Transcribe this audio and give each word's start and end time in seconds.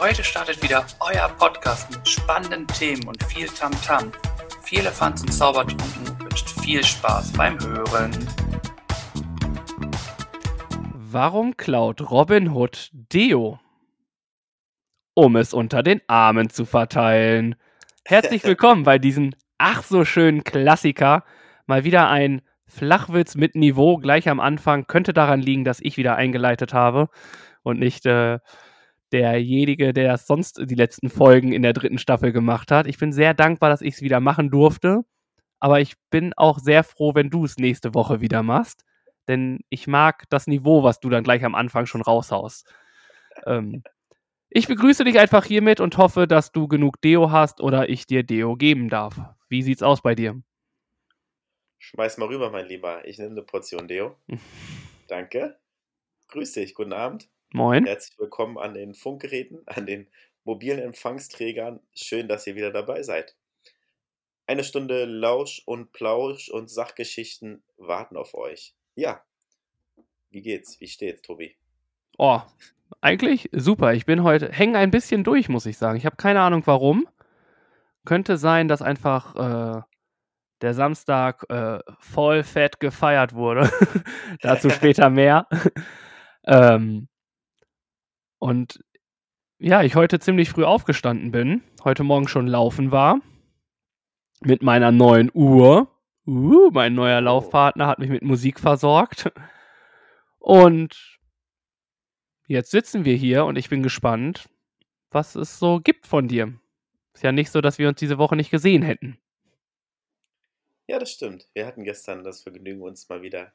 Heute 0.00 0.22
startet 0.22 0.62
wieder 0.62 0.86
euer 1.00 1.28
Podcast 1.28 1.90
mit 1.90 2.08
spannenden 2.08 2.68
Themen 2.68 3.08
und 3.08 3.20
viel 3.24 3.48
Tamtam. 3.48 4.12
-Tam. 4.12 4.62
Viel 4.62 4.78
Elefants 4.78 5.22
und 5.22 5.32
Zaubertrunken 5.32 6.20
wünscht 6.20 6.48
viel 6.60 6.84
Spaß 6.84 7.32
beim 7.32 7.58
Hören. 7.58 8.12
Warum 10.94 11.56
klaut 11.56 12.00
Robin 12.12 12.50
Hood 12.50 12.90
Deo? 12.92 13.58
Um 15.14 15.34
es 15.34 15.52
unter 15.52 15.82
den 15.82 16.00
Armen 16.06 16.48
zu 16.48 16.64
verteilen. 16.64 17.56
Herzlich 18.04 18.44
willkommen 18.44 18.84
bei 18.84 19.00
diesem 19.00 19.34
ach 19.58 19.82
so 19.82 20.04
schönen 20.04 20.44
Klassiker. 20.44 21.24
Mal 21.66 21.82
wieder 21.82 22.08
ein 22.08 22.42
Flachwitz 22.68 23.34
mit 23.34 23.56
Niveau 23.56 23.96
gleich 23.96 24.28
am 24.28 24.38
Anfang. 24.38 24.86
Könnte 24.86 25.12
daran 25.12 25.40
liegen, 25.40 25.64
dass 25.64 25.80
ich 25.80 25.96
wieder 25.96 26.14
eingeleitet 26.14 26.72
habe 26.72 27.08
und 27.64 27.80
nicht 27.80 28.06
äh, 28.06 28.38
derjenige, 29.12 29.92
der 29.92 30.16
sonst 30.18 30.60
die 30.64 30.74
letzten 30.74 31.10
Folgen 31.10 31.52
in 31.52 31.62
der 31.62 31.72
dritten 31.72 31.98
Staffel 31.98 32.32
gemacht 32.32 32.70
hat. 32.70 32.86
Ich 32.86 32.98
bin 32.98 33.12
sehr 33.12 33.34
dankbar, 33.34 33.70
dass 33.70 33.82
ich 33.82 33.94
es 33.94 34.02
wieder 34.02 34.20
machen 34.20 34.50
durfte. 34.50 35.04
Aber 35.60 35.80
ich 35.80 35.94
bin 36.10 36.32
auch 36.36 36.58
sehr 36.58 36.84
froh, 36.84 37.14
wenn 37.14 37.30
du 37.30 37.44
es 37.44 37.56
nächste 37.56 37.94
Woche 37.94 38.20
wieder 38.20 38.42
machst. 38.42 38.84
Denn 39.26 39.60
ich 39.68 39.86
mag 39.86 40.24
das 40.30 40.46
Niveau, 40.46 40.82
was 40.82 41.00
du 41.00 41.10
dann 41.10 41.24
gleich 41.24 41.44
am 41.44 41.54
Anfang 41.54 41.86
schon 41.86 42.02
raushaust. 42.02 42.66
Ähm, 43.46 43.82
ich 44.50 44.66
begrüße 44.66 45.04
dich 45.04 45.18
einfach 45.18 45.44
hiermit 45.44 45.80
und 45.80 45.98
hoffe, 45.98 46.26
dass 46.26 46.52
du 46.52 46.68
genug 46.68 47.00
Deo 47.02 47.30
hast 47.30 47.60
oder 47.60 47.88
ich 47.88 48.06
dir 48.06 48.22
Deo 48.22 48.56
geben 48.56 48.88
darf. 48.88 49.20
Wie 49.48 49.62
sieht's 49.62 49.82
aus 49.82 50.00
bei 50.00 50.14
dir? 50.14 50.40
Schmeiß 51.78 52.18
mal 52.18 52.26
rüber, 52.28 52.50
mein 52.50 52.66
Lieber. 52.66 53.06
Ich 53.06 53.18
nehme 53.18 53.32
eine 53.32 53.42
Portion 53.42 53.88
Deo. 53.88 54.16
Danke. 55.08 55.58
Grüß 56.28 56.52
dich. 56.52 56.74
Guten 56.74 56.92
Abend. 56.92 57.28
Moin. 57.52 57.86
Herzlich 57.86 58.18
willkommen 58.18 58.58
an 58.58 58.74
den 58.74 58.94
Funkgeräten, 58.94 59.62
an 59.66 59.86
den 59.86 60.06
mobilen 60.44 60.80
Empfangsträgern. 60.80 61.80
Schön, 61.94 62.28
dass 62.28 62.46
ihr 62.46 62.56
wieder 62.56 62.70
dabei 62.70 63.02
seid. 63.02 63.36
Eine 64.46 64.64
Stunde 64.64 65.06
Lausch 65.06 65.62
und 65.64 65.92
Plausch 65.92 66.50
und 66.50 66.68
Sachgeschichten 66.68 67.62
warten 67.78 68.18
auf 68.18 68.34
euch. 68.34 68.74
Ja. 68.94 69.22
Wie 70.30 70.42
geht's? 70.42 70.78
Wie 70.80 70.88
steht's, 70.88 71.22
Tobi? 71.22 71.56
Oh, 72.18 72.40
eigentlich 73.00 73.48
super. 73.52 73.94
Ich 73.94 74.04
bin 74.04 74.24
heute, 74.24 74.52
hänge 74.52 74.76
ein 74.76 74.90
bisschen 74.90 75.24
durch, 75.24 75.48
muss 75.48 75.64
ich 75.64 75.78
sagen. 75.78 75.96
Ich 75.96 76.04
habe 76.04 76.16
keine 76.16 76.42
Ahnung 76.42 76.66
warum. 76.66 77.08
Könnte 78.04 78.36
sein, 78.36 78.68
dass 78.68 78.82
einfach 78.82 79.36
äh, 79.78 79.82
der 80.60 80.74
Samstag 80.74 81.46
äh, 81.48 81.78
voll 81.98 82.42
fett 82.42 82.78
gefeiert 82.78 83.32
wurde. 83.32 83.70
Dazu 84.42 84.68
später 84.70 85.08
mehr. 85.08 85.48
ähm, 86.44 87.08
und 88.38 88.84
ja, 89.58 89.82
ich 89.82 89.94
heute 89.96 90.20
ziemlich 90.20 90.50
früh 90.50 90.64
aufgestanden 90.64 91.32
bin, 91.32 91.62
heute 91.84 92.04
Morgen 92.04 92.28
schon 92.28 92.46
laufen 92.46 92.92
war, 92.92 93.20
mit 94.40 94.62
meiner 94.62 94.92
neuen 94.92 95.30
Uhr. 95.34 95.88
Uh, 96.26 96.70
mein 96.72 96.94
neuer 96.94 97.20
oh. 97.20 97.24
Laufpartner 97.24 97.86
hat 97.86 97.98
mich 97.98 98.10
mit 98.10 98.22
Musik 98.22 98.60
versorgt. 98.60 99.32
Und 100.38 101.18
Jetzt 102.48 102.70
sitzen 102.70 103.04
wir 103.04 103.14
hier 103.14 103.44
und 103.44 103.56
ich 103.56 103.68
bin 103.68 103.82
gespannt, 103.82 104.48
was 105.10 105.34
es 105.34 105.58
so 105.58 105.80
gibt 105.80 106.06
von 106.06 106.28
dir. 106.28 106.58
Ist 107.12 107.22
ja 107.22 107.30
nicht 107.30 107.50
so, 107.50 107.60
dass 107.60 107.78
wir 107.78 107.88
uns 107.88 107.98
diese 107.98 108.16
Woche 108.16 108.36
nicht 108.36 108.50
gesehen 108.50 108.80
hätten. 108.80 109.18
Ja, 110.86 110.98
das 110.98 111.12
stimmt. 111.12 111.50
Wir 111.52 111.66
hatten 111.66 111.84
gestern 111.84 112.24
das 112.24 112.42
Vergnügen, 112.42 112.80
uns 112.80 113.06
mal 113.10 113.20
wieder 113.20 113.52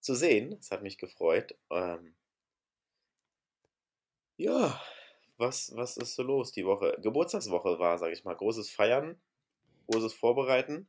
zu 0.00 0.16
sehen. 0.16 0.56
Es 0.58 0.72
hat 0.72 0.82
mich 0.82 0.98
gefreut. 0.98 1.56
Ähm 1.70 2.16
ja, 4.36 4.80
was, 5.38 5.74
was 5.76 5.96
ist 5.96 6.14
so 6.14 6.22
los 6.22 6.52
die 6.52 6.66
Woche? 6.66 6.96
Geburtstagswoche 7.02 7.78
war, 7.78 7.98
sage 7.98 8.12
ich 8.12 8.24
mal, 8.24 8.34
großes 8.34 8.70
Feiern, 8.70 9.20
großes 9.88 10.14
Vorbereiten. 10.14 10.86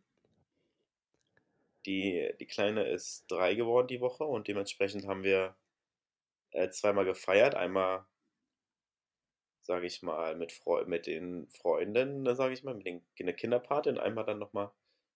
Die, 1.86 2.30
die 2.40 2.46
Kleine 2.46 2.88
ist 2.90 3.26
drei 3.30 3.56
geworden 3.56 3.88
die 3.88 4.02
Woche 4.02 4.26
und 4.26 4.48
dementsprechend 4.48 5.08
haben 5.08 5.24
wir 5.24 5.56
äh, 6.52 6.70
zweimal 6.70 7.06
gefeiert. 7.06 7.56
Einmal, 7.56 8.06
sage 9.62 9.86
ich 9.86 10.02
mal, 10.02 10.36
mit, 10.36 10.52
Freu 10.52 10.86
mit 10.86 11.08
den 11.08 11.50
Freunden, 11.50 12.24
ne, 12.24 12.36
sage 12.36 12.54
ich 12.54 12.64
mal, 12.64 12.76
mit 12.76 12.86
den, 12.86 13.06
einer 13.20 13.34
Kinderparty 13.34 13.90
und 13.90 14.00
einmal 14.00 14.26
dann 14.26 14.40
nochmal 14.40 14.72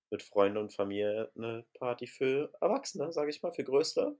mit 0.09 0.23
Freunden 0.23 0.57
und 0.57 0.73
Familie 0.73 1.31
eine 1.35 1.65
Party 1.73 2.07
für 2.07 2.51
Erwachsene, 2.61 3.11
sage 3.11 3.29
ich 3.29 3.41
mal, 3.41 3.53
für 3.53 3.63
Größere. 3.63 4.15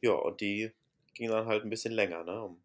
Ja, 0.00 0.12
und 0.12 0.40
die 0.40 0.72
ging 1.14 1.28
dann 1.28 1.46
halt 1.46 1.64
ein 1.64 1.70
bisschen 1.70 1.92
länger, 1.92 2.24
ne? 2.24 2.42
Um 2.42 2.62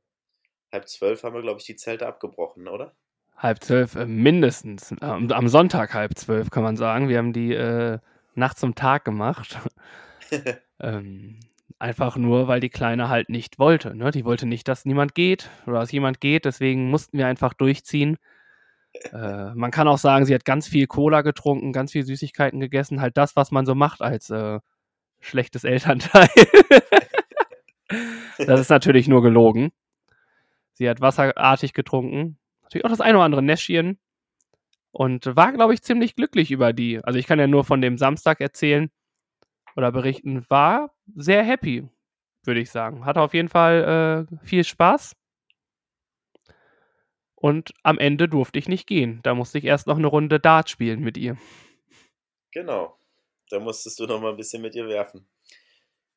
halb 0.72 0.88
zwölf 0.88 1.24
haben 1.24 1.36
wir, 1.36 1.42
glaube 1.42 1.60
ich, 1.60 1.66
die 1.66 1.76
Zelte 1.76 2.08
abgebrochen, 2.08 2.68
oder? 2.68 2.94
Halb 3.38 3.64
zwölf 3.64 3.96
äh, 3.96 4.06
mindestens. 4.06 4.94
Am, 5.02 5.32
am, 5.32 5.48
Sonntag 5.48 5.94
halb 5.94 6.18
zwölf, 6.18 6.50
kann 6.50 6.64
man 6.64 6.76
sagen. 6.76 7.08
Wir 7.08 7.18
haben 7.18 7.34
die 7.34 7.54
äh, 7.54 8.00
Nacht 8.36 8.58
zum 8.58 8.76
Tag 8.76 9.06
gemacht. 9.06 9.60
ähm, 10.80 11.40
Einfach 11.80 12.18
nur, 12.18 12.48
weil 12.48 12.60
die 12.60 12.72
Kleine 12.72 13.08
halt 13.08 13.30
nicht 13.30 13.60
wollte. 13.60 13.96
Ne? 13.96 14.10
Die 14.10 14.26
wollte 14.26 14.48
nicht, 14.48 14.68
dass 14.68 14.86
niemand 14.86 15.14
geht 15.14 15.52
oder 15.68 15.80
dass 15.80 15.92
jemand 15.92 16.20
geht. 16.20 16.46
Deswegen 16.46 16.90
mussten 16.90 17.18
wir 17.18 17.28
einfach 17.28 17.54
durchziehen. 17.54 18.18
Äh, 19.14 19.54
man 19.54 19.70
kann 19.70 19.88
auch 19.88 20.00
sagen, 20.00 20.26
sie 20.26 20.34
hat 20.34 20.44
ganz 20.44 20.68
viel 20.68 20.88
Cola 20.88 21.22
getrunken, 21.22 21.72
ganz 21.72 21.92
viel 21.92 22.04
Süßigkeiten 22.04 22.60
gegessen. 22.60 23.00
Halt 23.00 23.16
das, 23.16 23.36
was 23.36 23.52
man 23.52 23.68
so 23.68 23.76
macht 23.76 24.02
als 24.02 24.32
äh, 24.32 24.60
schlechtes 25.20 25.66
Elternteil. 25.66 26.28
das 28.40 28.60
ist 28.60 28.70
natürlich 28.70 29.08
nur 29.08 29.22
gelogen. 29.22 29.72
Sie 30.78 30.88
hat 30.88 31.02
wasserartig 31.02 31.74
getrunken. 31.74 32.38
Natürlich 32.62 32.86
auch 32.86 32.92
das 32.92 33.02
eine 33.02 33.18
oder 33.18 33.26
andere 33.26 33.42
Näschchen. 33.42 33.98
Und 34.92 35.36
war, 35.36 35.52
glaube 35.52 35.74
ich, 35.74 35.82
ziemlich 35.82 36.16
glücklich 36.16 36.52
über 36.52 36.72
die. 36.72 37.04
Also 37.04 37.18
ich 37.18 37.26
kann 37.26 37.40
ja 37.40 37.48
nur 37.48 37.64
von 37.64 37.82
dem 37.82 37.98
Samstag 37.98 38.42
erzählen 38.42 38.92
oder 39.76 39.92
berichten, 39.92 40.46
war 40.50 40.96
sehr 41.16 41.44
happy, 41.44 41.88
würde 42.44 42.60
ich 42.60 42.70
sagen. 42.70 43.06
Hatte 43.06 43.22
auf 43.22 43.34
jeden 43.34 43.50
Fall 43.50 44.28
äh, 44.32 44.46
viel 44.46 44.64
Spaß. 44.64 45.16
Und 47.34 47.74
am 47.84 47.98
Ende 47.98 48.28
durfte 48.28 48.60
ich 48.60 48.68
nicht 48.68 48.88
gehen. 48.88 49.20
Da 49.24 49.34
musste 49.34 49.58
ich 49.58 49.66
erst 49.66 49.88
noch 49.88 49.98
eine 49.98 50.08
Runde 50.08 50.40
Dart 50.40 50.70
spielen 50.70 51.02
mit 51.02 51.18
ihr. 51.18 51.38
Genau. 52.52 52.98
Da 53.50 53.60
musstest 53.60 54.00
du 54.00 54.06
noch 54.06 54.22
mal 54.22 54.32
ein 54.32 54.38
bisschen 54.38 54.62
mit 54.62 54.76
ihr 54.76 54.88
werfen. 54.88 55.28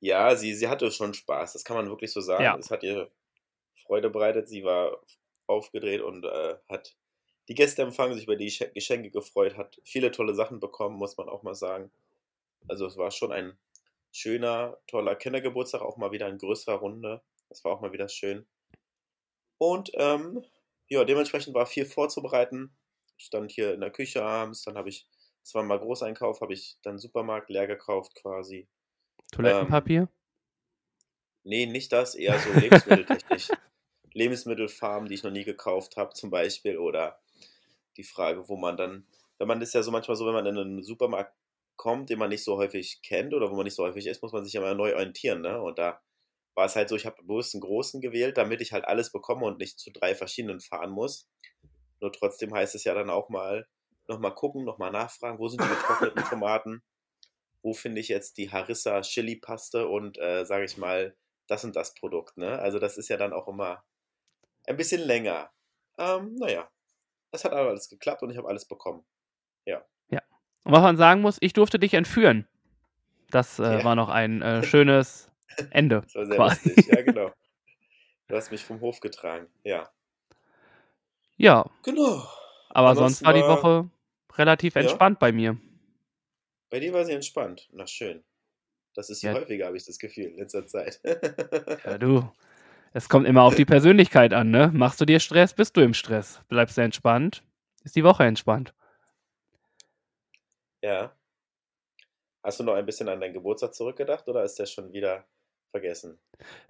Ja, 0.00 0.37
sie, 0.37 0.54
sie 0.54 0.69
hatte 0.69 0.91
schon 0.91 1.15
Spaß. 1.15 1.54
Das 1.54 1.65
kann 1.65 1.76
man 1.76 1.88
wirklich 1.88 2.12
so 2.12 2.20
sagen. 2.20 2.44
Ja. 2.44 2.56
Es 2.56 2.70
hat 2.70 2.82
ihr 2.82 3.10
Freude 3.90 4.08
bereitet. 4.08 4.48
Sie 4.48 4.62
war 4.62 5.02
aufgedreht 5.48 6.00
und 6.00 6.24
äh, 6.24 6.54
hat 6.68 6.96
die 7.48 7.56
Gäste 7.56 7.82
empfangen, 7.82 8.14
sich 8.14 8.24
über 8.24 8.36
die 8.36 8.56
Geschenke 8.72 9.10
gefreut, 9.10 9.56
hat 9.56 9.80
viele 9.84 10.12
tolle 10.12 10.32
Sachen 10.36 10.60
bekommen, 10.60 10.96
muss 10.96 11.16
man 11.16 11.28
auch 11.28 11.42
mal 11.42 11.56
sagen. 11.56 11.90
Also 12.68 12.86
es 12.86 12.96
war 12.96 13.10
schon 13.10 13.32
ein 13.32 13.58
schöner, 14.12 14.78
toller 14.86 15.16
Kindergeburtstag, 15.16 15.82
auch 15.82 15.96
mal 15.96 16.12
wieder 16.12 16.28
in 16.28 16.38
größerer 16.38 16.76
Runde. 16.76 17.20
Das 17.48 17.64
war 17.64 17.72
auch 17.72 17.80
mal 17.80 17.92
wieder 17.92 18.08
schön. 18.08 18.46
Und 19.58 19.90
ähm, 19.94 20.44
ja, 20.86 21.04
dementsprechend 21.04 21.54
war 21.54 21.66
viel 21.66 21.84
vorzubereiten. 21.84 22.70
Ich 23.18 23.24
stand 23.24 23.50
hier 23.50 23.74
in 23.74 23.80
der 23.80 23.90
Küche 23.90 24.22
abends, 24.22 24.62
dann 24.62 24.78
habe 24.78 24.88
ich 24.88 25.08
zweimal 25.42 25.80
Großeinkauf, 25.80 26.40
habe 26.42 26.52
ich 26.52 26.78
dann 26.82 26.98
Supermarkt 26.98 27.50
leer 27.50 27.66
gekauft 27.66 28.14
quasi. 28.14 28.68
Toilettenpapier? 29.32 30.02
Ähm, 30.02 30.08
nee, 31.42 31.66
nicht 31.66 31.92
das, 31.92 32.14
eher 32.14 32.38
so 32.38 32.52
lebensmitteltechnisch. 32.60 33.48
Lebensmittelfarben, 34.12 35.09
die 35.09 35.15
ich 35.15 35.22
noch 35.22 35.31
nie 35.31 35.44
gekauft 35.44 35.97
habe, 35.97 36.15
zum 36.15 36.31
Beispiel. 36.31 36.78
Oder 36.78 37.21
die 37.97 38.04
Frage, 38.04 38.48
wo 38.48 38.56
man 38.56 38.76
dann, 38.76 39.06
wenn 39.38 39.48
man 39.48 39.60
ist 39.60 39.75
ja 39.75 39.82
so 39.82 39.91
manchmal 39.91 40.16
so, 40.16 40.26
wenn 40.26 40.34
man 40.34 40.47
in 40.47 40.59
einen 40.59 40.82
Supermarkt 40.82 41.34
kommt, 41.76 42.10
den 42.10 42.19
man 42.19 42.28
nicht 42.28 42.44
so 42.44 42.56
häufig 42.56 43.00
kennt 43.03 43.32
oder 43.32 43.50
wo 43.50 43.56
man 43.56 43.65
nicht 43.65 43.75
so 43.75 43.84
häufig 43.84 44.06
ist, 44.06 44.22
muss 44.22 44.32
man 44.32 44.44
sich 44.44 44.53
ja 44.53 44.60
mal 44.60 44.75
neu 44.75 44.94
orientieren. 44.94 45.41
Ne? 45.41 45.60
Und 45.60 45.78
da 45.78 46.00
war 46.54 46.66
es 46.66 46.76
halt 46.76 46.88
so, 46.88 46.97
ich 46.97 47.06
habe 47.06 47.22
bewusst 47.22 47.54
einen 47.54 47.62
großen 47.62 48.00
gewählt, 48.00 48.37
damit 48.37 48.61
ich 48.61 48.73
halt 48.73 48.84
alles 48.84 49.12
bekomme 49.12 49.46
und 49.46 49.58
nicht 49.58 49.79
zu 49.79 49.90
drei 49.90 50.14
verschiedenen 50.14 50.61
fahren 50.61 50.90
muss. 50.90 51.29
Nur 52.00 52.12
trotzdem 52.12 52.52
heißt 52.52 52.75
es 52.75 52.84
ja 52.84 52.94
dann 52.94 53.08
auch 53.11 53.29
mal, 53.29 53.67
nochmal 54.08 54.34
gucken, 54.34 54.64
nochmal 54.64 54.90
nachfragen, 54.90 55.38
wo 55.38 55.49
sind 55.49 55.62
die 55.62 55.69
getrockneten 55.69 56.23
Tomaten? 56.29 56.82
Wo 57.62 57.73
finde 57.73 58.00
ich 58.00 58.08
jetzt 58.08 58.37
die 58.38 58.50
Harissa 58.50 59.00
Chili 59.02 59.37
Paste 59.37 59.88
und 59.88 60.19
äh, 60.19 60.44
sage 60.44 60.64
ich 60.64 60.76
mal, 60.76 61.17
das 61.46 61.64
und 61.64 61.76
das 61.76 61.94
Produkt. 61.94 62.37
Ne? 62.37 62.58
Also 62.58 62.79
das 62.79 62.96
ist 62.96 63.08
ja 63.08 63.17
dann 63.17 63.32
auch 63.32 63.49
immer 63.49 63.82
ein 64.66 64.76
bisschen 64.76 65.00
länger. 65.00 65.50
Ähm, 65.98 66.34
naja, 66.36 66.68
es 67.32 67.44
hat 67.44 67.52
alles 67.52 67.88
geklappt 67.88 68.22
und 68.22 68.30
ich 68.30 68.36
habe 68.36 68.48
alles 68.48 68.66
bekommen. 68.66 69.04
Ja. 69.64 69.84
Und 70.64 70.72
was 70.72 70.82
man 70.82 70.96
sagen 70.96 71.20
muss, 71.20 71.38
ich 71.40 71.52
durfte 71.52 71.78
dich 71.78 71.94
entführen. 71.94 72.46
Das 73.30 73.58
äh, 73.58 73.62
ja. 73.62 73.84
war 73.84 73.94
noch 73.94 74.08
ein 74.08 74.42
äh, 74.42 74.62
schönes 74.64 75.30
Ende. 75.70 76.02
Das 76.02 76.14
war 76.14 76.26
sehr 76.26 76.36
quasi. 76.36 76.68
lustig, 76.68 76.86
ja, 76.86 77.02
genau. 77.02 77.32
Du 78.28 78.36
hast 78.36 78.50
mich 78.50 78.64
vom 78.64 78.80
Hof 78.80 79.00
getragen, 79.00 79.48
ja. 79.64 79.90
Ja. 81.36 81.68
Genau. 81.82 82.22
Aber 82.68 82.94
sonst 82.94 83.24
war 83.24 83.32
die 83.32 83.40
Woche 83.40 83.90
relativ 84.36 84.76
entspannt 84.76 85.16
ja? 85.16 85.18
bei 85.18 85.32
mir. 85.32 85.58
Bei 86.68 86.78
dir 86.78 86.92
war 86.92 87.04
sie 87.04 87.12
entspannt. 87.12 87.68
Na 87.72 87.86
schön. 87.86 88.22
Das 88.94 89.10
ist 89.10 89.22
ja. 89.22 89.32
häufiger, 89.32 89.66
habe 89.66 89.76
ich 89.76 89.84
das 89.84 89.98
Gefühl, 89.98 90.26
in 90.26 90.36
letzter 90.36 90.66
Zeit. 90.66 91.00
ja, 91.84 91.98
du. 91.98 92.30
Es 92.92 93.08
kommt 93.08 93.26
immer 93.26 93.42
auf 93.42 93.54
die 93.54 93.64
Persönlichkeit 93.64 94.34
an, 94.34 94.50
ne? 94.50 94.70
Machst 94.72 95.00
du 95.00 95.04
dir 95.04 95.20
Stress, 95.20 95.54
bist 95.54 95.76
du 95.76 95.81
im 95.81 95.94
Stress. 95.94 96.40
Bleibst 96.48 96.76
du 96.76 96.82
entspannt, 96.82 97.44
ist 97.84 97.94
die 97.94 98.04
Woche 98.04 98.25
entspannt. 98.25 98.75
Ja. 100.82 101.12
Hast 102.42 102.58
du 102.58 102.64
noch 102.64 102.75
ein 102.75 102.87
bisschen 102.87 103.08
an 103.08 103.20
deinen 103.20 103.34
Geburtstag 103.34 103.75
zurückgedacht 103.75 104.26
oder 104.26 104.42
ist 104.42 104.58
der 104.58 104.66
schon 104.66 104.92
wieder 104.92 105.25
vergessen? 105.70 106.19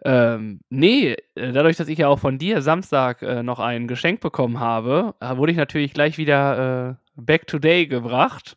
Ähm, 0.05 0.61
nee, 0.69 1.17
äh, 1.35 1.53
dadurch, 1.53 1.77
dass 1.77 1.89
ich 1.89 1.99
ja 1.99 2.09
auch 2.09 2.19
von 2.19 2.39
dir 2.39 2.61
Samstag 2.61 3.23
äh, 3.23 3.43
noch 3.43 3.61
ein 3.61 3.89
Geschenk 3.89 4.21
bekommen 4.21 4.61
habe, 4.61 5.15
äh, 5.21 5.37
wurde 5.37 5.53
ich 5.53 5.59
natürlich 5.59 5.95
gleich 5.95 6.19
wieder 6.19 6.99
äh, 7.17 7.21
back 7.21 7.47
to 7.47 7.59
day 7.59 7.87
gebracht. 7.87 8.57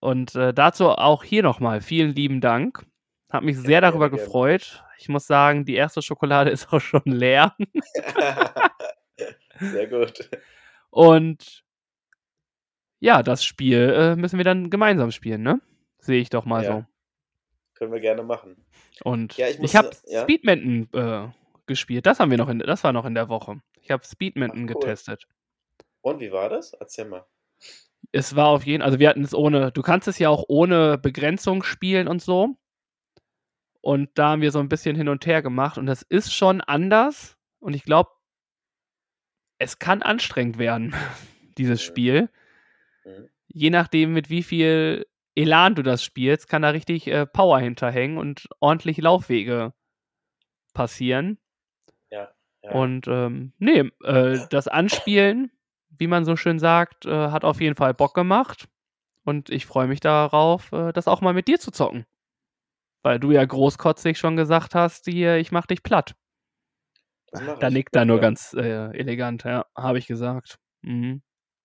Und 0.00 0.34
äh, 0.36 0.54
dazu 0.54 0.90
auch 0.90 1.24
hier 1.24 1.42
nochmal 1.42 1.80
vielen 1.80 2.14
lieben 2.14 2.40
Dank. 2.40 2.84
Hab 3.30 3.42
mich 3.42 3.58
sehr 3.58 3.80
darüber 3.80 4.10
gefreut. 4.10 4.84
Ich 4.98 5.08
muss 5.08 5.26
sagen, 5.26 5.64
die 5.64 5.74
erste 5.74 6.02
Schokolade 6.02 6.50
ist 6.50 6.72
auch 6.72 6.80
schon 6.80 7.02
leer. 7.04 7.54
Sehr 9.60 9.86
gut. 9.88 10.30
Und 10.90 11.64
ja, 13.00 13.22
das 13.22 13.44
Spiel 13.44 13.92
äh, 13.96 14.16
müssen 14.16 14.38
wir 14.38 14.44
dann 14.44 14.70
gemeinsam 14.70 15.10
spielen, 15.10 15.42
ne? 15.42 15.60
Sehe 15.98 16.20
ich 16.20 16.30
doch 16.30 16.44
mal 16.44 16.64
Ja. 16.64 16.72
so. 16.72 16.84
Können 17.74 17.92
wir 17.92 18.00
gerne 18.00 18.22
machen. 18.22 18.64
Und 19.04 19.36
Ja, 19.36 19.48
ich 19.48 19.60
ich, 19.60 19.76
habe 19.76 19.90
äh, 20.06 20.14
ja. 20.14 20.22
Speedminton 20.22 20.88
äh, 20.92 21.28
gespielt. 21.66 22.06
Das 22.06 22.18
haben 22.18 22.30
wir 22.30 22.38
noch 22.38 22.48
in, 22.48 22.58
das 22.60 22.82
war 22.84 22.92
noch 22.92 23.04
in 23.04 23.14
der 23.14 23.28
Woche. 23.28 23.60
Ich 23.80 23.90
habe 23.90 24.04
Speedminton 24.04 24.60
cool. 24.62 24.66
getestet. 24.66 25.26
Und 26.00 26.20
wie 26.20 26.32
war 26.32 26.48
das? 26.48 26.72
Erzähl 26.72 27.04
mal. 27.04 27.24
Es 28.12 28.34
war 28.36 28.48
auf 28.48 28.64
jeden, 28.64 28.82
also 28.82 28.98
wir 28.98 29.08
hatten 29.08 29.22
es 29.22 29.34
ohne, 29.34 29.70
du 29.72 29.82
kannst 29.82 30.08
es 30.08 30.18
ja 30.18 30.28
auch 30.28 30.44
ohne 30.48 30.98
Begrenzung 30.98 31.62
spielen 31.62 32.08
und 32.08 32.22
so. 32.22 32.56
Und 33.80 34.10
da 34.14 34.30
haben 34.30 34.42
wir 34.42 34.50
so 34.50 34.58
ein 34.58 34.68
bisschen 34.68 34.96
hin 34.96 35.08
und 35.08 35.24
her 35.26 35.42
gemacht 35.42 35.78
und 35.78 35.86
das 35.86 36.02
ist 36.02 36.34
schon 36.34 36.60
anders. 36.60 37.36
Und 37.60 37.74
ich 37.74 37.84
glaube, 37.84 38.10
es 39.58 39.78
kann 39.78 40.02
anstrengend 40.02 40.58
werden, 40.58 40.94
dieses 41.58 41.80
Mhm. 41.80 41.84
Spiel. 41.84 42.30
Mhm. 43.04 43.28
Je 43.48 43.70
nachdem, 43.70 44.12
mit 44.12 44.30
wie 44.30 44.42
viel 44.42 45.06
Elan 45.34 45.74
du 45.74 45.82
das 45.82 46.02
spielst, 46.02 46.48
kann 46.48 46.62
da 46.62 46.70
richtig 46.70 47.06
äh, 47.06 47.26
Power 47.26 47.60
hinterhängen 47.60 48.18
und 48.18 48.48
ordentlich 48.60 48.98
Laufwege 48.98 49.72
passieren. 50.74 51.38
Ja. 52.10 52.28
ja. 52.62 52.70
Und 52.72 53.06
ähm, 53.08 53.52
nee, 53.58 53.90
äh, 54.04 54.38
das 54.50 54.68
Anspielen, 54.68 55.50
wie 55.90 56.06
man 56.08 56.24
so 56.24 56.36
schön 56.36 56.58
sagt, 56.58 57.06
äh, 57.06 57.30
hat 57.30 57.44
auf 57.44 57.60
jeden 57.60 57.76
Fall 57.76 57.94
Bock 57.94 58.14
gemacht. 58.14 58.68
Und 59.24 59.50
ich 59.50 59.66
freue 59.66 59.86
mich 59.88 60.00
darauf, 60.00 60.72
äh, 60.72 60.92
das 60.92 61.08
auch 61.08 61.20
mal 61.20 61.34
mit 61.34 61.48
dir 61.48 61.58
zu 61.60 61.70
zocken. 61.70 62.06
Weil 63.08 63.18
du 63.18 63.30
ja 63.30 63.42
großkotzig 63.42 64.18
schon 64.18 64.36
gesagt 64.36 64.74
hast, 64.74 65.06
hier, 65.06 65.38
ich 65.38 65.50
mach 65.50 65.64
dich 65.64 65.82
platt. 65.82 66.14
Da 67.32 67.70
nickt 67.70 67.96
er 67.96 68.04
nur 68.04 68.16
Ja. 68.16 68.20
ganz 68.20 68.52
äh, 68.52 68.94
elegant, 68.94 69.44
ja, 69.44 69.64
habe 69.74 69.98
ich 69.98 70.06
gesagt. 70.06 70.58
Mhm. 70.82 71.22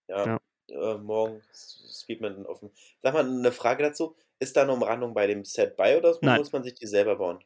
Ja. 0.08 0.26
Ja. 0.26 0.40
Äh, 0.70 0.98
morgen 1.00 1.42
Speedman 1.54 2.46
offen. 2.46 2.72
Sag 3.02 3.14
mal, 3.14 3.26
eine 3.26 3.52
Frage 3.52 3.84
dazu. 3.84 4.16
Ist 4.40 4.56
da 4.56 4.62
eine 4.62 4.72
Umrandung 4.72 5.14
bei 5.14 5.28
dem 5.28 5.44
Set 5.44 5.76
bei 5.76 5.98
oder 5.98 6.18
Nein. 6.22 6.40
muss 6.40 6.54
man 6.54 6.64
sich 6.64 6.76
die 6.76 6.88
selber 6.88 7.18
bauen? 7.18 7.44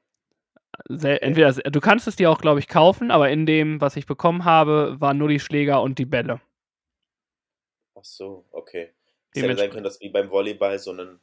Sel 0.89 1.17
entweder, 1.23 1.51
du 1.53 1.79
kannst 1.79 2.07
es 2.07 2.15
dir 2.15 2.29
auch, 2.29 2.39
glaube 2.39 2.59
ich, 2.59 2.67
kaufen, 2.67 3.09
aber 3.09 3.31
in 3.31 3.47
dem, 3.47 3.81
was 3.81 3.95
ich 3.95 4.05
bekommen 4.05 4.45
habe, 4.45 4.97
waren 4.99 5.17
nur 5.17 5.29
die 5.29 5.39
Schläger 5.39 5.81
und 5.81 5.97
die 5.97 6.05
Bälle. 6.05 6.39
Ach 7.95 8.03
so, 8.03 8.45
okay. 8.51 8.93
Es 9.31 9.41
hätte 9.41 9.57
sein 9.57 9.71
können, 9.71 9.83
dass 9.83 9.99
wie 10.01 10.09
beim 10.09 10.29
Volleyball 10.29 10.77
so 10.77 10.91
ein, 10.91 11.19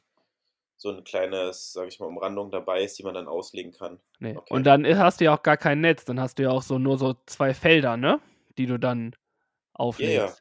so 0.84 0.90
ein 0.90 1.02
kleines, 1.02 1.72
sag 1.72 1.88
ich 1.88 1.98
mal, 1.98 2.06
Umrandung 2.06 2.50
dabei 2.50 2.84
ist, 2.84 2.98
die 2.98 3.02
man 3.02 3.14
dann 3.14 3.26
auslegen 3.26 3.72
kann. 3.72 3.98
Nee. 4.18 4.36
Okay. 4.36 4.52
Und 4.54 4.64
dann 4.64 4.86
hast 4.98 5.18
du 5.20 5.24
ja 5.24 5.34
auch 5.34 5.42
gar 5.42 5.56
kein 5.56 5.80
Netz, 5.80 6.04
dann 6.04 6.20
hast 6.20 6.38
du 6.38 6.42
ja 6.44 6.50
auch 6.50 6.62
so 6.62 6.78
nur 6.78 6.98
so 6.98 7.14
zwei 7.26 7.54
Felder, 7.54 7.96
ne? 7.96 8.20
Die 8.58 8.66
du 8.66 8.78
dann 8.78 9.12
Ja, 9.12 9.18
auflegst. 9.72 10.14
ja. 10.14 10.32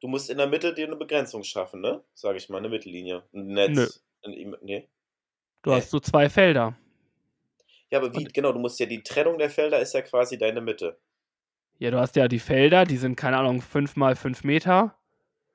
Du 0.00 0.08
musst 0.08 0.28
in 0.28 0.36
der 0.36 0.46
Mitte 0.46 0.74
dir 0.74 0.86
eine 0.86 0.96
Begrenzung 0.96 1.42
schaffen, 1.44 1.80
ne? 1.80 2.02
Sag 2.12 2.36
ich 2.36 2.48
mal, 2.50 2.58
eine 2.58 2.68
Mittellinie. 2.68 3.22
Ein 3.32 3.46
Netz. 3.48 4.04
Ein, 4.22 4.54
nee. 4.62 4.86
Du 5.62 5.72
hast 5.72 5.88
so 5.90 5.98
zwei 5.98 6.28
Felder. 6.28 6.76
Ja, 7.90 8.00
aber 8.00 8.14
wie, 8.14 8.24
genau, 8.24 8.52
du 8.52 8.58
musst 8.58 8.78
ja, 8.80 8.86
die 8.86 9.02
Trennung 9.02 9.38
der 9.38 9.48
Felder 9.48 9.80
ist 9.80 9.94
ja 9.94 10.02
quasi 10.02 10.36
deine 10.36 10.60
Mitte. 10.60 10.98
Ja, 11.78 11.90
du 11.90 11.98
hast 11.98 12.16
ja 12.16 12.28
die 12.28 12.38
Felder, 12.38 12.84
die 12.84 12.98
sind, 12.98 13.16
keine 13.16 13.38
Ahnung, 13.38 13.62
fünf 13.62 13.96
mal 13.96 14.14
fünf 14.14 14.44
Meter 14.44 14.94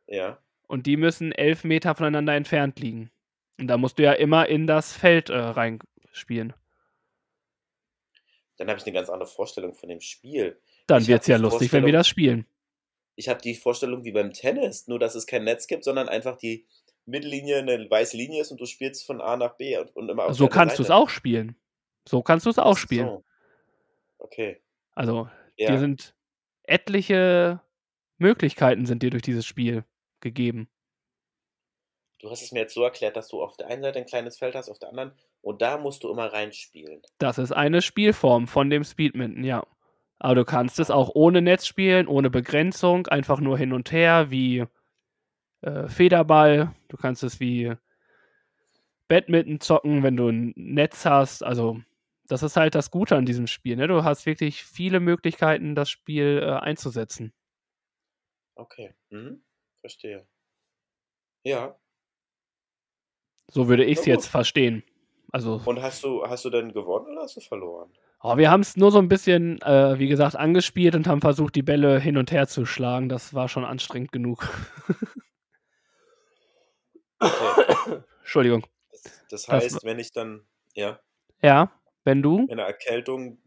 Ja. 0.07 0.39
und 0.67 0.87
die 0.87 0.97
müssen 0.97 1.31
elf 1.31 1.63
Meter 1.63 1.93
voneinander 1.95 2.33
entfernt 2.33 2.79
liegen. 2.79 3.11
Und 3.59 3.67
da 3.67 3.77
musst 3.77 3.99
du 3.99 4.03
ja 4.03 4.13
immer 4.13 4.47
in 4.47 4.67
das 4.67 4.95
Feld 4.95 5.29
äh, 5.29 5.37
reinspielen. 5.37 6.53
Dann 8.57 8.69
habe 8.69 8.79
ich 8.79 8.85
eine 8.85 8.93
ganz 8.93 9.09
andere 9.09 9.29
Vorstellung 9.29 9.73
von 9.73 9.89
dem 9.89 10.01
Spiel. 10.01 10.59
Dann 10.87 11.05
wird's 11.07 11.27
hab 11.27 11.31
ja 11.31 11.37
lustig, 11.37 11.71
wenn 11.71 11.85
wir 11.85 11.93
das 11.93 12.07
spielen. 12.07 12.45
Ich 13.15 13.29
habe 13.29 13.41
die 13.41 13.55
Vorstellung 13.55 14.03
wie 14.03 14.11
beim 14.11 14.33
Tennis, 14.33 14.87
nur 14.87 14.99
dass 14.99 15.15
es 15.15 15.27
kein 15.27 15.43
Netz 15.43 15.67
gibt, 15.67 15.83
sondern 15.83 16.07
einfach 16.07 16.37
die 16.37 16.65
Mittellinie 17.05 17.57
eine 17.57 17.89
weiße 17.89 18.15
Linie 18.15 18.41
ist 18.41 18.51
und 18.51 18.61
du 18.61 18.65
spielst 18.65 19.05
von 19.05 19.21
A 19.21 19.35
nach 19.35 19.55
B 19.57 19.77
und, 19.77 19.95
und 19.95 20.09
immer 20.09 20.25
auf 20.25 20.35
So 20.35 20.47
kannst 20.47 20.79
du 20.79 20.83
es 20.83 20.89
auch 20.89 21.09
spielen. 21.09 21.55
So 22.07 22.21
kannst 22.21 22.45
du 22.45 22.49
es 22.49 22.59
auch 22.59 22.77
spielen. 22.77 23.07
so. 23.07 23.23
Okay. 24.19 24.61
Also, 24.93 25.29
Ja. 25.57 25.71
dir 25.71 25.79
sind 25.79 26.15
etliche 26.63 27.61
Möglichkeiten 28.17 28.85
sind 28.85 29.01
dir 29.03 29.09
durch 29.09 29.23
dieses 29.23 29.45
Spiel 29.45 29.85
gegeben. 30.19 30.69
Du 32.19 32.29
hast 32.29 32.41
es 32.41 32.51
mir 32.51 32.59
jetzt 32.59 32.73
so 32.73 32.83
erklärt, 32.83 33.15
dass 33.15 33.29
du 33.29 33.41
auf 33.41 33.55
der 33.57 33.67
einen 33.67 33.81
Seite 33.81 33.99
ein 33.99 34.05
kleines 34.05 34.37
Feld 34.37 34.55
hast, 34.55 34.69
auf 34.69 34.77
der 34.77 34.89
anderen 34.89 35.13
und 35.41 35.61
da 35.61 35.77
musst 35.77 36.03
du 36.03 36.09
immer 36.09 36.31
reinspielen. 36.31 37.01
Das 37.17 37.37
ist 37.37 37.53
eine 37.53 37.81
Spielform 37.81 38.47
von 38.47 38.69
dem 38.69 38.83
Speedminton, 38.83 39.43
ja. 39.43 39.65
Aber 40.19 40.35
du 40.35 40.45
kannst 40.45 40.79
es 40.79 40.91
auch 40.91 41.11
ohne 41.13 41.41
Netz 41.41 41.65
spielen, 41.65 42.07
ohne 42.07 42.29
Begrenzung, 42.29 43.07
einfach 43.07 43.39
nur 43.39 43.57
hin 43.57 43.71
und 43.71 43.93
her, 43.93 44.29
wie 44.31 44.65
äh, 45.61 45.87
Federball. 45.87 46.75
Du 46.89 46.97
kannst 46.97 47.23
es 47.23 47.39
wie 47.39 47.73
Badminton 49.07 49.61
zocken, 49.61 50.03
wenn 50.03 50.17
du 50.17 50.27
ein 50.27 50.53
Netz 50.57 51.05
hast. 51.05 51.41
Also, 51.41 51.79
das 52.27 52.43
ist 52.43 52.57
halt 52.57 52.75
das 52.75 52.91
Gute 52.91 53.15
an 53.15 53.25
diesem 53.25 53.47
Spiel. 53.47 53.77
Ne? 53.77 53.87
Du 53.87 54.03
hast 54.03 54.25
wirklich 54.25 54.63
viele 54.65 54.99
Möglichkeiten, 54.99 55.73
das 55.73 55.89
Spiel 55.89 56.41
äh, 56.43 56.51
einzusetzen. 56.51 57.33
Okay. 58.55 58.93
Mhm. 59.09 59.41
Verstehe. 59.81 60.27
Ja. 61.43 61.79
So 63.51 63.67
würde 63.67 63.83
ich 63.85 63.99
es 63.99 64.05
jetzt 64.05 64.27
verstehen. 64.27 64.83
Also, 65.31 65.61
Und 65.65 65.81
hast 65.81 66.03
du, 66.03 66.23
hast 66.25 66.45
du 66.45 66.49
denn 66.49 66.73
gewonnen 66.73 67.07
oder 67.13 67.21
hast 67.23 67.35
du 67.37 67.41
verloren? 67.41 67.91
oh, 68.21 68.37
wir 68.37 68.49
haben 68.51 68.61
es 68.61 68.75
nur 68.75 68.91
so 68.91 68.99
ein 68.99 69.07
bisschen, 69.07 69.61
äh, 69.61 69.97
wie 69.99 70.07
gesagt, 70.07 70.35
angespielt 70.35 70.95
und 70.95 71.07
haben 71.07 71.21
versucht, 71.21 71.55
die 71.55 71.61
Bälle 71.63 71.99
hin 71.99 72.17
und 72.17 72.31
her 72.31 72.47
zu 72.47 72.65
schlagen. 72.65 73.09
Das 73.09 73.33
war 73.33 73.47
schon 73.47 73.65
anstrengend 73.65 74.11
genug. 74.11 74.47
Okay. 77.21 78.01
Entschuldigung. 78.21 78.65
Das, 78.91 79.01
das 79.03 79.21
Das 79.29 79.47
heißt, 79.47 79.83
wenn 79.83 79.99
ich 79.99 80.11
dann, 80.11 80.45
ja, 80.73 80.99
Ja, 81.41 81.71
wenn 82.03 82.21
du. 82.21 82.47
eine 82.49 82.63
Erkältung 82.63 83.39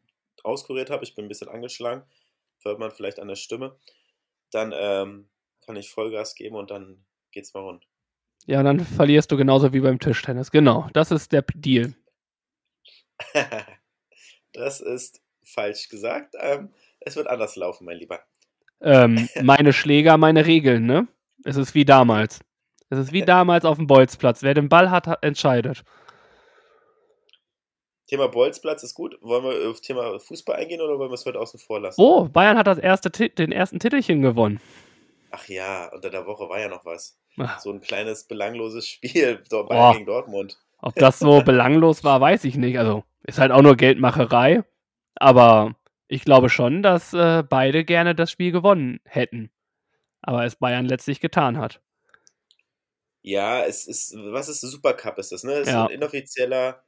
auskuriert 0.44 0.90
habe, 0.90 1.04
ich 1.04 1.14
bin 1.14 1.24
ein 1.26 1.28
bisschen 1.28 1.48
angeschlagen, 1.48 2.04
hört 2.62 2.78
man 2.78 2.90
vielleicht 2.90 3.18
an 3.20 3.28
der 3.28 3.36
Stimme, 3.36 3.78
dann 4.50 4.72
ähm, 4.74 5.28
kann 5.62 5.76
ich 5.76 5.90
Vollgas 5.90 6.34
geben 6.34 6.56
und 6.56 6.70
dann 6.70 7.04
geht's 7.30 7.54
mal 7.54 7.60
rund. 7.60 7.86
Ja, 8.46 8.62
dann 8.62 8.80
verlierst 8.80 9.30
du 9.30 9.36
genauso 9.36 9.72
wie 9.72 9.80
beim 9.80 10.00
Tischtennis. 10.00 10.50
Genau, 10.50 10.88
das 10.92 11.10
ist 11.10 11.32
der 11.32 11.42
Deal. 11.54 11.94
das 14.52 14.80
ist 14.80 15.20
falsch 15.44 15.88
gesagt. 15.88 16.34
Ähm, 16.40 16.70
es 17.00 17.16
wird 17.16 17.28
anders 17.28 17.56
laufen, 17.56 17.84
mein 17.84 17.98
Lieber. 17.98 18.20
Ähm, 18.80 19.28
meine 19.42 19.72
Schläger, 19.72 20.16
meine 20.16 20.46
Regeln, 20.46 20.86
ne? 20.86 21.06
Es 21.44 21.56
ist 21.56 21.74
wie 21.74 21.84
damals. 21.84 22.40
Es 22.90 22.98
ist 22.98 23.12
wie 23.12 23.22
damals 23.22 23.64
auf 23.64 23.78
dem 23.78 23.86
Bolzplatz. 23.86 24.42
Wer 24.42 24.54
den 24.54 24.68
Ball 24.68 24.90
hat, 24.90 25.08
entscheidet. 25.22 25.82
Thema 28.06 28.28
Bolzplatz 28.28 28.82
ist 28.82 28.94
gut. 28.94 29.16
Wollen 29.22 29.44
wir 29.44 29.70
auf 29.70 29.80
Thema 29.80 30.18
Fußball 30.18 30.56
eingehen 30.56 30.82
oder 30.82 30.98
wollen 30.98 31.10
wir 31.10 31.14
es 31.14 31.24
heute 31.24 31.40
außen 31.40 31.58
vor 31.58 31.80
lassen? 31.80 31.98
Oh, 31.98 32.28
Bayern 32.28 32.58
hat 32.58 32.66
das 32.66 32.76
erste 32.76 33.10
den 33.10 33.52
ersten 33.52 33.78
Titelchen 33.78 34.20
gewonnen. 34.20 34.60
Ach 35.30 35.48
ja, 35.48 35.90
unter 35.94 36.10
der 36.10 36.26
Woche 36.26 36.46
war 36.50 36.60
ja 36.60 36.68
noch 36.68 36.84
was. 36.84 37.18
Ach, 37.38 37.58
So 37.60 37.70
ein 37.72 37.80
kleines 37.80 38.24
belangloses 38.24 38.86
Spiel. 38.86 39.42
Bayern 39.50 39.92
gegen 39.94 40.06
Dortmund. 40.06 40.58
Ob 40.80 40.94
das 40.96 41.18
so 41.18 41.40
belanglos 41.44 42.04
war, 42.04 42.20
weiß 42.20 42.44
ich 42.44 42.56
nicht. 42.56 42.78
Also, 42.78 43.04
ist 43.24 43.38
halt 43.38 43.52
auch 43.52 43.62
nur 43.62 43.76
Geldmacherei. 43.76 44.64
Aber 45.14 45.76
ich 46.08 46.24
glaube 46.24 46.50
schon, 46.50 46.82
dass 46.82 47.14
äh, 47.14 47.42
beide 47.48 47.84
gerne 47.84 48.14
das 48.14 48.30
Spiel 48.30 48.52
gewonnen 48.52 49.00
hätten. 49.04 49.50
Aber 50.22 50.44
es 50.44 50.56
Bayern 50.56 50.86
letztlich 50.86 51.20
getan 51.20 51.58
hat. 51.58 51.80
Ja, 53.22 53.64
es 53.64 53.86
ist, 53.86 54.14
was 54.16 54.48
ist 54.48 54.60
Supercup 54.62 55.18
ist 55.18 55.30
das, 55.32 55.44
ne? 55.44 55.52
Es 55.52 55.68
Ja. 55.68 55.84
ist 55.84 55.90
ein 55.90 55.94
inoffizieller 55.96 56.82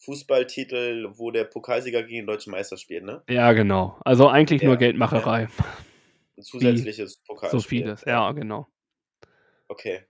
Fußballtitel, 0.00 1.10
wo 1.16 1.30
der 1.30 1.44
Pokalsieger 1.44 2.02
gegen 2.02 2.18
den 2.20 2.26
deutschen 2.26 2.50
Meister 2.50 2.76
spielt, 2.76 3.04
ne? 3.04 3.22
Ja, 3.28 3.52
genau. 3.52 3.98
Also 4.04 4.28
eigentlich 4.28 4.62
nur 4.62 4.74
Ja, 4.74 4.78
Geldmacherei. 4.78 5.48
Ein 6.36 6.42
zusätzliches 6.42 7.16
So 7.24 7.26
Pokalspiel. 7.26 7.80
vieles. 7.80 8.04
Ja, 8.04 8.30
genau. 8.32 8.66
Okay. 9.68 10.04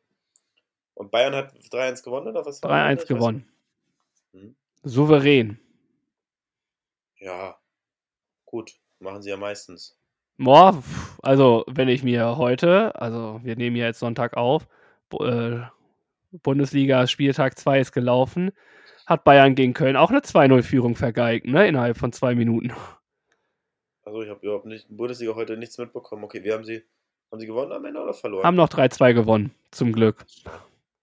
Und 0.95 1.11
Bayern 1.11 1.35
hat 1.35 1.55
3-1 1.55 2.03
gewonnen 2.03 2.29
oder 2.29 2.45
was? 2.45 2.62
war 2.62 2.71
3-1 2.71 2.95
das? 2.95 3.05
Ich 3.05 3.11
weiß 3.11 3.17
gewonnen. 3.17 3.49
Hm. 4.33 4.57
Souverän. 4.83 5.61
Ja. 7.19 7.59
Gut, 8.45 8.73
machen 8.99 9.23
sie 9.23 9.31
ja 9.31 9.37
meistens. 9.37 9.99
Boah, 10.38 10.83
also 11.23 11.65
wenn 11.67 11.88
ich 11.88 12.03
mir 12.03 12.37
heute, 12.37 12.95
also 12.95 13.41
wir 13.43 13.57
nehmen 13.57 13.77
ja 13.77 13.87
jetzt 13.87 13.99
Sonntag 13.99 14.37
auf, 14.37 14.69
äh, 15.21 15.59
Bundesliga 16.31 17.07
Spieltag 17.07 17.59
2 17.59 17.81
ist 17.81 17.93
gelaufen, 17.93 18.53
hat 19.07 19.25
Bayern 19.25 19.55
gegen 19.55 19.75
Köln 19.75 19.97
auch 19.97 20.11
eine 20.11 20.21
2-0-Führung 20.21 20.95
vergeigt, 20.95 21.47
ne, 21.47 21.67
innerhalb 21.67 21.97
von 21.97 22.12
zwei 22.12 22.35
Minuten. 22.35 22.73
Also 24.03 24.23
ich 24.23 24.29
habe 24.29 24.41
überhaupt 24.45 24.67
nicht 24.67 24.87
Bundesliga 24.88 25.35
heute 25.35 25.57
nichts 25.57 25.79
mitbekommen. 25.79 26.25
Okay, 26.25 26.45
wie 26.45 26.53
haben 26.53 26.65
sie 26.65 26.85
haben 27.31 27.41
sie 27.41 27.47
gewonnen 27.47 27.73
am 27.73 27.85
Ende 27.85 28.01
oder 28.01 28.15
verloren? 28.15 28.45
Haben 28.45 28.57
noch 28.57 28.69
3-2 28.69 29.15
gewonnen, 29.15 29.55
zum 29.71 29.93
Glück. 29.93 30.25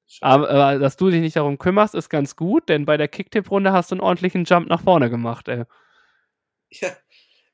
Schade. 0.08 0.50
Aber 0.50 0.74
äh, 0.74 0.80
dass 0.80 0.98
du 0.98 1.10
dich 1.10 1.22
nicht 1.22 1.36
darum 1.36 1.58
kümmerst, 1.58 1.96
ist 1.96 2.10
ganz 2.10 2.36
gut, 2.36 2.70
denn 2.70 2.86
bei 2.86 2.98
der 2.98 3.08
Kicktipp-Runde 3.08 3.72
hast 3.72 3.92
du 3.92 3.96
einen 3.96 4.02
ordentlichen 4.02 4.46
Jump 4.46 4.68
nach 4.70 4.82
vorne 4.82 5.10
gemacht, 5.10 5.48
ey. 5.48 5.64
Ja, 6.70 6.96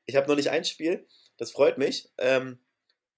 ich 0.06 0.16
habe 0.16 0.28
noch 0.28 0.36
nicht 0.36 0.50
ein 0.50 0.64
Spiel. 0.64 1.06
Das 1.38 1.50
freut 1.50 1.78
mich, 1.78 2.10
ähm, 2.18 2.58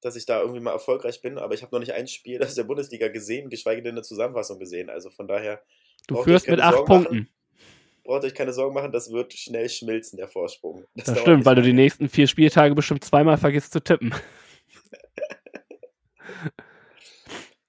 dass 0.01 0.17
ich 0.17 0.27
da 0.27 0.41
irgendwie 0.41 0.61
mal 0.61 0.73
erfolgreich 0.73 1.21
bin, 1.21 1.39
aber 1.39 1.55
ich 1.55 1.63
habe 1.63 1.75
noch 1.75 1.81
nicht 1.81 1.93
ein 1.93 2.07
Spiel 2.07 2.43
aus 2.43 2.55
der 2.55 2.65
Bundesliga 2.65 3.09
gesehen, 3.09 3.51
geschweige 3.51 3.83
denn 3.83 3.95
eine 3.95 4.03
Zusammenfassung 4.03 4.59
gesehen. 4.59 4.89
Also 4.91 5.11
von 5.11 5.27
daher 5.27 5.63
Du 6.07 6.23
führst 6.23 6.49
mit 6.49 6.61
acht 6.61 6.75
Sorgen 6.75 6.93
machen. 6.93 7.05
Punkten. 7.05 7.29
braucht 8.05 8.25
euch 8.25 8.35
keine 8.35 8.53
Sorgen 8.53 8.75
machen, 8.75 8.93
das 8.93 9.11
wird 9.11 9.33
schnell 9.33 9.69
schmilzen, 9.69 10.17
der 10.19 10.29
Vorsprung. 10.29 10.85
Das 10.95 11.07
dauert 11.07 11.21
stimmt, 11.21 11.45
weil 11.45 11.55
du 11.55 11.63
die 11.63 11.73
nächsten 11.73 12.09
vier 12.09 12.27
Spieltage 12.27 12.75
bestimmt 12.75 13.05
zweimal 13.05 13.39
vergisst 13.39 13.73
zu 13.73 13.83
tippen. 13.83 14.15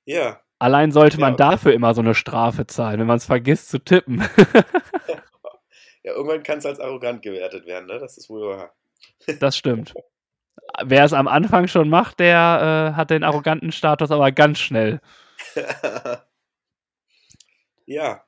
Ja, 0.05 0.39
Allein 0.59 0.91
sollte 0.91 1.19
man 1.19 1.33
Ja. 1.33 1.37
dafür 1.51 1.73
immer 1.73 1.93
so 1.93 2.01
eine 2.01 2.15
Strafe 2.15 2.65
zahlen, 2.65 2.99
wenn 2.99 3.07
man 3.07 3.17
es 3.17 3.25
vergisst 3.25 3.69
zu 3.69 3.79
tippen. 3.79 4.19
ja, 6.03 6.13
irgendwann 6.13 6.43
kann 6.43 6.59
es 6.59 6.65
als 6.65 6.79
arrogant 6.79 7.21
gewertet 7.21 7.65
werden, 7.65 7.87
ne? 7.87 7.99
Das 7.99 8.17
ist 8.17 8.29
wohl 8.29 8.47
wahr. 8.47 8.73
Das 9.39 9.57
stimmt. 9.57 9.93
Wer 10.83 11.03
es 11.03 11.13
am 11.13 11.27
Anfang 11.27 11.67
schon 11.67 11.89
macht, 11.89 12.19
der 12.19 12.91
äh, 12.93 12.95
hat 12.95 13.09
den 13.09 13.23
arroganten 13.23 13.71
Status 13.71 14.11
aber 14.11 14.31
ganz 14.31 14.59
schnell. 14.59 15.01
ja. 17.85 18.23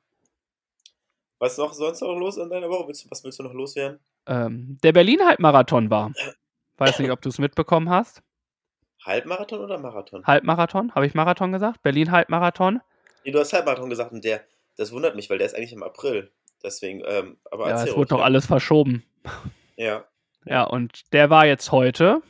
Was 1.38 1.56
noch 1.56 1.72
sonst 1.72 2.02
noch 2.02 2.14
los 2.16 2.36
in 2.36 2.50
deiner 2.50 2.68
Woche? 2.68 2.88
Willst 2.88 3.04
du, 3.04 3.10
was 3.10 3.24
willst 3.24 3.38
du 3.38 3.42
noch 3.44 3.54
loswerden? 3.54 4.00
Ähm, 4.26 4.78
der 4.82 4.92
Berlin-Halbmarathon 4.92 5.90
war. 5.90 6.12
Weiß 6.76 6.98
nicht, 6.98 7.10
ob 7.10 7.22
du 7.22 7.30
es 7.30 7.38
mitbekommen 7.38 7.88
hast. 7.90 8.22
Halbmarathon 9.08 9.60
oder 9.60 9.78
Marathon? 9.78 10.24
Halbmarathon, 10.26 10.94
habe 10.94 11.06
ich 11.06 11.14
Marathon 11.14 11.50
gesagt? 11.50 11.82
Berlin-Halbmarathon. 11.82 12.80
Nee, 13.24 13.32
du 13.32 13.40
hast 13.40 13.52
Halbmarathon 13.52 13.90
gesagt 13.90 14.12
und 14.12 14.22
der, 14.22 14.42
das 14.76 14.92
wundert 14.92 15.16
mich, 15.16 15.28
weil 15.30 15.38
der 15.38 15.46
ist 15.46 15.54
eigentlich 15.54 15.72
im 15.72 15.82
April. 15.82 16.30
Deswegen, 16.62 17.02
ähm, 17.06 17.38
aber 17.50 17.70
Ja, 17.70 17.82
es 17.82 17.96
wurde 17.96 18.10
doch 18.10 18.20
alles 18.20 18.46
verschoben. 18.46 19.04
Ja. 19.76 20.04
Ja, 20.44 20.64
und 20.64 21.12
der 21.12 21.30
war 21.30 21.46
jetzt 21.46 21.72
heute. 21.72 22.22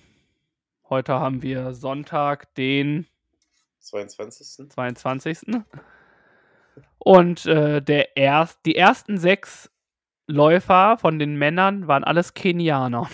Heute 0.88 1.14
haben 1.14 1.42
wir 1.42 1.74
Sonntag, 1.74 2.54
den 2.54 3.06
22. 3.80 4.70
22. 4.70 5.38
Und 6.98 7.46
äh, 7.46 7.80
der 7.82 8.16
erst, 8.16 8.60
die 8.66 8.76
ersten 8.76 9.18
sechs 9.18 9.70
Läufer 10.26 10.98
von 10.98 11.18
den 11.18 11.36
Männern 11.36 11.88
waren 11.88 12.04
alles 12.04 12.34
Kenianer. 12.34 13.10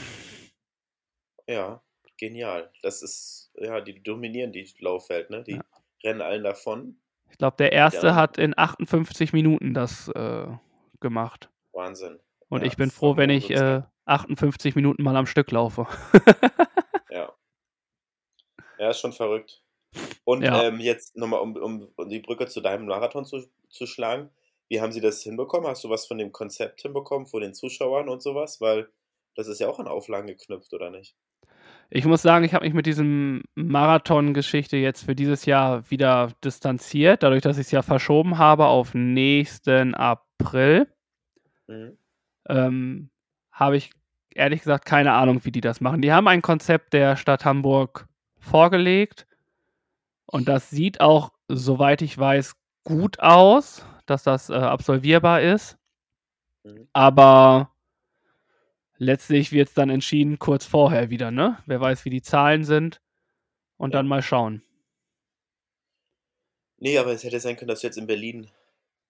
Ja, 1.46 1.82
genial. 2.18 2.70
Das 2.82 3.02
ist, 3.02 3.43
ja, 3.56 3.80
die 3.80 4.02
dominieren 4.02 4.52
die 4.52 4.68
Laufwelt, 4.78 5.30
ne? 5.30 5.42
Die 5.44 5.52
Ja. 5.56 5.62
rennen 6.02 6.20
allen 6.22 6.44
davon. 6.44 6.98
Ich 7.30 7.38
glaube, 7.38 7.56
der 7.58 7.72
erste 7.72 8.08
Ja. 8.08 8.14
hat 8.14 8.38
in 8.38 8.56
58 8.56 9.32
Minuten 9.32 9.74
das 9.74 10.08
äh, 10.08 10.46
gemacht. 11.00 11.50
Wahnsinn. 11.72 12.20
Und 12.48 12.60
Ja, 12.60 12.66
ich 12.66 12.76
bin 12.76 12.90
froh, 12.90 13.16
wenn 13.16 13.30
ich 13.30 13.50
äh, 13.50 13.82
58 14.04 14.76
Minuten 14.76 15.02
mal 15.02 15.16
am 15.16 15.26
Stück 15.26 15.50
laufe. 15.50 15.86
Ja. 17.10 17.32
Ja, 18.78 18.90
ist 18.90 18.98
schon 19.00 19.12
verrückt. 19.12 19.62
Und 20.24 20.42
ähm, 20.42 20.80
jetzt 20.80 21.16
nochmal, 21.16 21.40
um, 21.40 21.54
um, 21.56 21.88
um 21.94 22.08
die 22.08 22.18
Brücke 22.18 22.48
zu 22.48 22.60
deinem 22.60 22.86
Marathon 22.86 23.24
zu, 23.24 23.46
zu 23.68 23.86
schlagen. 23.86 24.30
Wie 24.68 24.80
haben 24.80 24.90
sie 24.90 25.00
das 25.00 25.22
hinbekommen? 25.22 25.68
Hast 25.68 25.84
du 25.84 25.90
was 25.90 26.06
von 26.06 26.18
dem 26.18 26.32
Konzept 26.32 26.82
hinbekommen, 26.82 27.26
von 27.28 27.42
den 27.42 27.54
Zuschauern 27.54 28.08
und 28.08 28.20
sowas? 28.22 28.60
Weil 28.60 28.88
das 29.36 29.46
ist 29.46 29.60
ja 29.60 29.68
auch 29.68 29.78
an 29.78 29.86
Auflagen 29.86 30.26
geknüpft, 30.26 30.72
oder 30.72 30.90
nicht? 30.90 31.14
Ich 31.90 32.04
muss 32.04 32.22
sagen, 32.22 32.44
ich 32.44 32.54
habe 32.54 32.64
mich 32.64 32.74
mit 32.74 32.86
diesem 32.86 33.42
Marathon-Geschichte 33.54 34.76
jetzt 34.76 35.04
für 35.04 35.14
dieses 35.14 35.46
Jahr 35.46 35.88
wieder 35.90 36.32
distanziert, 36.42 37.22
dadurch, 37.22 37.42
dass 37.42 37.58
ich 37.58 37.66
es 37.66 37.70
ja 37.70 37.82
verschoben 37.82 38.38
habe 38.38 38.66
auf 38.66 38.94
nächsten 38.94 39.94
April. 39.94 40.88
Mhm. 41.66 41.96
ähm, 42.48 43.10
habe 43.50 43.76
ich 43.76 43.92
ehrlich 44.34 44.60
gesagt 44.60 44.84
keine 44.84 45.12
Ahnung, 45.12 45.44
wie 45.44 45.52
die 45.52 45.60
das 45.60 45.80
machen. 45.80 46.02
Die 46.02 46.12
haben 46.12 46.28
ein 46.28 46.42
Konzept 46.42 46.92
der 46.92 47.16
Stadt 47.16 47.44
Hamburg 47.44 48.06
vorgelegt 48.38 49.26
und 50.26 50.48
das 50.48 50.70
sieht 50.70 51.00
auch, 51.00 51.32
soweit 51.48 52.02
ich 52.02 52.18
weiß, 52.18 52.54
gut 52.84 53.20
aus, 53.20 53.86
dass 54.06 54.24
das 54.24 54.50
äh, 54.50 54.54
absolvierbar 54.54 55.40
ist. 55.40 55.78
Mhm. 56.64 56.88
Aber 56.92 57.70
letztlich 58.98 59.52
wird 59.52 59.68
es 59.68 59.74
dann 59.74 59.90
entschieden 59.90 60.38
kurz 60.38 60.64
vorher 60.66 61.10
wieder, 61.10 61.30
ne? 61.30 61.58
Wer 61.66 61.80
weiß, 61.80 62.04
wie 62.04 62.10
die 62.10 62.22
Zahlen 62.22 62.64
sind 62.64 63.00
und 63.76 63.90
Ja. 63.92 63.98
dann 63.98 64.06
mal 64.08 64.22
schauen. 64.22 64.62
Nee, 66.78 66.98
aber 66.98 67.12
es 67.12 67.24
hätte 67.24 67.40
sein 67.40 67.56
können, 67.56 67.68
dass 67.68 67.80
du 67.80 67.86
jetzt 67.86 67.96
in 67.98 68.06
Berlin 68.06 68.50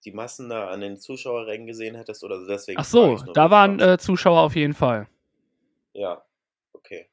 die 0.04 0.12
Massen 0.12 0.48
da 0.50 0.68
an 0.68 0.80
den 0.80 0.98
Zuschauerrängen 0.98 1.66
gesehen 1.66 1.94
hättest 1.96 2.22
oder 2.24 2.38
so. 2.40 2.46
Deswegen 2.46 2.78
Ach 2.78 2.84
so, 2.84 3.16
nur, 3.16 3.32
da 3.32 3.50
waren 3.50 3.80
äh, 3.80 3.98
Zuschauer 3.98 4.40
auf 4.42 4.54
jeden 4.54 4.74
Fall. 4.74 5.08
Ja, 5.94 6.22
okay. 6.72 7.08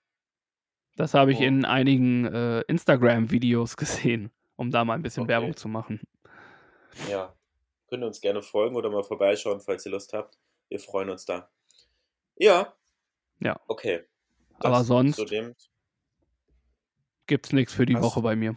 Das 0.98 1.14
habe 1.14 1.32
ich 1.32 1.40
Oh. 1.40 1.44
in 1.44 1.64
einigen 1.66 2.26
äh, 2.26 2.62
Instagram-Videos 2.68 3.78
gesehen, 3.78 4.30
um 4.58 4.72
da 4.72 4.84
mal 4.84 4.96
ein 4.96 5.02
bisschen 5.02 5.24
Okay. 5.24 5.30
Werbung 5.30 5.56
zu 5.56 5.68
machen. 5.70 6.02
Ja. 7.10 7.34
Könnt 7.88 8.04
ihr 8.04 8.08
uns 8.08 8.22
gerne 8.22 8.42
folgen 8.42 8.76
oder 8.76 8.90
mal 8.90 9.04
vorbeischauen, 9.04 9.62
falls 9.62 9.86
ihr 9.86 9.92
Lust 9.94 10.14
habt. 10.14 10.38
Wir 10.70 10.80
freuen 10.80 11.10
uns 11.10 11.26
da. 11.26 11.50
Ja. 12.38 12.74
Ja. 13.40 13.60
Okay. 13.68 14.04
Aber 14.60 14.84
sonst- 14.84 15.16
Zu 15.16 15.26
dem, 15.26 15.56
Gibt's 17.28 17.54
nichts 17.54 17.74
für 17.74 17.86
die 17.86 17.96
Hast- 17.96 18.04
Woche 18.04 18.22
bei 18.22 18.36
mir. 18.36 18.56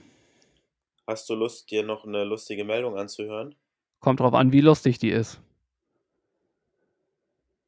hast 1.07 1.29
du 1.29 1.35
Lust, 1.35 1.71
dir 1.71 1.83
noch 1.85 2.05
eine 2.05 2.25
lustige 2.25 2.65
Meldung 2.65 2.97
anzuhören? 2.99 3.55
Kommt 4.01 4.21
drauf 4.21 4.35
an, 4.35 4.53
wie 4.53 4.61
lustig 4.61 4.99
die 4.99 5.11
ist. 5.11 5.41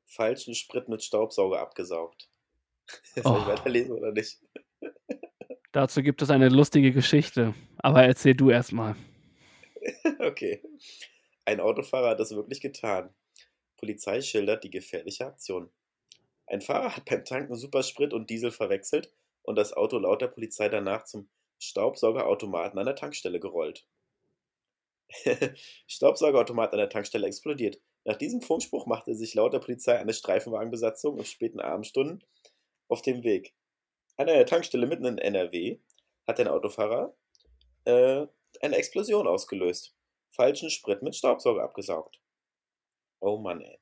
Falschen 0.07 0.55
Sprit 0.55 0.89
mit 0.89 1.03
Staubsauger 1.03 1.61
abgesaugt. 1.61 2.29
Soll 3.15 3.23
ich 3.23 3.25
Oh. 3.45 3.47
weiterlesen 3.47 3.93
oder 3.93 4.13
nicht? 4.13 4.39
Dazu 5.73 6.03
gibt 6.03 6.23
es 6.23 6.31
eine 6.31 6.49
lustige 6.49 6.93
Geschichte. 6.93 7.55
Aber 7.79 8.03
erzähl 8.05 8.35
du 8.35 8.51
erst 8.51 8.73
mal. 8.73 8.97
Okay. 10.19 10.63
Ein 11.45 11.61
Autofahrer 11.61 12.11
hat 12.11 12.19
das 12.21 12.35
wirklich 12.35 12.61
getan. 12.61 13.15
Polizei 13.77 14.21
schildert 14.21 14.65
die 14.65 14.71
gefährliche 14.71 15.27
Aktion. 15.27 15.71
Ein 16.47 16.61
Fahrer 16.61 16.97
hat 16.97 17.05
beim 17.07 17.25
Tanken 17.25 17.57
Supersprit 17.57 18.13
und 18.13 18.31
Diesel 18.31 18.51
verwechselt 18.51 19.13
und 19.43 19.57
das 19.57 19.73
Auto 19.73 19.99
laut 19.99 20.23
der 20.23 20.29
Polizei 20.29 20.69
danach 20.69 21.05
zum 21.05 21.29
Staubsaugerautomaten 21.59 22.79
an 22.79 22.87
der 22.87 22.97
Tankstelle 22.97 23.41
gerollt. 23.41 23.87
Staubsaugerautomat 25.87 26.73
an 26.73 26.79
der 26.79 26.89
Tankstelle 26.89 27.27
explodiert. 27.27 27.81
Nach 28.05 28.17
diesem 28.17 28.41
Funkspruch 28.41 28.87
machte 28.87 29.15
sich 29.15 29.35
laut 29.35 29.53
der 29.53 29.59
Polizei 29.59 29.99
eine 29.99 30.15
Streifenwagenbesatzung 30.15 31.19
im 31.19 31.25
späten 31.25 31.61
Abendstunden 31.61 32.25
auf 32.89 33.03
dem 33.03 33.25
Weg. 33.25 33.55
An 34.17 34.29
einer 34.29 34.47
Tankstelle 34.47 34.87
mitten 34.87 35.05
in 35.05 35.19
NRW 35.19 35.79
hat 36.27 36.41
ein 36.41 36.49
Autofahrer 36.49 37.17
äh, 37.85 38.27
eine 38.61 38.77
Explosion 38.77 39.27
ausgelöst. 39.27 39.95
Falschen 40.31 40.71
Sprit 40.71 41.03
mit 41.03 41.17
Staubsauger 41.17 41.63
abgesaugt. 41.63 42.21
Oh 43.21 43.39
Mann, 43.39 43.61
ey. 43.61 43.79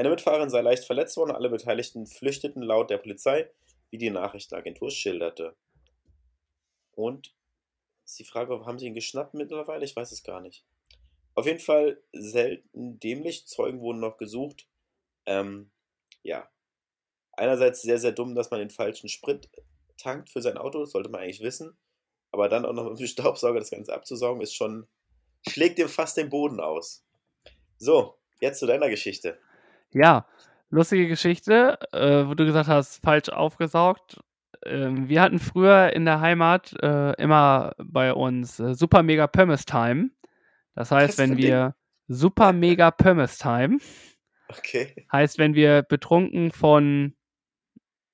Eine 0.00 0.08
Mitfahrerin 0.08 0.48
sei 0.48 0.62
leicht 0.62 0.86
verletzt 0.86 1.18
worden, 1.18 1.32
alle 1.32 1.50
Beteiligten 1.50 2.06
flüchteten 2.06 2.62
laut 2.62 2.88
der 2.88 2.96
Polizei, 2.96 3.50
wie 3.90 3.98
die 3.98 4.08
Nachrichtenagentur 4.08 4.90
schilderte. 4.90 5.54
Und 6.92 7.34
ist 8.06 8.18
die 8.18 8.24
Frage, 8.24 8.64
haben 8.64 8.78
sie 8.78 8.86
ihn 8.86 8.94
geschnappt 8.94 9.34
mittlerweile? 9.34 9.84
Ich 9.84 9.94
weiß 9.94 10.10
es 10.10 10.22
gar 10.22 10.40
nicht. 10.40 10.64
Auf 11.34 11.44
jeden 11.44 11.58
Fall 11.58 12.02
selten 12.12 12.98
dämlich. 12.98 13.46
Zeugen 13.46 13.82
wurden 13.82 14.00
noch 14.00 14.16
gesucht. 14.16 14.66
Ähm, 15.26 15.70
ja. 16.22 16.48
Einerseits 17.32 17.82
sehr, 17.82 17.98
sehr 17.98 18.12
dumm, 18.12 18.34
dass 18.34 18.50
man 18.50 18.60
den 18.60 18.70
falschen 18.70 19.10
Sprit 19.10 19.50
tankt 19.98 20.30
für 20.30 20.40
sein 20.40 20.56
Auto, 20.56 20.80
das 20.80 20.92
sollte 20.92 21.10
man 21.10 21.20
eigentlich 21.20 21.42
wissen. 21.42 21.76
Aber 22.30 22.48
dann 22.48 22.64
auch 22.64 22.72
noch 22.72 22.84
mit 22.88 23.00
dem 23.00 23.06
Staubsauger 23.06 23.58
das 23.58 23.70
Ganze 23.70 23.92
abzusaugen, 23.92 24.40
ist 24.40 24.54
schon, 24.54 24.88
schlägt 25.46 25.76
dem 25.76 25.90
fast 25.90 26.16
den 26.16 26.30
Boden 26.30 26.58
aus. 26.58 27.04
So, 27.76 28.16
jetzt 28.40 28.60
zu 28.60 28.66
deiner 28.66 28.88
Geschichte. 28.88 29.38
Ja, 29.92 30.26
lustige 30.70 31.08
Geschichte, 31.08 31.78
äh, 31.92 32.26
wo 32.26 32.34
du 32.34 32.44
gesagt 32.44 32.68
hast, 32.68 33.02
falsch 33.02 33.28
aufgesaugt. 33.28 34.20
Ähm, 34.64 35.08
wir 35.08 35.22
hatten 35.22 35.38
früher 35.38 35.92
in 35.92 36.04
der 36.04 36.20
Heimat 36.20 36.74
äh, 36.82 37.12
immer 37.20 37.72
bei 37.78 38.12
uns 38.12 38.60
äh, 38.60 38.74
Super 38.74 39.02
Mega 39.02 39.26
Pommes 39.26 39.64
Time. 39.64 40.10
Das 40.74 40.90
heißt, 40.90 41.18
wenn 41.18 41.36
wir 41.36 41.74
Super 42.08 42.52
Mega 42.52 42.90
Pommes 42.90 43.38
Time 43.38 43.78
Okay. 44.48 45.06
heißt, 45.12 45.38
wenn 45.38 45.54
wir 45.54 45.82
betrunken 45.82 46.50
von 46.50 47.14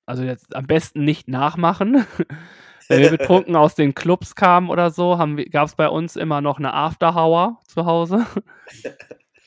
also 0.07 0.23
jetzt 0.23 0.55
am 0.55 0.67
besten 0.67 1.05
nicht 1.05 1.29
nachmachen. 1.29 2.07
Wenn 2.89 3.01
wir 3.01 3.11
betrunken 3.11 3.57
aus 3.57 3.75
den 3.75 3.95
Clubs 3.95 4.37
kamen 4.37 4.71
oder 4.71 4.91
so, 4.91 5.19
gab 5.51 5.67
es 5.67 5.75
bei 5.75 5.89
uns 5.89 6.15
immer 6.15 6.41
noch 6.41 6.59
eine 6.59 6.73
Afterhour 6.73 7.59
zu 7.67 7.85
Hause. 7.85 8.25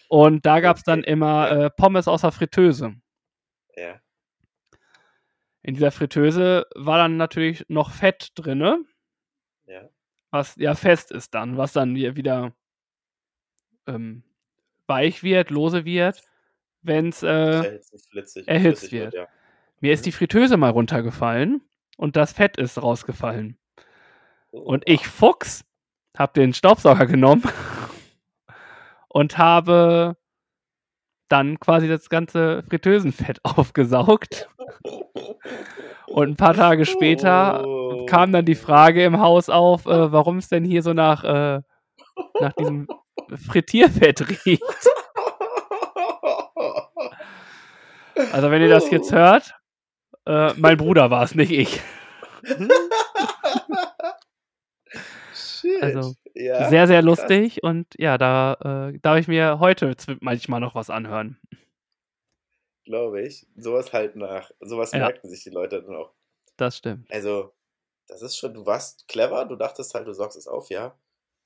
Und 0.10 0.46
da 0.46 0.60
gab 0.60 0.76
es 0.78 0.84
dann 0.84 1.04
immer 1.04 1.52
äh, 1.52 1.70
Pommes 1.70 2.08
aus 2.08 2.22
der 2.22 2.32
Fritteuse. 2.32 2.96
Ja. 3.76 4.02
In 5.62 5.76
dieser 5.76 5.92
Fritteuse 5.92 6.66
war 6.76 6.98
dann 6.98 7.16
natürlich 7.18 7.64
noch 7.70 7.92
Fett 7.92 8.32
drin. 8.36 8.86
Ja. 9.68 9.88
Was 10.32 10.56
ja 10.58 10.74
fest 10.76 11.12
ist 11.12 11.34
dann, 11.36 11.58
was 11.58 11.74
dann 11.74 11.96
wieder 11.96 12.54
ähm, 13.88 14.24
weich 14.88 15.22
wird, 15.24 15.50
lose 15.52 15.86
wird, 15.86 16.22
wenn 16.82 17.10
es 17.10 17.22
äh, 17.24 17.28
Erhitzt, 17.28 18.10
flüssig 18.10 18.92
wird. 18.92 19.14
ja. 19.14 19.28
Mir 19.80 19.94
ist 19.94 20.02
Mhm. 20.02 20.04
die 20.06 20.12
Fritteuse 20.12 20.58
mal 20.58 20.72
runtergefallen 20.72 21.62
und 21.98 22.16
das 22.16 22.34
Fett 22.34 22.58
ist 22.58 22.82
rausgefallen. 22.82 23.58
Oh, 24.52 24.60
Und 24.62 24.84
ich, 24.88 25.08
Fuchs, 25.08 25.64
habe 26.18 26.34
den 26.34 26.54
Staubsauger 26.54 27.06
genommen 27.06 27.44
und 29.10 29.38
habe 29.38 30.16
dann 31.30 31.60
quasi 31.60 31.88
das 31.88 32.10
ganze 32.10 32.64
Fritteusenfett 32.70 33.40
aufgesaugt. 33.44 34.50
Und 36.08 36.30
ein 36.30 36.36
paar 36.38 36.54
Tage 36.56 36.86
später 36.86 37.64
Oh. 37.66 38.06
kam 38.08 38.32
dann 38.32 38.46
die 38.46 38.56
Frage 38.56 39.04
im 39.04 39.20
Haus 39.20 39.50
auf, 39.50 39.86
äh, 39.86 40.12
warum 40.12 40.38
es 40.38 40.48
denn 40.50 40.64
hier 40.64 40.82
so 40.82 40.94
nach, 40.94 41.24
äh, 41.24 41.62
nach 42.40 42.54
diesem 42.54 42.88
Frittierfett 43.48 44.46
riecht. 44.46 44.64
Also 48.34 48.52
wenn 48.52 48.62
ihr 48.62 48.70
das 48.70 48.90
jetzt 48.90 49.12
hört, 49.12 49.54
äh, 50.26 50.54
mein 50.58 50.78
Bruder 50.78 51.10
war 51.12 51.24
es, 51.24 51.36
nicht 51.36 51.52
ich. 51.52 51.82
Shit. 55.62 55.82
Also, 55.84 56.16
ja, 56.36 56.70
sehr, 56.70 56.88
sehr 56.88 57.02
krass. 57.02 57.06
lustig 57.20 57.64
und 57.64 57.88
ja, 57.98 58.18
da 58.18 58.90
äh, 58.94 59.00
darf 59.00 59.18
ich 59.20 59.28
mir 59.28 59.60
heute 59.60 59.96
manchmal 60.22 60.60
noch 60.60 60.76
was 60.76 60.90
anhören. 60.90 61.38
Glaube 62.86 63.22
ich. 63.22 63.46
Sowas 63.56 63.94
halt 63.94 64.16
nach. 64.16 64.52
Sowas 64.62 64.92
Ja. 64.92 65.00
merken 65.00 65.30
sich 65.30 65.44
die 65.44 65.50
Leute 65.52 65.82
dann 65.84 65.96
auch. 65.96 66.12
Das 66.58 66.78
stimmt. 66.78 67.12
Also, 67.12 67.54
das 68.08 68.22
ist 68.22 68.38
schon, 68.38 68.54
du 68.54 68.66
warst 68.66 69.08
clever, 69.08 69.46
du 69.46 69.56
dachtest 69.56 69.94
halt, 69.94 70.08
du 70.08 70.14
saugst 70.14 70.38
es 70.38 70.48
auf, 70.48 70.70
ja. 70.70 70.96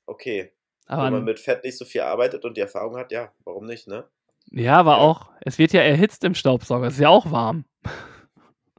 Okay. 0.05 0.51
Aber 0.88 1.03
Wenn 1.05 1.12
man 1.13 1.20
an- 1.22 1.25
mit 1.25 1.39
Fett 1.39 1.63
nicht 1.63 1.77
so 1.77 1.86
viel 1.86 2.01
arbeitet 2.01 2.46
und 2.46 2.55
die 2.58 2.62
Erfahrung 2.62 2.98
hat, 2.98 3.12
ja, 3.12 3.32
warum 3.43 3.65
nicht, 3.65 3.88
ne? 3.88 4.05
ja, 4.51 4.75
aber 4.75 4.91
Ja. 4.93 4.98
auch, 4.98 5.29
es 5.41 5.58
wird 5.58 5.72
ja 5.74 5.82
erhitzt 5.82 6.24
im 6.24 6.36
Staubsauger, 6.36 6.88
es 6.88 6.96
ist 6.96 7.00
ja 7.00 7.10
auch 7.10 7.32
warm. 7.32 7.65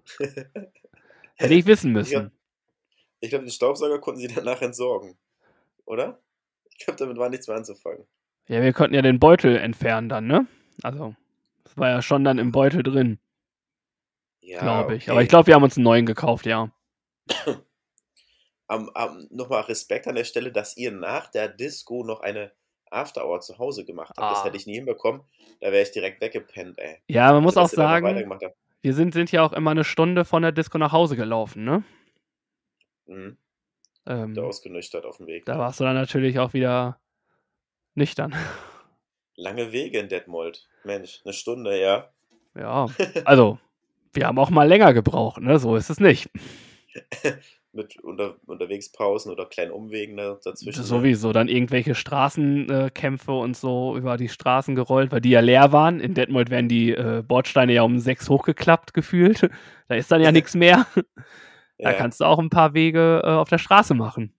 Hätte 1.37 1.55
ich 1.55 1.67
wissen 1.67 1.93
müssen. 1.93 2.31
Ich 3.25 3.31
glaube, 3.31 3.45
den 3.47 3.51
Staubsauger 3.51 3.99
konnten 4.01 4.21
sie 4.21 4.29
danach 4.35 4.61
entsorgen. 4.63 5.17
Oder? 5.87 6.19
Ich 6.71 6.79
glaube, 6.85 6.99
damit 6.99 7.17
war 7.17 7.29
nichts 7.29 7.49
mehr 7.49 7.57
anzufangen. 7.57 8.05
Ja, 8.49 8.61
wir 8.63 8.73
konnten 8.73 8.95
ja 8.95 9.03
den 9.03 9.19
Beutel 9.19 9.57
entfernen 9.57 10.09
dann, 10.09 10.27
ne? 10.27 10.47
Also, 10.83 11.15
das 11.65 11.77
war 11.79 11.89
ja 11.91 12.03
schon 12.03 12.25
dann 12.25 12.39
im 12.39 12.53
Beutel 12.53 12.83
drin, 12.83 13.19
Ja, 14.43 14.61
glaube 14.61 14.97
ich. 14.97 15.05
okay. 15.05 15.11
Aber 15.13 15.23
ich 15.23 15.29
glaube, 15.29 15.47
wir 15.47 15.55
haben 15.55 15.63
uns 15.63 15.77
einen 15.77 15.85
neuen 15.85 16.05
gekauft, 16.07 16.45
ja. 16.47 16.71
Am, 18.67 18.89
am, 18.95 19.27
Nochmal 19.31 19.63
Respekt 19.63 20.07
an 20.09 20.15
der 20.15 20.25
Stelle, 20.25 20.51
dass 20.51 20.77
ihr 20.77 20.91
nach 20.91 21.31
der 21.31 21.49
Disco 21.49 22.03
noch 22.03 22.21
eine 22.21 22.51
After 22.91 23.27
Hour 23.27 23.41
zu 23.41 23.59
Hause 23.59 23.85
gemacht 23.85 24.15
habt. 24.17 24.33
Das 24.33 24.41
Ah. 24.41 24.45
hätte 24.47 24.57
ich 24.57 24.67
nie 24.67 24.75
hinbekommen. 24.77 25.23
Da 25.61 25.71
wäre 25.71 25.83
ich 25.83 25.91
direkt 25.93 26.21
weggepennt, 26.23 26.79
ey. 26.79 26.99
Ja, 27.09 27.33
man 27.33 27.43
muss 27.43 27.57
auch 27.57 27.69
sagen, 27.69 28.07
wir 28.83 28.95
sind, 28.95 29.13
sind 29.15 29.33
ja 29.33 29.43
auch 29.43 29.53
immer 29.53 29.71
eine 29.71 29.85
Stunde 29.85 30.25
von 30.25 30.43
der 30.43 30.53
Disco 30.53 30.79
nach 30.79 30.93
Hause 30.93 31.17
gelaufen, 31.17 31.65
ne? 31.65 31.83
Mhm. 33.07 33.37
Ähm, 34.07 34.35
Da 34.35 34.43
ausgenüchtert 34.43 35.05
auf 35.07 35.17
dem 35.19 35.27
Weg. 35.27 35.45
da 35.47 35.59
warst 35.59 35.81
du 35.81 35.85
dann 35.85 35.95
natürlich 35.95 36.39
auch 36.39 36.53
wieder 36.53 37.01
nüchtern. 37.95 38.35
Lange 39.37 39.73
Wege 39.73 39.99
in 39.99 40.09
Detmold. 40.09 40.69
Mensch, 40.85 41.21
eine 41.25 41.33
Stunde, 41.33 41.81
ja. 41.81 42.11
Ja, 42.57 42.87
also, 43.25 43.59
wir 44.13 44.27
haben 44.27 44.39
auch 44.39 44.51
mal 44.51 44.69
länger 44.69 44.93
gebraucht, 44.93 45.41
ne? 45.43 45.59
So 45.59 45.77
ist 45.77 45.91
es 45.91 45.99
nicht. 46.01 46.31
Mit 47.73 47.99
unter, 48.05 48.37
unterwegs 48.47 48.93
Pausen 48.93 49.33
oder 49.33 49.47
kleinen 49.47 49.73
Umwegen 49.73 50.17
da, 50.17 50.39
dazwischen. 50.45 50.79
ne? 50.79 50.85
Sowieso, 50.87 51.33
dann 51.33 51.49
irgendwelche 51.49 51.97
Straßenkämpfe 51.97 53.33
und 53.33 53.57
so 53.57 53.97
über 53.97 54.17
die 54.17 54.29
Straßen 54.29 54.77
gerollt, 54.77 55.11
weil 55.11 55.21
die 55.21 55.31
ja 55.31 55.41
leer 55.41 55.73
waren. 55.73 55.99
In 55.99 56.15
Detmold 56.15 56.51
werden 56.51 56.69
die 56.69 56.93
äh, 56.93 57.25
Bordsteine 57.27 57.73
ja 57.73 57.83
um 57.83 57.99
sechs 57.99 58.29
hochgeklappt 58.29 58.95
gefühlt. 58.95 59.49
Da 59.89 59.97
ist 59.97 60.11
dann 60.11 60.23
ja 60.23 60.33
nichts 60.33 60.55
mehr. 60.55 60.87
Da 61.79 61.91
Ja. 61.91 61.97
kannst 61.97 62.21
du 62.21 62.25
auch 62.25 62.39
ein 62.39 62.51
paar 62.51 62.75
Wege 62.75 63.23
äh, 63.25 63.29
auf 63.31 63.49
der 63.49 63.59
Straße 63.59 63.95
machen. 63.95 64.35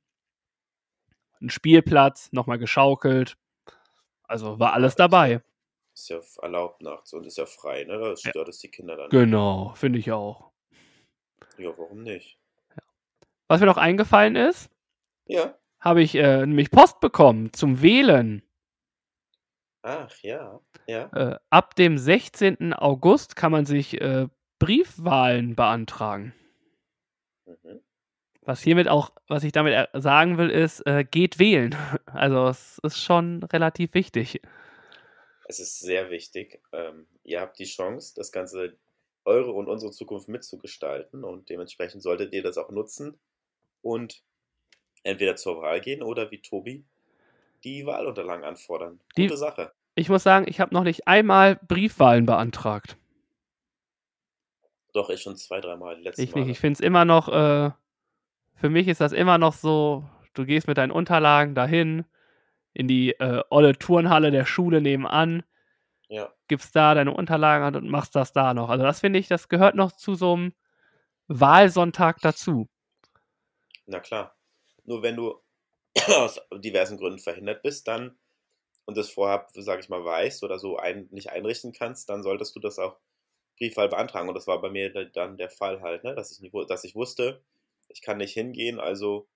Ein 1.42 1.50
Spielplatz, 1.50 2.32
nochmal 2.32 2.58
geschaukelt. 2.58 3.38
Also 4.24 4.58
war 4.60 4.74
alles 4.74 4.96
dabei. 4.96 5.42
Ist 5.94 6.10
ja 6.10 6.20
erlaubt 6.42 6.82
nachts 6.82 7.14
und 7.14 7.26
ist 7.26 7.38
ja 7.38 7.46
frei, 7.46 7.84
ne? 7.84 7.98
Das 8.00 8.24
Ja. 8.24 8.32
stört 8.32 8.50
es 8.50 8.60
die 8.60 8.70
Kinder 8.70 8.96
dann. 8.96 9.10
Genau, 9.10 9.74
finde 9.76 10.00
ich 10.00 10.12
auch. 10.12 10.52
Ja, 11.58 11.70
warum 11.78 12.04
nicht? 12.04 12.38
Was 13.48 13.60
mir 13.60 13.68
noch 13.68 13.78
eingefallen 13.78 14.36
ist, 14.36 14.70
Ja. 15.26 15.54
habe 15.80 16.02
ich 16.02 16.16
äh, 16.16 16.46
nämlich 16.46 16.72
Post 16.72 17.00
bekommen 17.00 17.54
zum 17.54 17.82
Wählen. 17.82 18.42
Ach, 19.84 20.12
ja. 20.24 20.60
Ja. 20.88 21.06
Äh, 21.14 21.40
ab 21.52 21.76
dem 21.76 21.98
16. 21.98 22.74
August 22.74 23.36
kann 23.36 23.52
man 23.52 23.66
sich 23.66 24.02
äh, 24.02 24.28
Briefwahlen 24.60 25.56
beantragen. 25.56 26.34
Mhm. 27.46 27.82
Was 28.42 28.62
hiermit 28.62 28.88
auch, 28.88 29.12
was 29.28 29.44
ich 29.44 29.52
damit 29.52 29.74
er- 29.74 29.90
sagen 30.02 30.38
will, 30.38 30.50
ist, 30.50 30.82
äh, 30.86 31.04
geht 31.04 31.40
wählen. 31.40 31.76
Also 32.06 32.48
es 32.48 32.80
ist 32.84 33.04
schon 33.04 33.44
relativ 33.44 33.94
wichtig. 33.94 34.40
Es 35.48 35.60
ist 35.60 35.80
sehr 35.80 36.10
wichtig. 36.10 36.62
Ähm, 36.72 37.08
ihr 37.24 37.42
habt 37.42 37.60
die 37.60 37.66
Chance, 37.66 38.14
das 38.16 38.32
Ganze, 38.32 38.78
eure 39.26 39.52
und 39.52 39.68
unsere 39.68 39.92
Zukunft 39.92 40.28
mitzugestalten 40.30 41.24
und 41.24 41.50
dementsprechend 41.50 42.02
solltet 42.04 42.32
ihr 42.34 42.42
das 42.44 42.58
auch 42.58 42.70
nutzen 42.70 43.20
und 43.82 44.24
entweder 45.04 45.36
zur 45.36 45.62
Wahl 45.62 45.82
gehen 45.82 46.02
oder 46.04 46.30
wie 46.32 46.42
Tobi 46.42 46.86
die 47.64 47.86
Wahlunterlagen 47.86 48.44
anfordern. 48.46 49.00
Die- 49.18 49.24
Gute 49.24 49.38
Sache. 49.38 49.72
Ich 49.96 50.10
muss 50.10 50.24
sagen, 50.24 50.46
ich 50.48 50.60
habe 50.60 50.74
noch 50.74 50.84
nicht 50.84 51.08
einmal 51.08 51.56
Briefwahlen 51.68 52.26
beantragt. 52.26 52.98
Doch, 54.96 55.10
ich 55.10 55.22
schon 55.22 55.36
zwei, 55.36 55.60
dreimal 55.60 56.00
Ich 56.00 56.18
nicht. 56.18 56.36
Male. 56.36 56.50
Ich 56.50 56.60
finde 56.60 56.76
es 56.76 56.80
immer 56.80 57.04
noch, 57.04 57.28
äh, 57.28 57.70
für 58.56 58.70
mich 58.70 58.88
ist 58.88 59.02
das 59.02 59.12
immer 59.12 59.38
noch 59.38 59.54
so, 59.54 60.06
du 60.34 60.46
gehst 60.46 60.70
mit 60.70 60.78
deinen 60.78 60.92
Unterlagen 60.92 61.54
dahin, 61.54 62.06
in 62.74 62.88
die 62.88 63.12
äh, 63.20 63.44
olle 63.50 63.78
Turnhalle 63.78 64.32
der 64.32 64.46
Schule 64.46 64.80
nebenan, 64.80 65.44
Ja, 66.08 66.34
gibst 66.48 66.78
da 66.78 66.94
deine 66.94 67.14
Unterlagen 67.14 67.66
an 67.66 67.76
und 67.76 67.90
machst 67.90 68.16
das 68.16 68.32
da 68.32 68.54
noch. 68.54 68.70
Also 68.70 68.86
das 68.86 69.02
finde 69.02 69.20
ich, 69.20 69.28
das 69.28 69.50
gehört 69.50 69.76
noch 69.76 69.92
zu 69.92 70.16
so 70.16 70.34
einem 70.34 70.54
Wahlsonntag 71.28 72.22
dazu. 72.22 72.70
na 73.86 74.00
klar. 74.00 74.34
Nur 74.86 75.04
wenn 75.04 75.18
du 75.18 75.42
aus 76.08 76.40
diversen 76.54 76.98
Gründen 76.98 77.20
verhindert 77.20 77.64
bist, 77.64 77.88
dann 77.90 78.18
und 78.86 78.96
das 78.96 79.10
vorab, 79.10 79.50
sage 79.56 79.82
ich 79.82 79.90
mal, 79.90 80.06
weißt 80.06 80.44
oder 80.44 80.58
so 80.58 80.78
ein, 80.78 81.10
nicht 81.12 81.32
einrichten 81.32 81.74
kannst, 81.74 82.08
dann 82.10 82.24
solltest 82.24 82.56
du 82.56 82.62
das 82.62 82.80
auch 82.80 82.98
Briefwahl 83.58 83.90
beantragen. 83.90 84.28
Und 84.28 84.36
das 84.36 84.48
war 84.48 84.62
bei 84.62 84.70
mir 84.70 84.92
da- 84.92 85.06
dann 85.06 85.38
der 85.38 85.50
Fall 85.50 85.82
halt, 85.82 86.04
ne? 86.04 86.16
dass, 86.16 86.32
ich 86.32 86.42
nicht, 86.42 86.54
dass 86.70 86.84
ich 86.84 86.96
wusste, 86.96 87.42
ich 87.90 88.02
kann 88.02 88.18
nicht 88.18 88.34
hingehen, 88.34 88.80
also 88.80 89.28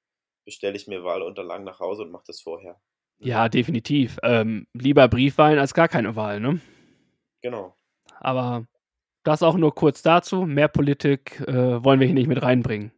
bestelle 0.46 0.76
ich 0.76 0.88
mir 0.88 1.04
Wahlunterlagen 1.04 1.66
nach 1.66 1.80
Hause 1.80 2.04
und 2.04 2.12
mache 2.12 2.24
das 2.28 2.42
vorher. 2.42 2.80
Ja, 3.20 3.50
definitiv. 3.50 4.18
Ähm, 4.24 4.68
lieber 4.74 5.08
Briefwahlen 5.08 5.60
als 5.60 5.74
gar 5.74 5.88
keine 5.88 6.16
Wahl, 6.16 6.40
ne? 6.40 6.62
Genau. 7.42 7.76
Aber 8.20 8.66
das 9.24 9.44
auch 9.44 9.56
nur 9.56 9.76
kurz 9.76 10.02
dazu. 10.02 10.46
Mehr 10.46 10.70
Politik 10.70 11.40
äh, 11.42 11.84
wollen 11.84 12.00
wir 12.00 12.08
hier 12.08 12.16
nicht 12.16 12.28
mit 12.28 12.42
reinbringen. 12.42 12.92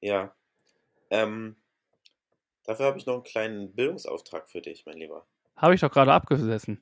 Ja. 0.00 0.34
Ähm, 1.10 1.56
dafür 2.64 2.86
habe 2.86 2.98
ich 2.98 3.06
noch 3.06 3.14
einen 3.14 3.22
kleinen 3.24 3.74
Bildungsauftrag 3.74 4.48
für 4.48 4.60
dich, 4.62 4.86
mein 4.86 4.96
Lieber. 4.96 5.26
Habe 5.56 5.74
ich 5.74 5.80
doch 5.80 5.90
gerade 5.90 6.12
abgesessen. 6.12 6.80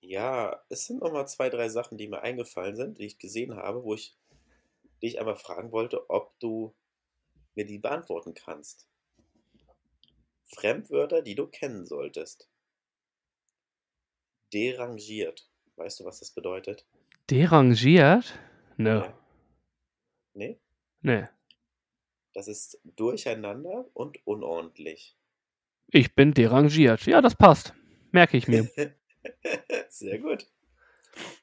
Ja, 0.00 0.64
es 0.68 0.86
sind 0.86 1.00
noch 1.00 1.12
mal 1.12 1.26
zwei, 1.26 1.50
drei 1.50 1.68
Sachen, 1.68 1.98
die 1.98 2.08
mir 2.08 2.22
eingefallen 2.22 2.74
sind, 2.74 2.98
die 2.98 3.06
ich 3.06 3.18
gesehen 3.18 3.56
habe, 3.56 3.84
wo 3.84 3.94
ich 3.94 4.16
dich 5.02 5.18
einmal 5.18 5.36
fragen 5.36 5.72
wollte, 5.72 6.08
ob 6.08 6.38
du 6.40 6.74
mir 7.54 7.66
die 7.66 7.78
beantworten 7.78 8.34
kannst. 8.34 8.86
Fremdwörter, 10.44 11.22
die 11.22 11.34
du 11.34 11.46
kennen 11.46 11.86
solltest. 11.86 12.48
Derangiert. 14.52 15.48
Weißt 15.76 16.00
du, 16.00 16.04
was 16.04 16.18
das 16.20 16.32
bedeutet? 16.32 16.86
Derangiert? 17.30 18.38
Nö. 18.76 18.98
Ja. 18.98 19.18
Nee? 20.34 20.58
Nee. 21.02 21.28
Das 22.34 22.48
ist 22.48 22.80
durcheinander 22.84 23.88
und 23.94 24.26
unordentlich. 24.26 25.16
Ich 25.88 26.14
bin 26.14 26.34
derangiert. 26.34 27.06
Ja, 27.06 27.20
das 27.20 27.34
passt. 27.34 27.74
Merke 28.12 28.36
ich 28.36 28.48
mir. 28.48 28.68
Sehr 29.88 30.18
gut. 30.18 30.46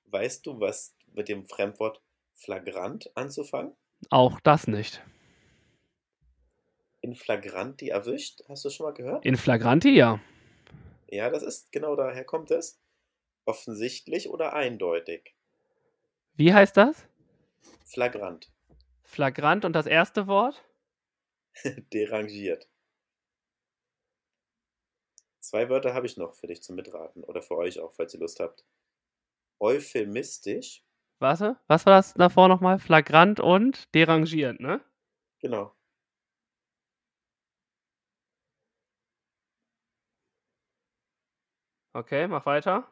Weißt 0.08 0.46
du, 0.46 0.60
was, 0.60 0.96
mit 1.14 1.30
dem 1.30 1.46
Fremdwort 1.46 2.02
flagrant 2.34 3.12
anzufangen? 3.16 3.76
Auch 4.10 4.40
das 4.40 4.68
nicht. 4.68 5.04
In 7.02 7.16
flagranti 7.16 7.90
erwischt? 7.90 8.44
Hast 8.48 8.66
du 8.66 8.70
schon 8.70 8.86
mal 8.86 8.94
gehört? 8.94 9.26
In 9.26 9.38
flagranti, 9.38 9.90
ja. 9.90 10.20
Ja, 11.08 11.30
das 11.30 11.44
ist 11.44 11.72
genau 11.72 11.96
daher 11.96 12.24
kommt 12.24 12.52
es. 12.52 12.80
Offensichtlich 13.46 14.30
oder 14.30 14.54
eindeutig. 14.54 15.36
Wie 16.36 16.54
heißt 16.54 16.76
das? 16.76 17.08
Flagrant. 17.86 18.52
Flagrant 19.04 19.64
und 19.64 19.74
das 19.74 19.86
erste 19.86 20.28
Wort? 20.28 20.64
Derangiert. 21.94 22.68
Zwei 25.48 25.70
Wörter 25.70 25.94
habe 25.94 26.06
ich 26.06 26.18
noch 26.18 26.34
für 26.34 26.48
dich 26.48 26.62
zum 26.62 26.76
Mitraten 26.76 27.24
oder 27.24 27.42
für 27.42 27.56
euch 27.56 27.80
auch, 27.80 27.94
falls 27.94 28.14
ihr 28.14 28.20
Lust 28.20 28.42
habt. 28.42 28.66
Euphemistisch. 29.62 30.84
Warte, 31.20 31.58
was 31.68 31.86
war 31.86 31.94
das 31.96 32.14
davor 32.16 32.50
nochmal? 32.50 32.80
Flagrant 32.80 33.40
und 33.40 33.88
derangiert, 33.96 34.60
ne? 34.60 34.84
Genau. 35.40 35.74
Okay, 41.94 42.28
mach 42.28 42.46
weiter. 42.46 42.92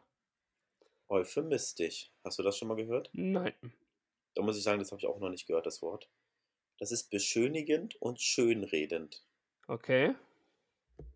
Euphemistisch. 1.10 2.10
Hast 2.24 2.40
du 2.40 2.44
das 2.44 2.58
schon 2.58 2.70
mal 2.70 2.78
gehört? 2.78 3.10
Nein. 3.12 3.54
Da 4.34 4.42
muss 4.44 4.58
ich 4.58 4.64
sagen, 4.64 4.80
das 4.80 4.92
habe 4.92 5.02
ich 5.02 5.08
auch 5.08 5.20
noch 5.20 5.30
nicht 5.30 5.46
gehört, 5.46 5.66
das 5.66 5.82
Wort. 5.82 6.10
Das 6.80 6.94
ist 6.94 7.10
beschönigend 7.10 8.02
und 8.02 8.22
schönredend. 8.22 9.26
Okay. 9.68 10.16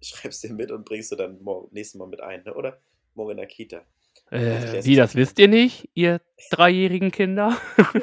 Schreibst 0.01 0.43
dir 0.43 0.53
mit 0.53 0.71
und 0.71 0.85
bringst 0.85 1.11
du 1.11 1.15
dann 1.15 1.41
morgen, 1.41 1.69
nächstes 1.73 1.97
Mal 1.99 2.07
mit 2.07 2.21
ein, 2.21 2.43
ne? 2.43 2.53
oder? 2.53 2.81
Morgen 3.15 3.31
in 3.31 3.37
der 3.37 3.47
Kita. 3.47 3.85
Äh, 4.31 4.83
wie, 4.83 4.95
das 4.95 5.15
wisst 5.15 5.39
ihr 5.39 5.47
nicht, 5.47 5.89
ihr 5.93 6.21
dreijährigen 6.51 7.11
Kinder? 7.11 7.57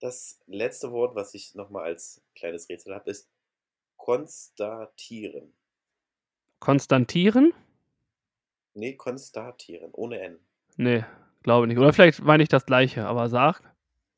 das 0.00 0.40
letzte 0.46 0.92
Wort, 0.92 1.14
was 1.14 1.34
ich 1.34 1.54
nochmal 1.54 1.84
als 1.84 2.22
kleines 2.34 2.68
Rätsel 2.68 2.94
habe, 2.94 3.10
ist 3.10 3.30
konstatieren. 3.96 5.52
Konstantieren? 6.58 7.52
Nee, 8.74 8.94
konstatieren, 8.94 9.90
ohne 9.92 10.20
N. 10.20 10.38
Nee, 10.76 11.04
glaube 11.42 11.66
nicht. 11.66 11.78
Oder 11.78 11.92
vielleicht 11.92 12.22
meine 12.22 12.42
ich 12.42 12.48
das 12.48 12.66
gleiche, 12.66 13.06
aber 13.06 13.28
sag. 13.28 13.60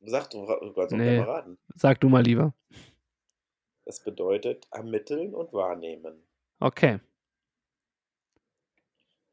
Sag 0.01 0.29
du, 0.29 0.45
du 0.45 0.73
kannst 0.73 0.93
auch 0.93 0.97
Nee. 0.97 1.19
raten. 1.19 1.57
Sag 1.75 1.99
du 2.01 2.09
mal 2.09 2.23
lieber. 2.23 2.53
Das 3.89 4.03
bedeutet 4.03 4.67
ermitteln 4.69 5.33
und 5.33 5.51
wahrnehmen. 5.51 6.21
Okay, 6.59 6.99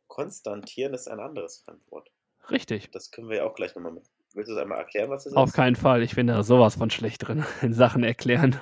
Konstantieren 0.06 0.94
ist 0.94 1.08
ein 1.08 1.20
anderes 1.20 1.58
Fremdwort. 1.58 2.10
richtig. 2.48 2.90
Das 2.90 3.10
können 3.10 3.28
wir 3.28 3.36
ja 3.36 3.44
auch 3.44 3.54
gleich 3.54 3.74
nochmal 3.74 3.92
mit. 3.92 4.08
Willst 4.32 4.48
du 4.48 4.54
es 4.54 4.58
einmal 4.58 4.78
erklären, 4.78 5.10
was 5.10 5.26
es 5.26 5.34
Auf 5.34 5.50
ist? 5.50 5.54
keinen 5.54 5.76
Fall. 5.76 6.02
Ich 6.02 6.14
bin 6.14 6.28
da 6.28 6.42
sowas 6.42 6.76
von 6.76 6.88
schlecht 6.88 7.28
drin 7.28 7.44
in 7.60 7.74
Sachen 7.74 8.02
erklären. 8.02 8.58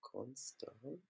Konstant. 0.00 1.02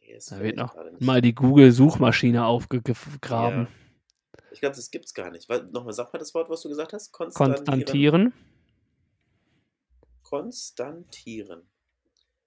Nee, 0.00 0.12
das 0.12 0.26
Da 0.26 0.40
wird 0.40 0.56
noch 0.56 0.74
mal 0.98 1.20
die 1.20 1.36
Google-Suchmaschine 1.36 2.44
aufgegraben. 2.44 3.68
Ich 4.50 4.58
glaube, 4.58 4.74
das 4.74 4.90
gibt's 4.90 5.14
gar 5.14 5.30
nicht. 5.30 5.48
Nochmal, 5.48 5.92
sag 5.92 6.12
mal 6.12 6.18
das 6.18 6.34
Wort, 6.34 6.50
was 6.50 6.62
du 6.62 6.68
gesagt 6.68 6.92
hast. 6.94 7.12
Konstantieren. 7.12 7.64
Konstantieren? 7.64 8.32
Konstantieren. 10.30 11.68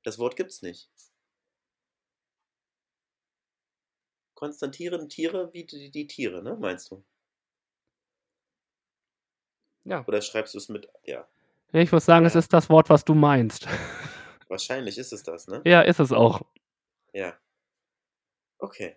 Das 0.03 0.17
Wort 0.17 0.37
gibt's 0.37 0.61
nicht. 0.61 0.89
Konstantieren 4.35 5.09
Tiere 5.09 5.51
wie 5.53 5.65
die, 5.65 5.91
die 5.91 6.07
Tiere, 6.07 6.41
ne? 6.41 6.55
Meinst 6.55 6.91
du? 6.91 7.03
Ja. 9.83 10.05
Oder 10.07 10.21
schreibst 10.21 10.53
du 10.53 10.57
es 10.57 10.69
mit? 10.69 10.87
Ja, 11.03 11.27
Ich 11.73 11.91
muss 11.91 12.05
sagen, 12.05 12.25
es 12.25 12.33
Ja. 12.33 12.39
ist 12.39 12.53
das 12.53 12.69
Wort, 12.69 12.89
was 12.89 13.03
du 13.03 13.13
meinst. 13.13 13.67
wahrscheinlich 14.47 14.97
ist 14.97 15.11
es 15.11 15.23
das, 15.23 15.47
ne? 15.47 15.61
Ja, 15.65 15.81
ist 15.81 15.99
es 15.99 16.11
auch. 16.13 16.41
Ja. 17.13 17.37
Okay. 18.59 18.95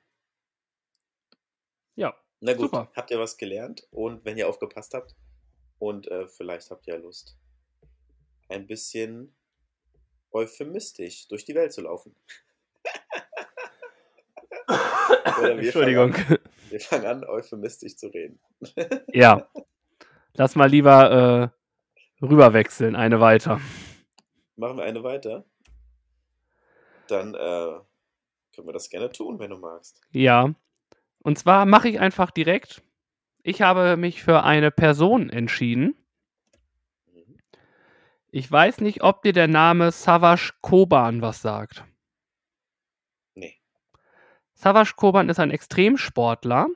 Ja. 1.96 2.16
Na 2.40 2.52
gut, 2.52 2.66
Super. 2.70 2.90
habt 2.94 3.10
ihr 3.10 3.18
was 3.18 3.36
gelernt? 3.36 3.86
Und 3.90 4.24
wenn 4.24 4.36
ihr 4.38 4.48
aufgepasst 4.48 4.94
habt 4.94 5.16
und 5.78 6.06
äh, 6.06 6.28
vielleicht 6.28 6.70
habt 6.70 6.86
ihr 6.86 6.94
ja 6.94 7.00
Lust, 7.00 7.36
ein 8.48 8.66
bisschen 8.66 9.34
euphemistisch 10.32 11.28
durch 11.28 11.44
die 11.44 11.54
Welt 11.54 11.72
zu 11.72 11.82
laufen. 11.82 12.14
Wir 15.40 15.50
Entschuldigung. 15.50 16.14
Fangen 16.14 16.30
an, 16.30 16.38
wir 16.70 16.80
fangen 16.80 17.06
an, 17.06 17.24
euphemistisch 17.24 17.96
zu 17.96 18.08
reden. 18.08 18.40
Ja. 19.12 19.48
Lass 20.34 20.54
mal 20.54 20.68
lieber 20.68 21.52
äh, 22.20 22.24
rüberwechseln, 22.24 22.96
eine 22.96 23.20
weiter. 23.20 23.60
Machen 24.56 24.78
wir 24.78 24.84
eine 24.84 25.02
weiter. 25.02 25.44
Dann 27.08 27.34
äh, 27.34 27.80
können 28.54 28.66
wir 28.66 28.72
das 28.72 28.90
gerne 28.90 29.10
tun, 29.10 29.38
wenn 29.38 29.50
du 29.50 29.58
magst. 29.58 30.00
Ja. 30.10 30.54
Und 31.22 31.38
zwar 31.38 31.66
mache 31.66 31.88
ich 31.88 32.00
einfach 32.00 32.30
direkt. 32.30 32.82
Ich 33.42 33.62
habe 33.62 33.96
mich 33.96 34.22
für 34.22 34.42
eine 34.42 34.70
Person 34.70 35.30
entschieden. 35.30 35.94
Ich 38.36 38.52
weiß 38.52 38.82
nicht, 38.82 39.02
ob 39.02 39.22
dir 39.22 39.32
der 39.32 39.48
Name 39.48 39.90
Savage 39.90 40.52
Koban 40.60 41.22
was 41.22 41.40
sagt. 41.40 41.86
Nee. 43.34 43.56
Savage 44.52 44.92
Koban 44.94 45.30
ist 45.30 45.40
ein 45.40 45.50
Extremsportler, 45.50 46.66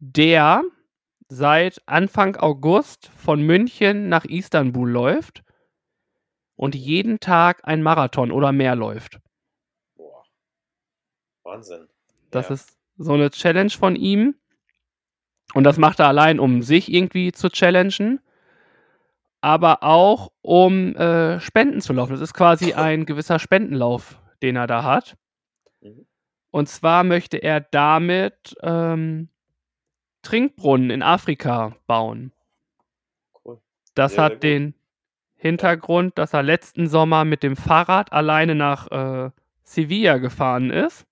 der 0.00 0.64
seit 1.28 1.80
Anfang 1.86 2.34
August 2.34 3.12
von 3.16 3.42
München 3.42 4.08
nach 4.08 4.24
Istanbul 4.24 4.90
läuft 4.90 5.44
und 6.56 6.74
jeden 6.74 7.20
Tag 7.20 7.60
ein 7.62 7.84
Marathon 7.84 8.32
oder 8.32 8.50
mehr 8.50 8.74
läuft. 8.74 9.20
Boah. 9.94 10.24
Wahnsinn. 11.44 11.86
Das 12.32 12.48
ja. 12.48 12.54
ist 12.54 12.76
so 12.96 13.12
eine 13.12 13.30
Challenge 13.30 13.70
von 13.70 13.94
ihm. 13.94 14.34
Und 15.54 15.62
das 15.62 15.78
macht 15.78 16.00
er 16.00 16.08
allein, 16.08 16.40
um 16.40 16.60
sich 16.62 16.92
irgendwie 16.92 17.30
zu 17.30 17.50
challengen, 17.50 18.18
aber 19.44 19.82
auch 19.82 20.32
um 20.40 20.96
äh, 20.96 21.38
Spenden 21.38 21.82
zu 21.82 21.92
laufen. 21.92 22.12
Das 22.12 22.22
ist 22.22 22.32
quasi 22.32 22.72
ein 22.72 23.04
gewisser 23.04 23.38
Spendenlauf, 23.38 24.18
den 24.42 24.56
er 24.56 24.66
da 24.66 24.82
hat. 24.82 25.18
Mhm. 25.82 26.06
Und 26.50 26.68
zwar 26.70 27.04
möchte 27.04 27.36
er 27.36 27.60
damit 27.60 28.56
ähm, 28.62 29.28
Trinkbrunnen 30.22 30.88
in 30.88 31.02
Afrika 31.02 31.76
bauen. 31.86 32.32
Cool. 33.44 33.60
Das 33.94 34.14
sehr 34.14 34.24
hat 34.24 34.42
den 34.42 34.74
Hintergrund, 35.34 36.16
dass 36.16 36.32
er 36.32 36.42
letzten 36.42 36.86
Sommer 36.86 37.26
mit 37.26 37.42
dem 37.42 37.56
Fahrrad 37.56 38.14
alleine 38.14 38.54
nach 38.54 38.90
äh, 38.90 39.30
Sevilla 39.62 40.16
gefahren 40.16 40.70
ist 40.70 41.04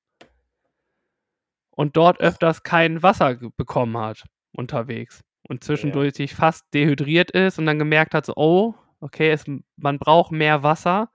und 1.71 1.99
dort 1.99 2.19
öfters 2.21 2.63
kein 2.63 3.03
Wasser 3.03 3.37
bekommen 3.59 3.99
hat 3.99 4.25
unterwegs 4.53 5.23
und 5.49 5.65
zwischendurch 5.65 6.15
sich 6.15 6.35
fast 6.35 6.73
dehydriert 6.75 7.31
ist 7.33 7.59
und 7.59 7.67
dann 7.67 7.79
gemerkt 7.79 8.15
hat, 8.15 8.27
so, 8.27 8.35
oh, 8.37 8.75
okay, 9.01 9.31
es, 9.31 9.45
man 9.77 9.99
braucht 9.99 10.33
mehr 10.33 10.63
Wasser 10.63 11.11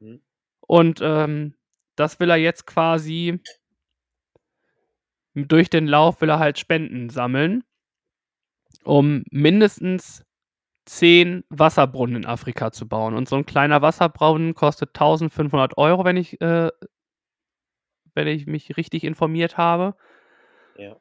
Mhm. 0.00 0.22
und 0.60 1.00
ähm, 1.02 1.54
das 1.96 2.20
will 2.20 2.30
er 2.30 2.36
jetzt 2.36 2.66
quasi 2.66 3.40
durch 5.34 5.70
den 5.70 5.86
Lauf 5.86 6.20
will 6.20 6.30
er 6.30 6.38
halt 6.38 6.58
Spenden 6.58 7.10
sammeln, 7.10 7.64
um 8.84 9.24
mindestens 9.30 10.24
zehn 10.86 11.44
Wasserbrunnen 11.50 12.16
in 12.16 12.26
Afrika 12.26 12.72
zu 12.72 12.88
bauen. 12.88 13.14
Und 13.14 13.28
so 13.28 13.36
ein 13.36 13.44
kleiner 13.46 13.82
Wasserbrunnen 13.82 14.54
kostet 14.54 14.90
1500 14.90 15.76
Euro, 15.76 16.04
wenn 16.04 16.16
ich, 16.16 16.40
äh, 16.40 16.70
wenn 18.14 18.26
ich 18.26 18.46
mich 18.46 18.76
richtig 18.76 19.04
informiert 19.04 19.58
habe. 19.58 19.94
Ja. 20.76 20.96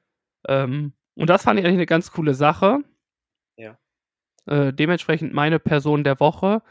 Ähm, 0.47 0.93
und 1.17 1.29
das 1.29 1.43
fand 1.43 1.59
ich 1.59 1.65
eigentlich 1.65 1.77
eine 1.77 1.85
ganz 1.85 2.11
coole 2.11 2.33
Sache. 2.33 2.79
Ja. 3.57 3.77
Äh, 4.45 4.71
dementsprechend 4.73 5.33
meine 5.33 5.59
Person 5.59 6.03
der 6.03 6.19
Woche. 6.19 6.61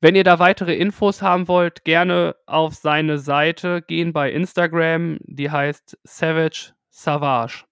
Wenn 0.00 0.14
ihr 0.14 0.24
da 0.24 0.38
weitere 0.38 0.74
Infos 0.74 1.20
haben 1.20 1.46
wollt, 1.48 1.84
gerne 1.84 2.34
auf 2.46 2.74
seine 2.74 3.18
Seite 3.18 3.82
gehen 3.82 4.14
bei 4.14 4.32
Instagram. 4.32 5.18
Die 5.24 5.50
heißt 5.50 5.98
Savage 6.04 6.72
Savage. 6.88 7.64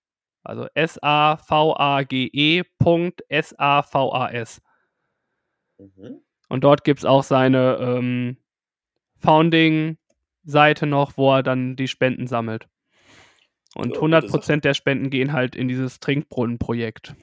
Also 0.43 0.67
S-A-V-A-G-E 0.75 2.63
S-A-V-A-S. 3.29 4.63
Mhm. 5.79 6.21
Und 6.49 6.65
dort 6.65 6.85
gibt 6.85 7.01
es 7.01 7.05
auch 7.05 7.23
seine 7.23 7.79
ähm, 7.81 8.37
Founding-Seite 9.17 10.87
noch, 10.87 11.17
wo 11.17 11.35
er 11.35 11.43
dann 11.43 11.77
die 11.77 11.89
Spenden 11.89 12.27
sammelt. 12.27 12.69
Und 13.75 13.95
Ja, 13.95 14.01
gute 14.01 14.17
100% 14.17 14.61
der 14.61 14.75
Spenden 14.75 15.11
gehen 15.11 15.33
halt 15.33 15.55
in 15.55 15.69
dieses 15.69 16.01
Trinkbrunnenprojekt. 16.01 17.15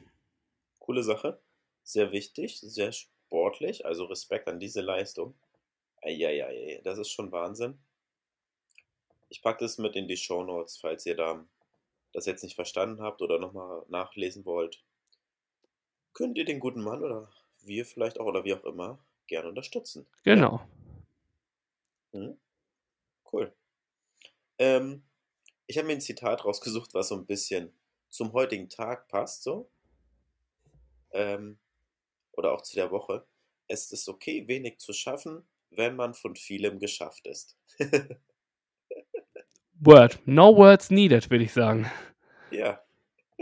Coole 0.79 1.03
Sache. 1.03 1.39
Sehr 1.83 2.11
wichtig, 2.11 2.59
sehr 2.59 2.91
sportlich. 2.91 3.85
Also 3.85 4.05
Respekt 4.05 4.47
an 4.47 4.59
diese 4.59 4.81
Leistung. 4.81 5.35
Eieiei, 6.01 6.81
das 6.83 6.99
ist 6.99 7.09
schon 7.09 7.31
Wahnsinn. 7.31 7.79
Ich 9.29 9.41
packe 9.41 9.65
das 9.65 9.77
mit 9.79 9.95
in 9.95 10.07
die 10.07 10.17
Shownotes, 10.17 10.77
falls 10.77 11.05
ihr 11.05 11.15
da 11.15 11.43
das 12.13 12.25
jetzt 12.25 12.43
nicht 12.43 12.55
verstanden 12.55 13.01
habt 13.01 13.21
oder 13.21 13.39
nochmal 13.39 13.83
nachlesen 13.89 14.45
wollt, 14.45 14.83
könnt 16.13 16.37
ihr 16.37 16.45
den 16.45 16.59
guten 16.59 16.81
Mann 16.81 17.03
oder 17.03 17.29
wir 17.61 17.85
vielleicht 17.85 18.19
auch 18.19 18.25
oder 18.25 18.45
wie 18.45 18.53
auch 18.53 18.63
immer 18.63 18.99
gerne 19.27 19.49
unterstützen. 19.49 20.07
Genau. 20.23 20.61
Ja. 22.13 22.19
Hm? 22.19 22.37
Cool. 23.31 23.53
Ähm, 24.57 25.03
ich 25.67 25.77
habe 25.77 25.87
mir 25.87 25.93
ein 25.93 26.01
Zitat 26.01 26.45
rausgesucht, 26.45 26.93
was 26.93 27.09
so 27.09 27.15
ein 27.15 27.25
bisschen 27.25 27.73
zum 28.09 28.33
heutigen 28.33 28.69
Tag 28.69 29.07
passt, 29.07 29.43
so. 29.43 29.69
Ähm, 31.11 31.57
oder 32.33 32.51
auch 32.51 32.61
zu 32.61 32.75
der 32.75 32.91
Woche. 32.91 33.25
Es 33.67 33.91
ist 33.91 34.07
okay, 34.07 34.47
wenig 34.47 34.77
zu 34.77 34.93
schaffen, 34.93 35.43
wenn 35.71 35.95
man 35.95 36.13
von 36.13 36.35
vielem 36.35 36.79
geschafft 36.79 37.25
ist. 37.27 37.57
Word. 39.79 40.19
No 40.25 40.55
words 40.55 40.89
needed, 40.89 41.29
würde 41.29 41.43
ich 41.43 41.53
sagen. 41.53 41.89
Ja. 42.51 42.81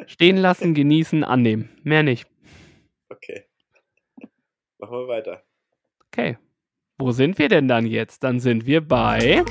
Stehen 0.07 0.38
lassen, 0.38 0.73
genießen, 0.75 1.23
annehmen. 1.23 1.69
Mehr 1.83 2.03
nicht. 2.03 2.27
Okay. 3.09 3.45
Machen 4.77 4.97
wir 4.97 5.07
weiter. 5.07 5.43
Okay. 6.07 6.38
Wo 6.97 7.12
sind 7.12 7.38
wir 7.38 7.49
denn 7.49 7.67
dann 7.67 7.86
jetzt? 7.86 8.23
Dann 8.23 8.39
sind 8.39 8.65
wir 8.65 8.81
bei. 8.81 9.43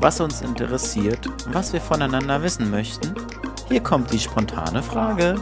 Was 0.00 0.20
uns 0.20 0.40
interessiert, 0.40 1.26
was 1.52 1.72
wir 1.72 1.80
voneinander 1.80 2.42
wissen 2.42 2.70
möchten. 2.70 3.14
Hier 3.68 3.82
kommt 3.82 4.12
die 4.12 4.18
spontane 4.18 4.82
Frage. 4.82 5.34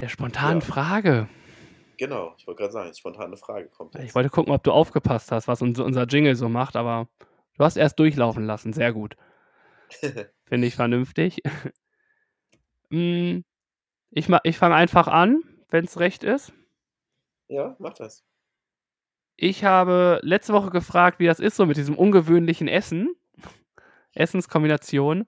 Der 0.00 0.08
spontanen 0.08 0.60
Ja. 0.60 0.66
Frage. 0.66 1.28
Genau, 1.96 2.34
ich 2.38 2.46
wollte 2.46 2.60
gerade 2.62 2.72
sagen, 2.72 2.94
spontane 2.94 3.36
Frage 3.36 3.68
kommt 3.68 3.94
Ich 3.96 4.02
jetzt. 4.02 4.14
wollte 4.14 4.30
gucken, 4.30 4.52
ob 4.52 4.62
du 4.62 4.72
aufgepasst 4.72 5.32
hast, 5.32 5.48
was 5.48 5.60
uns, 5.62 5.78
unser 5.78 6.04
Jingle 6.06 6.34
so 6.36 6.48
macht, 6.48 6.76
aber 6.76 7.08
du 7.58 7.64
hast 7.64 7.76
erst 7.76 7.98
durchlaufen 7.98 8.44
lassen. 8.44 8.72
Sehr 8.72 8.92
gut. 8.92 9.16
Finde 10.44 10.66
ich 10.66 10.74
vernünftig. 10.76 11.42
Mm, 12.90 13.40
ich 14.10 14.28
ich 14.44 14.58
fange 14.58 14.74
einfach 14.74 15.08
an, 15.08 15.42
wenn 15.68 15.84
es 15.84 15.98
recht 16.00 16.24
ist. 16.24 16.52
ja, 17.48 17.76
mach 17.78 17.92
das. 17.94 18.24
Ich 19.42 19.64
habe 19.64 20.20
letzte 20.22 20.52
Woche 20.52 20.68
gefragt, 20.68 21.18
wie 21.18 21.24
das 21.24 21.40
ist 21.40 21.56
so 21.56 21.64
mit 21.64 21.78
diesem 21.78 21.96
ungewöhnlichen 21.96 22.68
Essen. 22.68 23.14
Essenskombination. 24.12 25.26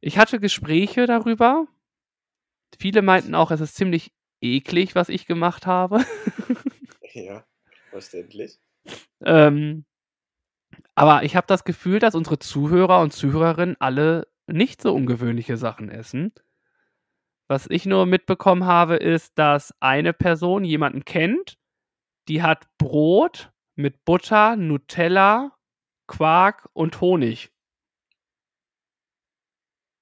Ich 0.00 0.18
hatte 0.18 0.38
Gespräche 0.38 1.06
darüber. 1.06 1.66
Viele 2.78 3.00
meinten 3.00 3.34
auch, 3.34 3.52
es 3.52 3.62
ist 3.62 3.74
ziemlich 3.74 4.12
eklig, 4.42 4.94
was 4.94 5.08
ich 5.08 5.26
gemacht 5.26 5.66
habe. 5.66 6.04
Ja, 7.12 7.44
verständlich. 7.90 8.60
Ähm, 9.24 9.84
aber 10.94 11.24
ich 11.24 11.34
habe 11.34 11.48
das 11.48 11.64
Gefühl, 11.64 11.98
dass 11.98 12.14
unsere 12.14 12.38
Zuhörer 12.38 13.00
und 13.00 13.12
Zuhörerinnen 13.12 13.74
alle 13.80 14.28
nicht 14.46 14.80
so 14.80 14.94
ungewöhnliche 14.94 15.56
Sachen 15.56 15.90
essen. 15.90 16.32
Was 17.48 17.66
ich 17.68 17.84
nur 17.84 18.06
mitbekommen 18.06 18.64
habe, 18.64 18.94
ist, 18.94 19.36
dass 19.40 19.74
eine 19.80 20.12
Person 20.12 20.62
jemanden 20.62 21.04
kennt, 21.04 21.58
die 22.30 22.42
hat 22.42 22.68
Brot 22.78 23.52
mit 23.74 24.04
Butter, 24.04 24.54
Nutella, 24.54 25.58
Quark 26.06 26.70
und 26.74 27.00
Honig. 27.00 27.50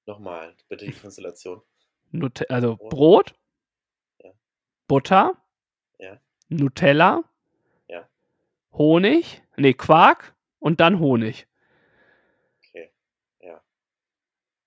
Nochmal, 0.04 0.54
bitte 0.68 0.84
die 0.84 0.92
Konstellation. 0.92 1.62
Nut 2.10 2.50
also 2.50 2.76
Brot. 2.76 3.34
Ja. 4.22 4.30
Butter, 4.86 5.42
Ja. 5.98 6.20
Nutella, 6.48 7.24
Ja. 7.88 8.06
Honig, 8.72 9.42
nee, 9.56 9.72
Quark 9.72 10.36
und 10.58 10.80
dann 10.80 10.98
Honig. 10.98 11.48
Okay, 12.58 12.92
ja. 13.40 13.62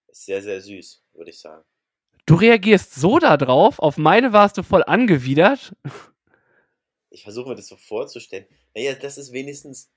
Ist 0.07 0.25
sehr, 0.25 0.41
sehr 0.41 0.61
süß, 0.61 1.05
würde 1.13 1.29
ich 1.29 1.39
sagen. 1.39 1.63
Du 2.25 2.33
reagierst 2.33 2.95
so 2.95 3.19
darauf, 3.19 3.77
auf 3.77 3.97
meine 3.97 4.33
warst 4.33 4.57
du 4.57 4.63
voll 4.63 4.83
angewidert. 4.83 5.75
Ich 7.11 7.23
versuche 7.23 7.49
mir 7.49 7.55
das 7.55 7.67
so 7.67 7.75
vorzustellen. 7.75 8.45
Naja, 8.73 8.93
das 8.95 9.17
ist 9.17 9.31
wenigstens 9.31 9.91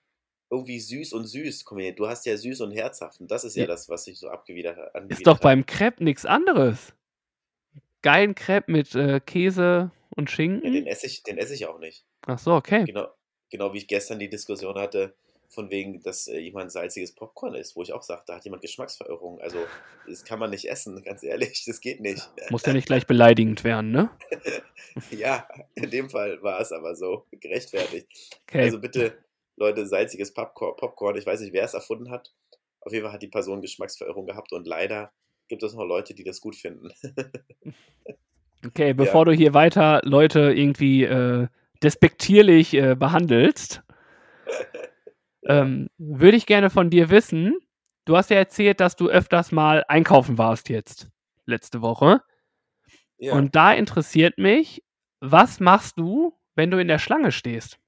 irgendwie 0.50 0.78
süß 0.78 1.12
und 1.14 1.24
süß 1.26 1.64
kombiniert. 1.64 1.98
Du 1.98 2.06
hast 2.06 2.26
ja 2.26 2.36
süß 2.36 2.60
und 2.60 2.72
herzhaft. 2.72 3.20
Und 3.20 3.30
das 3.30 3.44
ist 3.44 3.56
ja, 3.56 3.62
Ja. 3.62 3.68
das, 3.68 3.88
was 3.88 4.06
ich 4.06 4.18
so 4.18 4.28
abgewidert 4.28 4.76
angewidert 4.94 5.18
Ist 5.20 5.26
doch 5.26 5.34
habe. 5.36 5.42
beim 5.44 5.66
Crepe 5.66 6.04
nichts 6.04 6.26
anderes. 6.26 6.92
Geilen 8.02 8.34
Crepe 8.34 8.70
mit 8.70 8.94
äh, 8.94 9.20
Käse 9.20 9.90
und 10.10 10.28
Ja, 10.30 10.36
den 10.36 10.60
Schinken. 10.60 10.86
esse 10.86 11.06
ich, 11.06 11.22
den 11.22 11.38
esse 11.38 11.54
ich 11.54 11.66
auch 11.66 11.78
nicht. 11.78 12.04
Ach 12.26 12.38
so, 12.38 12.52
okay. 12.54 12.84
Genau, 12.84 13.08
genau 13.50 13.72
wie 13.72 13.78
ich 13.78 13.88
gestern 13.88 14.18
die 14.18 14.28
Diskussion 14.28 14.74
hatte, 14.76 15.16
von 15.54 15.70
wegen, 15.70 16.02
dass 16.02 16.26
äh, 16.26 16.38
jemand 16.38 16.72
salziges 16.72 17.14
Popcorn 17.14 17.54
isst, 17.54 17.76
wo 17.76 17.82
ich 17.82 17.92
auch 17.92 18.02
sagte, 18.02 18.24
da 18.28 18.36
hat 18.36 18.44
jemand 18.44 18.62
Geschmacksverirrung. 18.62 19.40
Also, 19.40 19.58
das 20.06 20.24
kann 20.24 20.38
man 20.38 20.50
nicht 20.50 20.68
essen, 20.68 21.02
ganz 21.02 21.22
ehrlich, 21.22 21.64
das 21.66 21.80
geht 21.80 22.00
nicht. 22.00 22.28
Muss 22.50 22.66
ja 22.66 22.72
nicht 22.72 22.86
gleich 22.86 23.06
beleidigend 23.06 23.64
werden, 23.64 23.90
ne? 23.90 24.10
Ja, 25.10 25.48
in 25.74 25.90
dem 25.90 26.08
Fall 26.08 26.40
war 26.42 26.60
es 26.60 26.70
aber 26.70 26.94
so 26.94 27.26
gerechtfertigt. 27.32 28.08
Okay. 28.42 28.62
Also 28.62 28.80
bitte, 28.80 29.18
Leute, 29.56 29.86
salziges 29.86 30.32
Popcorn, 30.32 30.76
Popcorn, 30.76 31.16
ich 31.16 31.26
weiß 31.26 31.40
nicht, 31.40 31.52
wer 31.52 31.64
es 31.64 31.74
erfunden 31.74 32.10
hat. 32.10 32.32
Auf 32.80 32.92
jeden 32.92 33.04
Fall 33.04 33.12
hat 33.12 33.22
die 33.22 33.28
Person 33.28 33.60
Geschmacksverirrung 33.60 34.26
gehabt 34.26 34.52
und 34.52 34.66
leider 34.66 35.12
gibt 35.48 35.62
es 35.62 35.74
noch 35.74 35.84
Leute, 35.84 36.14
die 36.14 36.24
das 36.24 36.40
gut 36.40 36.56
finden. 36.56 36.90
Okay, 38.66 38.94
bevor 38.94 39.26
du 39.26 39.32
hier 39.32 39.52
weiter 39.52 40.00
Leute 40.04 40.52
irgendwie 40.54 41.04
äh, 41.04 41.48
despektierlich 41.82 42.72
äh, 42.72 42.94
behandelst, 42.94 43.82
ähm, 45.46 45.88
würde 45.98 46.36
ich 46.36 46.46
gerne 46.46 46.70
von 46.70 46.90
dir 46.90 47.10
wissen, 47.10 47.58
du 48.04 48.16
hast 48.16 48.30
ja 48.30 48.36
erzählt, 48.36 48.80
dass 48.80 48.96
du 48.96 49.08
öfters 49.08 49.52
mal 49.52 49.84
einkaufen 49.88 50.38
warst 50.38 50.68
jetzt, 50.68 51.08
letzte 51.46 51.82
Woche. 51.82 52.20
Ja, 53.18 53.34
Und 53.34 53.54
da 53.54 53.72
interessiert 53.72 54.38
mich, 54.38 54.82
was 55.20 55.60
machst 55.60 55.98
du, 55.98 56.38
wenn 56.54 56.70
du 56.70 56.78
in 56.78 56.88
der 56.88 56.98
Schlange 56.98 57.32
stehst? 57.32 57.78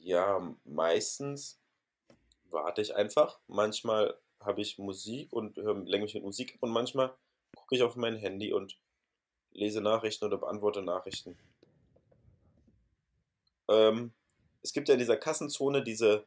ja, 0.00 0.54
meistens 0.64 1.58
warte 2.50 2.80
ich 2.80 2.94
einfach. 2.94 3.40
Manchmal 3.48 4.18
habe 4.40 4.60
ich 4.60 4.78
Musik 4.78 5.32
und 5.32 5.56
höre 5.56 5.74
lenke 5.84 6.04
mich 6.04 6.14
mit 6.14 6.24
Musik 6.24 6.54
ab 6.54 6.62
und 6.62 6.70
manchmal 6.70 7.16
gucke 7.56 7.74
ich 7.74 7.82
auf 7.82 7.96
mein 7.96 8.16
Handy 8.16 8.52
und 8.52 8.78
lese 9.50 9.80
Nachrichten 9.80 10.26
oder 10.26 10.38
beantworte 10.38 10.82
Nachrichten. 10.82 11.38
Ähm, 13.68 14.12
es 14.62 14.72
gibt 14.72 14.88
ja 14.88 14.94
in 14.94 14.98
dieser 14.98 15.16
Kassenzone 15.16 15.82
diese, 15.82 16.26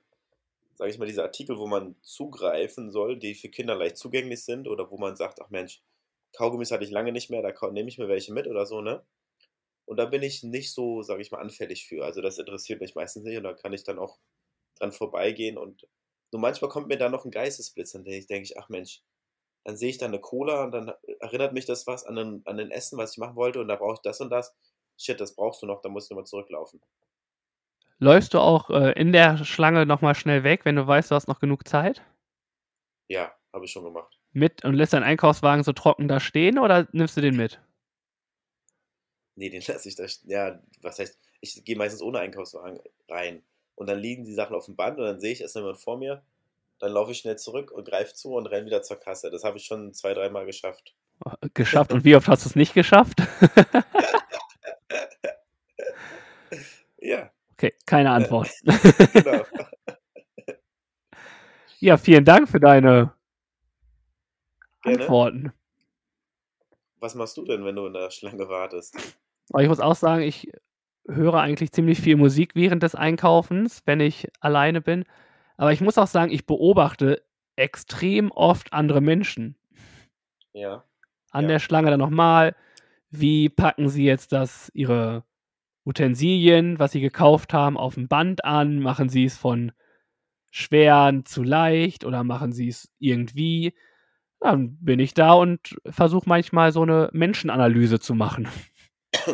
sage 0.76 0.92
ich 0.92 0.98
mal, 0.98 1.06
diese 1.06 1.24
Artikel, 1.24 1.58
wo 1.58 1.68
man 1.68 1.96
zugreifen 2.02 2.92
soll, 2.92 3.18
die 3.18 3.36
für 3.36 3.50
Kinder 3.50 3.76
leicht 3.76 3.98
zugänglich 3.98 4.44
sind 4.44 4.68
oder 4.68 4.90
wo 4.92 4.98
man 4.98 5.16
sagt, 5.16 5.42
ach 5.42 5.50
Mensch, 5.50 5.82
Kaugummis 6.34 6.72
hatte 6.72 6.84
ich 6.84 6.92
lange 6.92 7.12
nicht 7.12 7.30
mehr, 7.30 7.42
da 7.42 7.72
nehme 7.72 7.90
ich 7.90 7.98
mir 7.98 8.08
welche 8.08 8.34
mit 8.34 8.48
oder 8.48 8.66
so, 8.66 8.82
ne? 8.82 9.04
Und 9.86 9.98
da 9.98 10.06
bin 10.06 10.22
ich 10.22 10.44
nicht 10.44 10.72
so, 10.72 11.02
sage 11.02 11.22
ich 11.22 11.32
mal, 11.32 11.40
anfällig 11.40 11.88
für. 11.88 12.06
Also 12.06 12.22
das 12.22 12.38
interessiert 12.38 12.80
mich 12.80 12.94
meistens 12.96 13.24
nicht 13.24 13.38
und 13.38 13.44
da 13.44 13.54
kann 13.54 13.74
ich 13.74 13.84
dann 13.84 13.98
auch 14.00 14.20
dran 14.78 14.92
vorbeigehen 14.92 15.58
und 15.58 15.88
nur 16.32 16.42
manchmal 16.42 16.70
kommt 16.70 16.88
mir 16.88 16.98
da 16.98 17.10
noch 17.10 17.26
ein 17.26 17.32
Geistesblitz, 17.32 17.94
dann 17.94 18.04
denke 18.04 18.20
ich, 18.20 18.28
denke 18.28 18.54
ach 18.58 18.70
Mensch, 18.70 19.02
dann 19.64 19.78
sehe 19.78 19.90
ich 19.90 19.98
da 19.98 20.06
eine 20.06 20.20
Cola 20.20 20.64
und 20.64 20.72
dann 20.72 20.94
erinnert 21.20 21.54
mich 21.54 21.66
das 21.66 21.88
was 21.88 22.06
an 22.06 22.16
den, 22.16 22.42
an 22.46 22.58
den 22.58 22.72
Essen, 22.72 22.98
was 22.98 23.14
ich 23.14 23.18
machen 23.18 23.36
wollte 23.36 23.60
und 23.60 23.68
da 23.68 23.76
brauche 23.76 23.96
ich 23.96 24.02
das 24.02 24.22
und 24.22 24.30
das. 24.30 24.56
Shit, 24.98 25.20
das 25.20 25.36
brauchst 25.36 25.62
du 25.62 25.66
noch, 25.66 25.82
da 25.82 25.90
musst 25.90 26.12
du 26.12 26.16
mal 26.16 26.26
zurücklaufen. 26.26 26.82
Läufst 28.00 28.34
du 28.34 28.40
auch 28.40 28.70
äh, 28.70 28.94
in 28.94 29.12
der 29.12 29.44
Schlange 29.44 29.86
nochmal 29.86 30.16
schnell 30.16 30.44
weg, 30.44 30.64
wenn 30.64 30.78
du 30.78 30.88
weißt, 30.88 31.12
du 31.12 31.16
hast 31.16 31.28
noch 31.28 31.40
genug 31.40 31.68
Zeit? 31.68 32.02
Ja, 33.10 33.34
habe 33.52 33.66
ich 33.66 33.72
schon 33.72 33.84
gemacht. 33.84 34.18
Mit 34.32 34.64
und 34.64 34.76
lässt 34.76 34.94
deinen 34.94 35.04
Einkaufswagen 35.04 35.64
so 35.64 35.74
trocken 35.74 36.08
da 36.08 36.22
stehen 36.22 36.60
oder 36.60 36.88
nimmst 36.94 37.18
du 37.18 37.22
den 37.22 37.36
mit? 37.36 37.60
Nee, 39.36 39.50
den 39.50 39.62
lasse 39.68 39.90
ich 39.90 39.96
da. 39.96 40.06
Ja, 40.26 40.62
was 40.82 41.00
heißt, 41.00 41.20
ich 41.42 41.64
gehe 41.66 41.76
meistens 41.76 42.02
ohne 42.02 42.20
Einkaufswagen 42.20 42.80
rein. 43.10 43.44
Und 43.76 43.88
dann 43.90 44.00
liegen 44.00 44.24
die 44.24 44.34
Sachen 44.34 44.56
auf 44.56 44.66
dem 44.66 44.76
Band 44.76 44.98
und 44.98 45.06
dann 45.06 45.20
sehe 45.20 45.34
ich, 45.34 45.42
es 45.42 45.48
ist 45.48 45.56
jemand 45.56 45.80
vor 45.80 45.98
mir. 45.98 46.24
Dann 46.80 46.94
laufe 46.94 47.12
ich 47.12 47.20
schnell 47.20 47.38
zurück 47.38 47.72
und 47.72 47.86
greife 47.86 48.14
zu 48.14 48.34
und 48.34 48.48
renne 48.48 48.66
wieder 48.66 48.82
zur 48.82 48.98
Kasse. 48.98 49.30
Das 49.30 49.44
habe 49.44 49.58
ich 49.58 49.66
schon 49.66 49.94
zwei, 49.94 50.14
dreimal 50.14 50.46
geschafft. 50.46 50.96
Äh, 51.26 51.50
Geschafft. 51.54 51.92
Und 51.92 52.06
wie 52.06 52.16
oft 52.16 52.30
hast 52.30 52.46
du 52.46 52.50
es 52.50 52.56
nicht 52.56 52.74
geschafft? 52.74 53.22
Ja, 57.02 57.32
Okay, 57.60 57.74
keine 57.86 58.12
Antwort. 58.12 58.50
genau. 59.14 59.44
ja, 61.82 61.98
vielen 61.98 62.24
Dank 62.24 62.48
für 62.48 62.62
deine 62.62 63.12
Gerne. 64.82 65.02
Antworten. 65.02 65.54
Was 67.02 67.16
machst 67.16 67.36
du 67.36 67.44
denn, 67.44 67.66
wenn 67.66 67.76
du 67.76 67.86
in 67.86 67.92
der 67.92 68.12
Schlange 68.12 68.48
wartest? 68.48 68.96
Aber 69.52 69.62
ich 69.62 69.68
muss 69.68 69.82
auch 69.82 69.96
sagen, 69.98 70.22
ich 70.22 70.50
höre 71.06 71.34
eigentlich 71.34 71.74
ziemlich 71.74 72.00
viel 72.00 72.16
Musik 72.16 72.56
während 72.56 72.82
des 72.82 72.96
Einkaufens, 72.96 73.82
wenn 73.86 74.00
ich 74.00 74.30
alleine 74.40 74.80
bin. 74.80 75.04
Aber 75.58 75.74
ich 75.74 75.82
muss 75.82 75.98
auch 75.98 76.08
sagen, 76.08 76.32
ich 76.32 76.46
beobachte 76.46 77.22
extrem 77.58 78.32
oft 78.32 78.72
andere 78.72 79.02
Menschen 79.02 79.58
Ja, 80.54 80.86
an 81.32 81.44
Ja. 81.44 81.50
der 81.50 81.60
Schlange 81.60 81.90
dann 81.92 82.00
nochmal. 82.00 82.56
Wie 83.10 83.50
packen 83.50 83.90
sie 83.90 84.06
jetzt 84.06 84.32
das, 84.32 84.72
ihre 84.74 85.26
Utensilien, 85.90 86.78
was 86.78 86.92
sie 86.92 87.02
gekauft 87.02 87.52
haben, 87.52 87.76
auf 87.76 87.96
dem 87.96 88.08
Band 88.08 88.46
an? 88.46 88.80
Machen 88.80 89.10
sie 89.10 89.26
es 89.26 89.36
von 89.36 89.72
schwer, 90.52 91.22
zu 91.26 91.42
leicht 91.42 92.06
oder 92.06 92.24
machen 92.24 92.52
sie 92.52 92.68
es 92.68 92.90
irgendwie? 93.00 93.74
Dann 94.40 94.78
bin 94.78 95.00
ich 95.00 95.16
da 95.16 95.34
und 95.34 95.78
versuche 95.90 96.30
manchmal 96.30 96.72
so 96.72 96.84
eine 96.84 97.10
Menschenanalyse 97.12 98.00
zu 98.00 98.14
machen. 98.14 98.48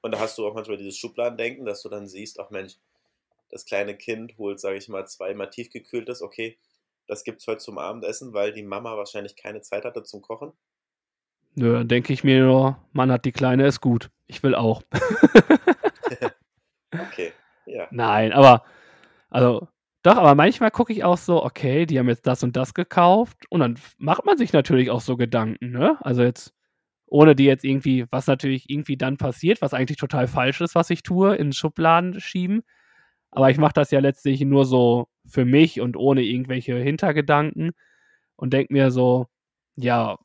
Und 0.00 0.12
da 0.12 0.20
hast 0.20 0.38
du 0.38 0.46
auch 0.46 0.54
manchmal 0.54 0.76
dieses 0.76 0.96
Schubladendenken, 0.96 1.66
dass 1.66 1.82
du 1.82 1.88
dann 1.88 2.06
siehst, 2.06 2.38
ach 2.38 2.50
Mensch, 2.50 2.74
das 3.50 3.64
kleine 3.64 3.96
Kind 3.96 4.38
holt, 4.38 4.60
sage 4.60 4.78
ich 4.78 4.88
mal, 4.88 5.04
zweimal 5.08 5.50
tiefgekühltes, 5.50 6.22
okay, 6.22 6.56
das 7.08 7.24
gibt 7.24 7.40
es 7.40 7.48
heute 7.48 7.58
zum 7.58 7.78
Abendessen, 7.78 8.32
weil 8.32 8.52
die 8.52 8.62
Mama 8.62 8.96
wahrscheinlich 8.96 9.34
keine 9.34 9.60
Zeit 9.60 9.84
hatte 9.84 10.04
zum 10.04 10.22
Kochen. 10.22 10.52
Nö, 11.56 11.72
dann 11.72 11.88
denke 11.88 12.12
ich 12.12 12.22
mir 12.22 12.44
nur, 12.44 12.78
Mann 12.92 13.10
hat 13.10 13.24
die 13.24 13.32
Kleine, 13.32 13.66
ist 13.66 13.80
gut. 13.80 14.10
Ich 14.28 14.44
will 14.44 14.54
auch. 14.54 14.82
okay, 17.00 17.32
ja. 17.66 17.86
Nein, 17.90 18.32
aber, 18.32 18.64
also, 19.30 19.68
doch, 20.02 20.16
aber 20.16 20.34
manchmal 20.34 20.70
gucke 20.70 20.92
ich 20.92 21.04
auch 21.04 21.18
so, 21.18 21.44
okay, 21.44 21.84
die 21.86 21.98
haben 21.98 22.08
jetzt 22.08 22.26
das 22.26 22.42
und 22.42 22.56
das 22.56 22.74
gekauft 22.74 23.44
und 23.50 23.60
dann 23.60 23.78
macht 23.98 24.24
man 24.24 24.38
sich 24.38 24.52
natürlich 24.52 24.90
auch 24.90 25.00
so 25.00 25.16
Gedanken, 25.16 25.70
ne? 25.70 25.98
Also 26.00 26.22
jetzt, 26.22 26.54
ohne 27.06 27.34
die 27.34 27.44
jetzt 27.44 27.64
irgendwie, 27.64 28.06
was 28.10 28.26
natürlich 28.26 28.70
irgendwie 28.70 28.96
dann 28.96 29.16
passiert, 29.16 29.60
was 29.62 29.74
eigentlich 29.74 29.98
total 29.98 30.28
falsch 30.28 30.60
ist, 30.60 30.74
was 30.74 30.90
ich 30.90 31.02
tue, 31.02 31.34
in 31.36 31.52
Schubladen 31.52 32.20
schieben. 32.20 32.62
Aber 33.30 33.50
ich 33.50 33.58
mache 33.58 33.74
das 33.74 33.90
ja 33.90 34.00
letztlich 34.00 34.40
nur 34.42 34.64
so 34.64 35.08
für 35.26 35.44
mich 35.44 35.80
und 35.80 35.96
ohne 35.96 36.22
irgendwelche 36.22 36.76
Hintergedanken 36.76 37.72
und 38.36 38.52
denke 38.52 38.72
mir 38.72 38.90
so, 38.90 39.26
ja, 39.76 40.18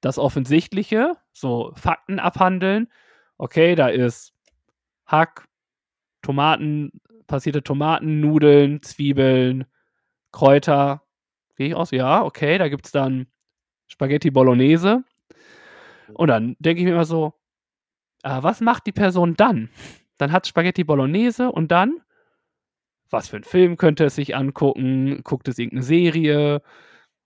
das 0.00 0.18
Offensichtliche, 0.18 1.12
so 1.32 1.72
Fakten 1.76 2.18
abhandeln. 2.18 2.88
Okay, 3.38 3.74
da 3.74 3.88
ist 3.88 4.32
Hack, 5.06 5.46
Tomaten, 6.26 6.90
passierte 7.28 7.62
Tomaten, 7.62 8.18
Nudeln, 8.18 8.82
Zwiebeln, 8.82 9.64
Kräuter. 10.32 11.04
Gehe 11.54 11.68
ich 11.68 11.74
aus? 11.76 11.92
Ja, 11.92 12.24
okay, 12.24 12.58
da 12.58 12.68
gibt 12.68 12.86
es 12.86 12.92
dann 12.92 13.28
Spaghetti 13.86 14.32
Bolognese. 14.32 15.04
Und 16.14 16.26
dann 16.26 16.56
denke 16.58 16.80
ich 16.80 16.84
mir 16.84 16.94
immer 16.94 17.04
so, 17.04 17.34
äh, 18.24 18.42
was 18.42 18.60
macht 18.60 18.88
die 18.88 18.92
Person 18.92 19.34
dann? 19.36 19.70
Dann 20.18 20.32
hat 20.32 20.48
Spaghetti 20.48 20.82
Bolognese 20.82 21.52
und 21.52 21.70
dann, 21.70 22.02
was 23.08 23.28
für 23.28 23.36
ein 23.36 23.44
Film 23.44 23.76
könnte 23.76 24.06
es 24.06 24.16
sich 24.16 24.34
angucken? 24.34 25.22
Guckt 25.22 25.46
es 25.46 25.58
irgendeine 25.58 25.84
Serie? 25.84 26.60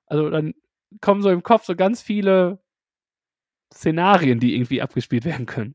Also 0.05 0.29
dann 0.29 0.53
kommen 1.01 1.23
so 1.23 1.31
im 1.31 1.43
Kopf 1.43 1.65
so 1.65 1.75
ganz 1.75 2.03
viele 2.03 2.59
Szenarien, 3.73 4.41
die 4.41 4.55
irgendwie 4.55 4.83
abgespielt 4.83 5.25
werden 5.25 5.47
können. 5.47 5.75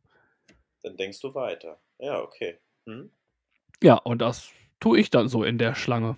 Dann 0.84 0.96
denkst 0.96 1.22
du 1.22 1.34
weiter. 1.34 1.82
Ja, 1.98 2.22
okay. 2.22 2.60
Hm? 2.86 3.12
Ja, 3.82 3.96
und 3.96 4.22
das 4.22 4.50
tue 4.80 5.00
ich 5.00 5.10
dann 5.10 5.28
so 5.28 5.44
in 5.44 5.58
der 5.58 5.76
Schlange. 5.76 6.18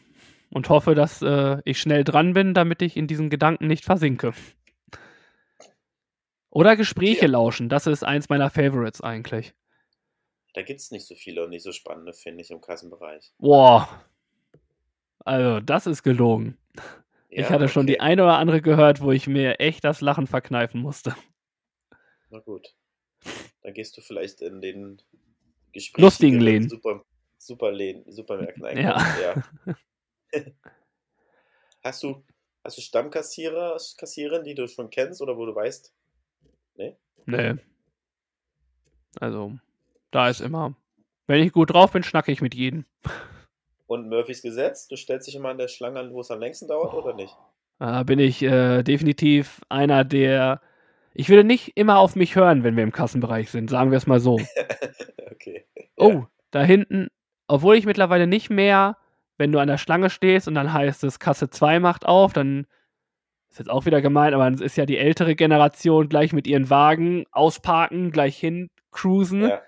Und 0.49 0.69
hoffe, 0.69 0.95
dass 0.95 1.21
äh, 1.21 1.61
ich 1.65 1.79
schnell 1.79 2.05
dran 2.05 2.33
bin, 2.33 2.53
damit 2.53 2.81
ich 2.81 2.95
in 2.95 3.07
diesen 3.07 3.29
Gedanken 3.29 3.67
nicht 3.67 3.83
versinke. 3.83 4.33
Oder 6.49 6.77
Gespräche 6.77 7.25
ja. 7.25 7.31
lauschen, 7.31 7.67
das 7.67 7.85
ist 7.85 8.03
eins 8.03 8.29
meiner 8.29 8.49
Favorites 8.49 9.01
eigentlich. 9.01 9.53
Da 10.53 10.61
gibt 10.63 10.79
es 10.79 10.89
nicht 10.89 11.05
so 11.05 11.15
viele 11.15 11.43
und 11.43 11.49
nicht 11.49 11.63
so 11.63 11.71
spannende, 11.71 12.13
finde 12.13 12.41
ich, 12.41 12.49
im 12.49 12.61
Kassenbereich. 12.61 13.33
Boah. 13.37 13.87
Also, 15.19 15.59
das 15.59 15.85
ist 15.85 16.03
gelogen. 16.03 16.57
Ja, 17.29 17.43
ich 17.43 17.49
hatte 17.49 17.65
okay. 17.65 17.73
schon 17.73 17.85
die 17.85 17.99
eine 17.99 18.23
oder 18.23 18.37
andere 18.37 18.61
gehört, 18.61 19.01
wo 19.01 19.11
ich 19.11 19.27
mir 19.27 19.59
echt 19.59 19.83
das 19.83 20.01
Lachen 20.01 20.25
verkneifen 20.25 20.81
musste. 20.81 21.15
Na 22.29 22.39
gut. 22.39 22.73
Dann 23.61 23.73
gehst 23.73 23.97
du 23.97 24.01
vielleicht 24.01 24.41
in 24.41 24.61
den 24.61 25.01
Gesprächen. 25.77 26.03
Lustigen 26.03 26.39
Läden. 26.39 26.69
Super, 26.69 27.03
super 27.37 27.71
Läden, 27.71 28.11
Supermärkten 28.11 28.65
einkaufen. 28.65 29.21
Ja. 29.21 29.43
ja. 30.33 30.43
hast, 31.83 32.01
du, 32.01 32.23
hast 32.63 32.77
du 32.77 32.81
Stammkassierer, 32.81 33.77
Kassiererin, 33.97 34.43
die 34.43 34.55
du 34.55 34.67
schon 34.67 34.89
kennst 34.89 35.21
oder 35.21 35.37
wo 35.37 35.45
du 35.45 35.53
weißt? 35.53 35.93
Nee? 36.77 36.97
Nee. 37.25 37.55
Also, 39.19 39.53
da 40.09 40.29
ist 40.29 40.41
immer. 40.41 40.75
Wenn 41.27 41.43
ich 41.43 41.53
gut 41.53 41.73
drauf 41.73 41.91
bin, 41.91 42.03
schnacke 42.03 42.31
ich 42.31 42.41
mit 42.41 42.55
jedem. 42.55 42.85
Und 43.85 44.09
Murphys 44.09 44.41
Gesetz, 44.41 44.87
du 44.87 44.95
stellst 44.95 45.27
dich 45.27 45.35
immer 45.35 45.49
an 45.49 45.59
der 45.59 45.67
Schlange 45.67 45.99
an, 45.99 46.11
wo 46.11 46.21
es 46.21 46.31
am 46.31 46.39
längsten 46.39 46.67
dauert, 46.67 46.93
oh. 46.93 47.03
oder 47.03 47.13
nicht? 47.13 47.35
Da 47.79 48.01
bin 48.01 48.17
ich 48.17 48.41
äh, 48.41 48.81
definitiv 48.81 49.61
einer 49.69 50.03
der 50.03 50.59
ich 51.19 51.29
würde 51.29 51.43
nicht 51.43 51.75
immer 51.75 51.97
auf 51.97 52.15
mich 52.15 52.35
hören, 52.35 52.63
wenn 52.63 52.75
wir 52.75 52.83
im 52.83 52.91
Kassenbereich 52.91 53.49
sind, 53.49 53.71
sagen 53.71 53.89
wir 53.89 53.97
es 53.97 54.05
mal 54.05 54.19
so. 54.19 54.39
Oh, 55.97 56.09
ja. 56.09 56.29
da 56.51 56.63
hinten, 56.63 57.09
obwohl 57.47 57.75
ich 57.75 57.85
mittlerweile 57.85 58.27
nicht 58.27 58.49
mehr, 58.49 58.97
wenn 59.37 59.51
du 59.51 59.59
an 59.59 59.67
der 59.67 59.77
Schlange 59.77 60.09
stehst 60.09 60.47
und 60.47 60.55
dann 60.55 60.73
heißt 60.73 61.03
es, 61.03 61.19
Kasse 61.19 61.49
2 61.49 61.79
macht 61.79 62.05
auf, 62.05 62.33
dann 62.33 62.65
ist 63.49 63.59
jetzt 63.59 63.69
auch 63.69 63.85
wieder 63.85 64.01
gemeint, 64.01 64.33
aber 64.33 64.43
dann 64.43 64.61
ist 64.61 64.77
ja 64.77 64.85
die 64.85 64.97
ältere 64.97 65.35
Generation 65.35 66.09
gleich 66.09 66.33
mit 66.33 66.47
ihren 66.47 66.69
Wagen 66.69 67.25
ausparken, 67.31 68.11
gleich 68.11 68.37
hin 68.37 68.69
cruisen. 68.91 69.43
Ja. 69.43 69.61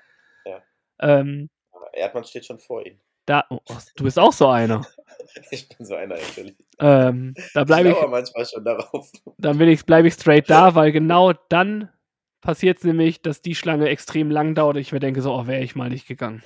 ja. 0.46 0.62
Ähm, 1.00 1.50
aber 1.72 1.94
Erdmann 1.94 2.24
steht 2.24 2.46
schon 2.46 2.60
vor 2.60 2.86
ihm. 2.86 3.00
Da, 3.26 3.46
oh, 3.50 3.60
du 3.96 4.04
bist 4.04 4.18
auch 4.18 4.34
so 4.34 4.48
einer. 4.48 4.86
ich 5.52 5.70
bin 5.70 5.86
so 5.86 5.96
einer 5.96 6.15
natürlich. 6.15 6.56
Ähm, 6.80 7.36
da 7.54 7.63
bleibe 7.63 7.89
ich, 7.89 7.96
ich 7.96 8.08
manchmal 8.08 8.46
schon 8.46 8.65
darauf. 8.65 9.12
Dann 9.38 9.58
bleibe 9.58 10.08
ich 10.08 10.13
straight 10.13 10.50
da, 10.50 10.74
weil 10.74 10.92
genau 10.92 11.34
dann 11.50 11.89
passiert 12.41 12.80
es 12.80 12.84
nämlich, 12.84 13.21
dass 13.21 13.41
die 13.41 13.56
Schlange 13.56 13.89
extrem 13.89 14.32
lang 14.32 14.56
dauert. 14.56 14.78
Ich 14.78 14.91
mir 14.91 14.99
denke 14.99 15.21
so, 15.21 15.34
oh, 15.34 15.47
wäre 15.47 15.63
ich 15.63 15.75
mal 15.75 15.89
nicht 15.89 16.08
gegangen. 16.08 16.41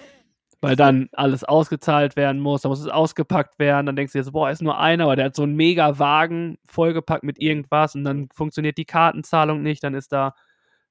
Weil 0.62 0.76
dann 0.78 1.10
alles 1.12 1.44
ausgezahlt 1.44 2.16
werden 2.16 2.40
muss, 2.40 2.62
dann 2.62 2.70
muss 2.70 2.80
es 2.80 2.88
ausgepackt 2.88 3.60
werden. 3.60 3.86
Dann 3.86 3.98
denkst 3.98 4.14
du 4.14 4.20
jetzt, 4.20 4.32
boah, 4.32 4.50
ist 4.50 4.62
nur 4.62 4.80
einer, 4.80 5.04
aber 5.06 5.18
der 5.18 5.26
hat 5.26 5.36
so 5.36 5.44
einen 5.44 5.56
mega 5.56 6.00
Wagen 6.00 6.58
vollgepackt 6.66 7.24
mit 7.24 7.40
irgendwas 7.40 7.96
und 7.96 8.06
dann 8.06 8.30
funktioniert 8.34 8.78
die 8.78 8.86
Kartenzahlung 8.86 9.62
nicht. 9.62 9.84
Dann 9.84 9.94
ist 9.94 10.14
da 10.14 10.36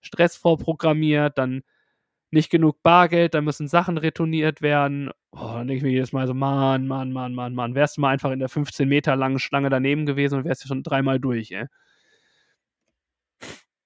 Stress 0.02 0.36
vorprogrammiert, 0.36 1.38
dann 1.38 1.62
nicht 2.30 2.50
genug 2.50 2.82
Bargeld, 2.82 3.34
dann 3.34 3.44
müssen 3.44 3.68
Sachen 3.68 3.98
retourniert 3.98 4.62
werden. 4.62 5.10
Oh, 5.32 5.52
dann 5.54 5.68
denke 5.68 5.76
ich 5.76 5.82
mir 5.82 5.90
jedes 5.90 6.12
Mal 6.12 6.26
so, 6.26 6.34
Mann, 6.34 6.86
Mann, 6.88 7.12
Mann, 7.12 7.34
Mann, 7.34 7.54
Mann, 7.54 7.74
wärst 7.74 7.96
du 7.96 8.00
mal 8.00 8.10
einfach 8.10 8.30
in 8.30 8.38
der 8.38 8.48
15 8.48 8.88
Meter 8.88 9.16
langen 9.16 9.38
Schlange 9.38 9.70
daneben 9.70 10.06
gewesen 10.06 10.38
und 10.38 10.44
wärst 10.44 10.64
du 10.64 10.68
schon 10.68 10.82
dreimal 10.82 11.20
durch, 11.20 11.52
ey. 11.52 11.66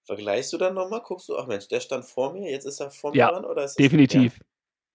Vergleichst 0.07 0.53
du 0.53 0.59
dann 0.59 0.75
nochmal? 0.75 1.03
Guckst 1.03 1.29
du, 1.29 1.37
ach 1.37 1.49
Mensch, 1.49 1.67
der 1.67 1.81
stand 1.81 2.05
vor 2.05 2.33
mir, 2.33 2.49
jetzt 2.49 2.65
ist 2.65 2.81
er 2.81 2.93
vor 2.93 3.11
mir 3.11 3.17
ja, 3.17 3.31
dran? 3.31 3.45
Oder 3.45 3.65
ist 3.65 3.77
definitiv. 3.77 4.39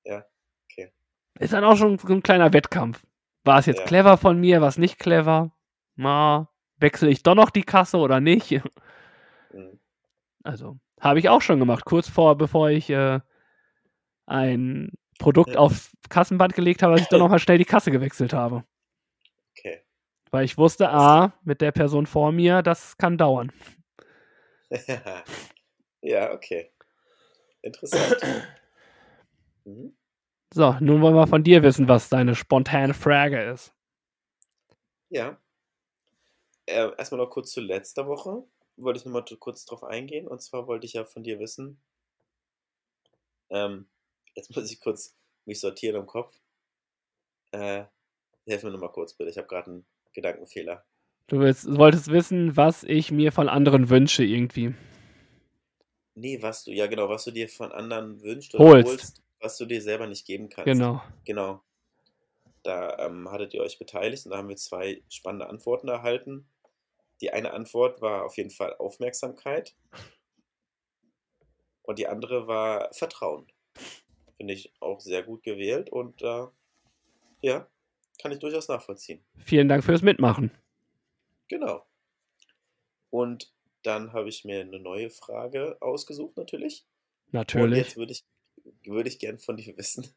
Ja. 0.06 0.13
ja, 0.13 0.26
okay. 0.71 0.93
Ist 1.38 1.52
dann 1.52 1.65
auch 1.65 1.76
schon 1.76 1.97
so 1.97 2.13
ein 2.13 2.24
kleiner 2.24 2.54
Wettkampf. 2.54 3.06
War 3.43 3.60
es 3.60 3.65
jetzt 3.65 3.80
ja. 3.80 3.86
clever 3.86 4.17
von 4.17 4.39
mir, 4.39 4.62
war 4.62 4.69
es 4.69 4.78
nicht 4.78 5.00
clever? 5.00 5.52
Na, 5.95 6.47
wechsle 6.78 7.10
ich 7.10 7.24
doch 7.24 7.36
noch 7.36 7.50
die 7.50 7.63
Kasse 7.63 7.97
oder 7.97 8.19
nicht? 8.19 8.52
Mhm. 9.54 9.80
Also, 10.43 10.80
habe 11.00 11.19
ich 11.19 11.30
auch 11.30 11.43
schon 11.43 11.60
gemacht, 11.60 11.86
kurz 11.86 12.10
vor, 12.10 12.36
bevor 12.36 12.71
ich 12.71 12.89
äh, 12.89 13.19
ein 14.26 14.91
Produkt 15.19 15.56
auf 15.56 15.91
Kassenband 16.10 16.56
gelegt 16.56 16.82
habe, 16.82 16.93
dass 16.93 17.04
ich 17.04 17.10
dann 17.10 17.19
nochmal 17.19 17.38
schnell 17.39 17.60
die 17.60 17.65
Kasse 17.65 17.91
gewechselt 17.91 18.34
habe. 18.34 18.63
Okay. 19.52 19.84
Weil 20.32 20.45
ich 20.45 20.58
wusste, 20.58 20.89
ah, 20.89 21.34
mit 21.43 21.62
der 21.62 21.71
Person 21.71 22.08
vor 22.08 22.32
mir, 22.32 22.63
das 22.63 22.97
kann 22.97 23.19
dauern. 23.19 23.52
ja, 26.01 26.34
okay. 26.34 26.71
Interessant. 27.62 28.17
mhm. 29.65 29.95
So, 30.53 30.75
nun 30.79 31.01
wollen 31.01 31.15
wir 31.15 31.27
von 31.27 31.43
dir 31.43 31.63
wissen, 31.63 31.88
was 31.88 32.10
deine 32.10 32.36
spontane 32.36 32.93
Frage 32.93 33.51
ist. 33.51 33.73
Ja. 35.10 35.38
Äh, 36.65 36.91
erstmal 36.97 37.21
noch 37.21 37.29
kurz 37.29 37.51
zu 37.51 37.62
letzter 37.62 38.07
Woche. 38.07 38.43
Wollte 38.77 38.99
ich 38.99 39.05
nochmal 39.05 39.23
kurz 39.39 39.65
drauf 39.65 39.84
eingehen. 39.84 40.27
Und 40.27 40.41
zwar 40.41 40.67
wollte 40.67 40.86
ich 40.86 40.93
ja 40.93 41.05
von 41.05 41.23
dir 41.23 41.39
wissen, 41.39 41.82
ähm, 43.49 43.88
Jetzt 44.36 44.55
muss 44.55 44.72
ich 44.72 44.80
kurz 44.80 45.15
mich 45.45 45.59
sortieren 45.59 45.97
im 45.97 46.05
Kopf. 46.05 46.39
Äh, 47.51 47.86
helf 48.47 48.63
mir 48.63 48.72
nochmal 48.72 48.91
kurz, 48.91 49.13
bitte. 49.13 49.30
Ich 49.30 49.38
habe 49.38 49.47
gerade 49.47 49.72
einen 49.72 49.86
Gedankenfehler. 50.13 50.86
Du 51.28 51.39
willst, 51.39 51.65
wolltest 51.78 52.11
wissen, 52.11 52.57
was 52.57 52.84
ich 52.84 53.11
mir 53.11 53.32
von 53.32 53.47
anderen 53.47 53.89
wünsche, 53.89 54.24
irgendwie. 54.24 54.74
Nee, 56.15 56.41
was 56.41 56.65
du, 56.65 56.72
ja 56.72 56.88
genau, 56.88 57.09
was 57.09 57.24
du 57.24 57.32
dir 57.32 57.47
von 57.47 57.72
anderen 57.72 58.22
wünschst 58.22 58.53
oder 58.55 58.65
holst, 58.65 58.89
holst 58.89 59.24
was 59.39 59.57
du 59.57 59.65
dir 59.65 59.82
selber 59.82 60.07
nicht 60.07 60.26
geben 60.26 60.49
kannst. 60.49 60.65
Genau. 60.65 61.01
Genau. 61.26 61.61
Da 62.63 62.97
ähm, 62.99 63.30
hattet 63.32 63.53
ihr 63.53 63.61
euch 63.61 63.80
beteiligt 63.80 64.26
und 64.26 64.32
da 64.32 64.38
haben 64.38 64.49
wir 64.49 64.55
zwei 64.55 65.01
spannende 65.09 65.49
Antworten 65.49 65.88
erhalten. 65.88 66.47
Die 67.22 67.32
eine 67.32 67.53
Antwort 67.53 68.01
war 68.01 68.26
auf 68.26 68.38
jeden 68.38 68.51
Fall 68.51 68.76
Aufmerksamkeit 68.78 69.76
und 71.84 71.97
die 71.97 72.07
andere 72.07 72.47
war 72.47 72.93
Vertrauen. 72.93 73.47
Finde 74.38 74.53
ich 74.53 74.72
auch 74.80 74.99
sehr 74.99 75.24
gut 75.24 75.43
gewählt 75.43 75.89
und 75.89 76.22
äh, 76.22 76.47
ja, 77.41 77.67
kann 78.22 78.32
ich 78.32 78.39
durchaus 78.39 78.67
nachvollziehen. 78.67 79.24
Vielen 79.38 79.67
Dank 79.67 79.84
fürs 79.84 80.01
Mitmachen. 80.01 80.51
Genau. 81.52 81.86
Und 83.10 83.52
dann 83.84 84.14
habe 84.14 84.30
ich 84.30 84.45
mir 84.45 84.62
eine 84.62 84.80
neue 84.80 85.10
Frage 85.10 85.76
ausgesucht, 85.82 86.38
natürlich. 86.38 86.86
Natürlich. 87.32 87.66
Und 87.66 87.76
jetzt 87.76 87.97
würde 87.97 88.14
ich, 88.14 88.24
würde 88.86 89.10
ich 89.10 89.20
gern 89.20 89.38
von 89.38 89.58
dir 89.58 89.76
wissen, 89.78 90.08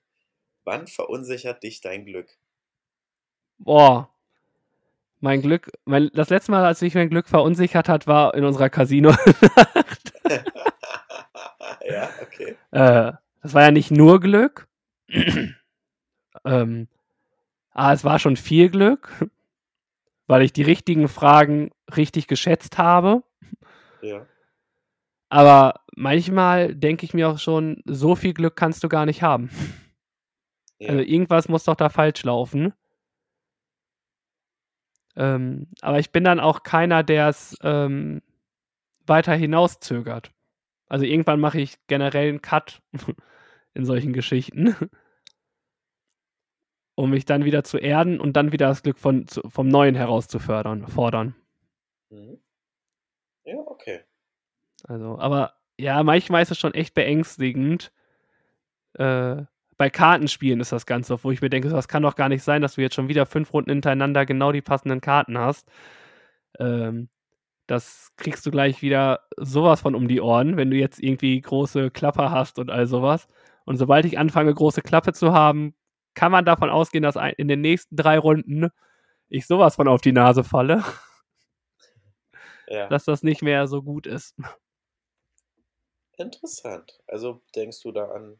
wann 0.62 0.86
verunsichert 0.86 1.64
dich 1.64 1.80
dein 1.80 2.04
Glück? 2.04 2.38
Boah, 3.58 4.14
Mein 5.18 5.42
Glück, 5.42 5.72
mein, 5.84 6.08
das 6.14 6.30
letzte 6.30 6.52
Mal, 6.52 6.64
als 6.64 6.82
mich 6.82 6.94
mein 6.94 7.10
Glück 7.10 7.28
verunsichert 7.28 7.88
hat, 7.88 8.06
war 8.06 8.34
in 8.34 8.44
unserer 8.44 8.70
Casino. 8.70 9.10
ja, 11.84 12.10
okay. 12.22 12.54
Äh, 12.70 13.12
das 13.42 13.54
war 13.54 13.62
ja 13.62 13.72
nicht 13.72 13.90
nur 13.90 14.20
Glück. 14.20 14.68
ähm, 16.44 16.88
aber 17.72 17.92
es 17.92 18.04
war 18.04 18.20
schon 18.20 18.36
viel 18.36 18.70
Glück, 18.70 19.28
weil 20.26 20.42
ich 20.42 20.52
die 20.52 20.62
richtigen 20.62 21.08
Fragen 21.08 21.70
richtig 21.96 22.26
geschätzt 22.26 22.78
habe. 22.78 23.22
Ja. 24.02 24.26
Aber 25.28 25.80
manchmal 25.96 26.74
denke 26.74 27.04
ich 27.04 27.14
mir 27.14 27.28
auch 27.28 27.38
schon, 27.38 27.82
so 27.86 28.14
viel 28.14 28.34
Glück 28.34 28.56
kannst 28.56 28.84
du 28.84 28.88
gar 28.88 29.06
nicht 29.06 29.22
haben. 29.22 29.50
ja. 30.78 30.90
Also 30.90 31.02
irgendwas 31.02 31.48
muss 31.48 31.64
doch 31.64 31.76
da 31.76 31.88
falsch 31.88 32.22
laufen. 32.24 32.72
Ähm, 35.16 35.68
aber 35.80 35.98
ich 35.98 36.10
bin 36.10 36.24
dann 36.24 36.40
auch 36.40 36.62
keiner, 36.62 37.02
der 37.02 37.28
es 37.28 37.56
ähm, 37.62 38.22
weiter 39.06 39.34
hinauszögert. 39.34 40.32
Also 40.88 41.04
irgendwann 41.04 41.40
mache 41.40 41.60
ich 41.60 41.78
generell 41.86 42.28
einen 42.28 42.42
Cut 42.42 42.82
in 43.74 43.84
solchen 43.84 44.12
Geschichten, 44.12 44.76
um 46.94 47.10
mich 47.10 47.24
dann 47.24 47.44
wieder 47.44 47.64
zu 47.64 47.78
erden 47.78 48.20
und 48.20 48.36
dann 48.36 48.52
wieder 48.52 48.68
das 48.68 48.82
Glück 48.82 48.98
von, 48.98 49.26
zu, 49.26 49.42
vom 49.48 49.68
Neuen 49.68 49.94
herauszufördern, 49.94 50.86
fordern. 50.88 51.34
Mhm. 52.10 52.38
Ja, 53.44 53.56
okay. 53.66 54.00
Also, 54.84 55.18
aber 55.18 55.54
ja, 55.78 56.02
manchmal 56.02 56.42
ist 56.42 56.50
es 56.50 56.58
schon 56.58 56.74
echt 56.74 56.94
beängstigend. 56.94 57.92
Äh, 58.94 59.42
bei 59.76 59.90
Kartenspielen 59.90 60.60
ist 60.60 60.72
das 60.72 60.86
Ganze, 60.86 61.22
wo 61.24 61.30
ich 61.30 61.42
mir 61.42 61.50
denke, 61.50 61.68
das 61.68 61.88
kann 61.88 62.04
doch 62.04 62.14
gar 62.14 62.28
nicht 62.28 62.44
sein, 62.44 62.62
dass 62.62 62.76
du 62.76 62.80
jetzt 62.80 62.94
schon 62.94 63.08
wieder 63.08 63.26
fünf 63.26 63.52
Runden 63.52 63.70
hintereinander 63.70 64.24
genau 64.24 64.52
die 64.52 64.62
passenden 64.62 65.00
Karten 65.00 65.36
hast. 65.36 65.68
Ähm, 66.60 67.08
das 67.66 68.12
kriegst 68.16 68.46
du 68.46 68.50
gleich 68.50 68.82
wieder 68.82 69.20
sowas 69.36 69.80
von 69.80 69.94
um 69.94 70.06
die 70.06 70.20
Ohren, 70.20 70.56
wenn 70.56 70.70
du 70.70 70.76
jetzt 70.76 71.00
irgendwie 71.02 71.40
große 71.40 71.90
Klappe 71.90 72.30
hast 72.30 72.58
und 72.58 72.70
all 72.70 72.86
sowas. 72.86 73.26
Und 73.64 73.78
sobald 73.78 74.04
ich 74.04 74.18
anfange, 74.18 74.54
große 74.54 74.82
Klappe 74.82 75.12
zu 75.12 75.32
haben, 75.32 75.74
kann 76.14 76.32
man 76.32 76.44
davon 76.44 76.70
ausgehen, 76.70 77.02
dass 77.02 77.16
in 77.36 77.48
den 77.48 77.60
nächsten 77.60 77.96
drei 77.96 78.18
Runden 78.18 78.70
ich 79.28 79.46
sowas 79.46 79.76
von 79.76 79.88
auf 79.88 80.00
die 80.00 80.12
Nase 80.12 80.44
falle, 80.44 80.84
Ja. 82.68 82.88
dass 82.88 83.04
das 83.04 83.22
nicht 83.22 83.42
mehr 83.42 83.66
so 83.66 83.82
gut 83.82 84.06
ist. 84.06 84.36
Interessant. 86.16 87.00
Also 87.06 87.42
denkst 87.54 87.80
du 87.82 87.92
da 87.92 88.10
an 88.10 88.38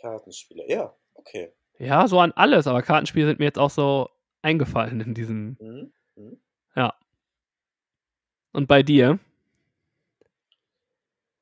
Kartenspiele? 0.00 0.64
Ja, 0.68 0.94
okay. 1.14 1.52
Ja, 1.78 2.08
so 2.08 2.18
an 2.20 2.32
alles, 2.32 2.66
aber 2.66 2.82
Kartenspiele 2.82 3.26
sind 3.26 3.38
mir 3.38 3.44
jetzt 3.46 3.58
auch 3.58 3.70
so 3.70 4.08
eingefallen 4.42 5.00
in 5.00 5.14
diesem. 5.14 5.56
Mhm. 5.60 5.92
Mhm. 6.16 6.40
Ja. 6.74 6.94
Und 8.52 8.66
bei 8.66 8.82
dir? 8.82 9.18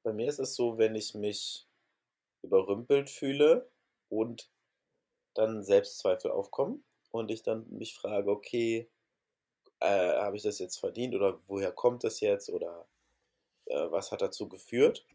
Bei 0.02 0.12
mir 0.12 0.28
ist 0.28 0.38
es 0.38 0.54
so, 0.54 0.78
wenn 0.78 0.94
ich 0.94 1.14
mich 1.14 1.66
überrümpelt 2.42 3.10
fühle 3.10 3.70
und 4.08 4.50
dann 5.38 5.62
Selbstzweifel 5.62 6.30
aufkommen 6.30 6.84
und 7.10 7.30
ich 7.30 7.42
dann 7.42 7.68
mich 7.70 7.94
frage, 7.94 8.30
okay, 8.30 8.88
äh, 9.80 10.12
habe 10.16 10.36
ich 10.36 10.42
das 10.42 10.58
jetzt 10.58 10.78
verdient 10.78 11.14
oder 11.14 11.40
woher 11.46 11.72
kommt 11.72 12.04
das 12.04 12.20
jetzt 12.20 12.48
oder 12.48 12.86
äh, 13.66 13.90
was 13.90 14.12
hat 14.12 14.22
dazu 14.22 14.48
geführt? 14.48 15.06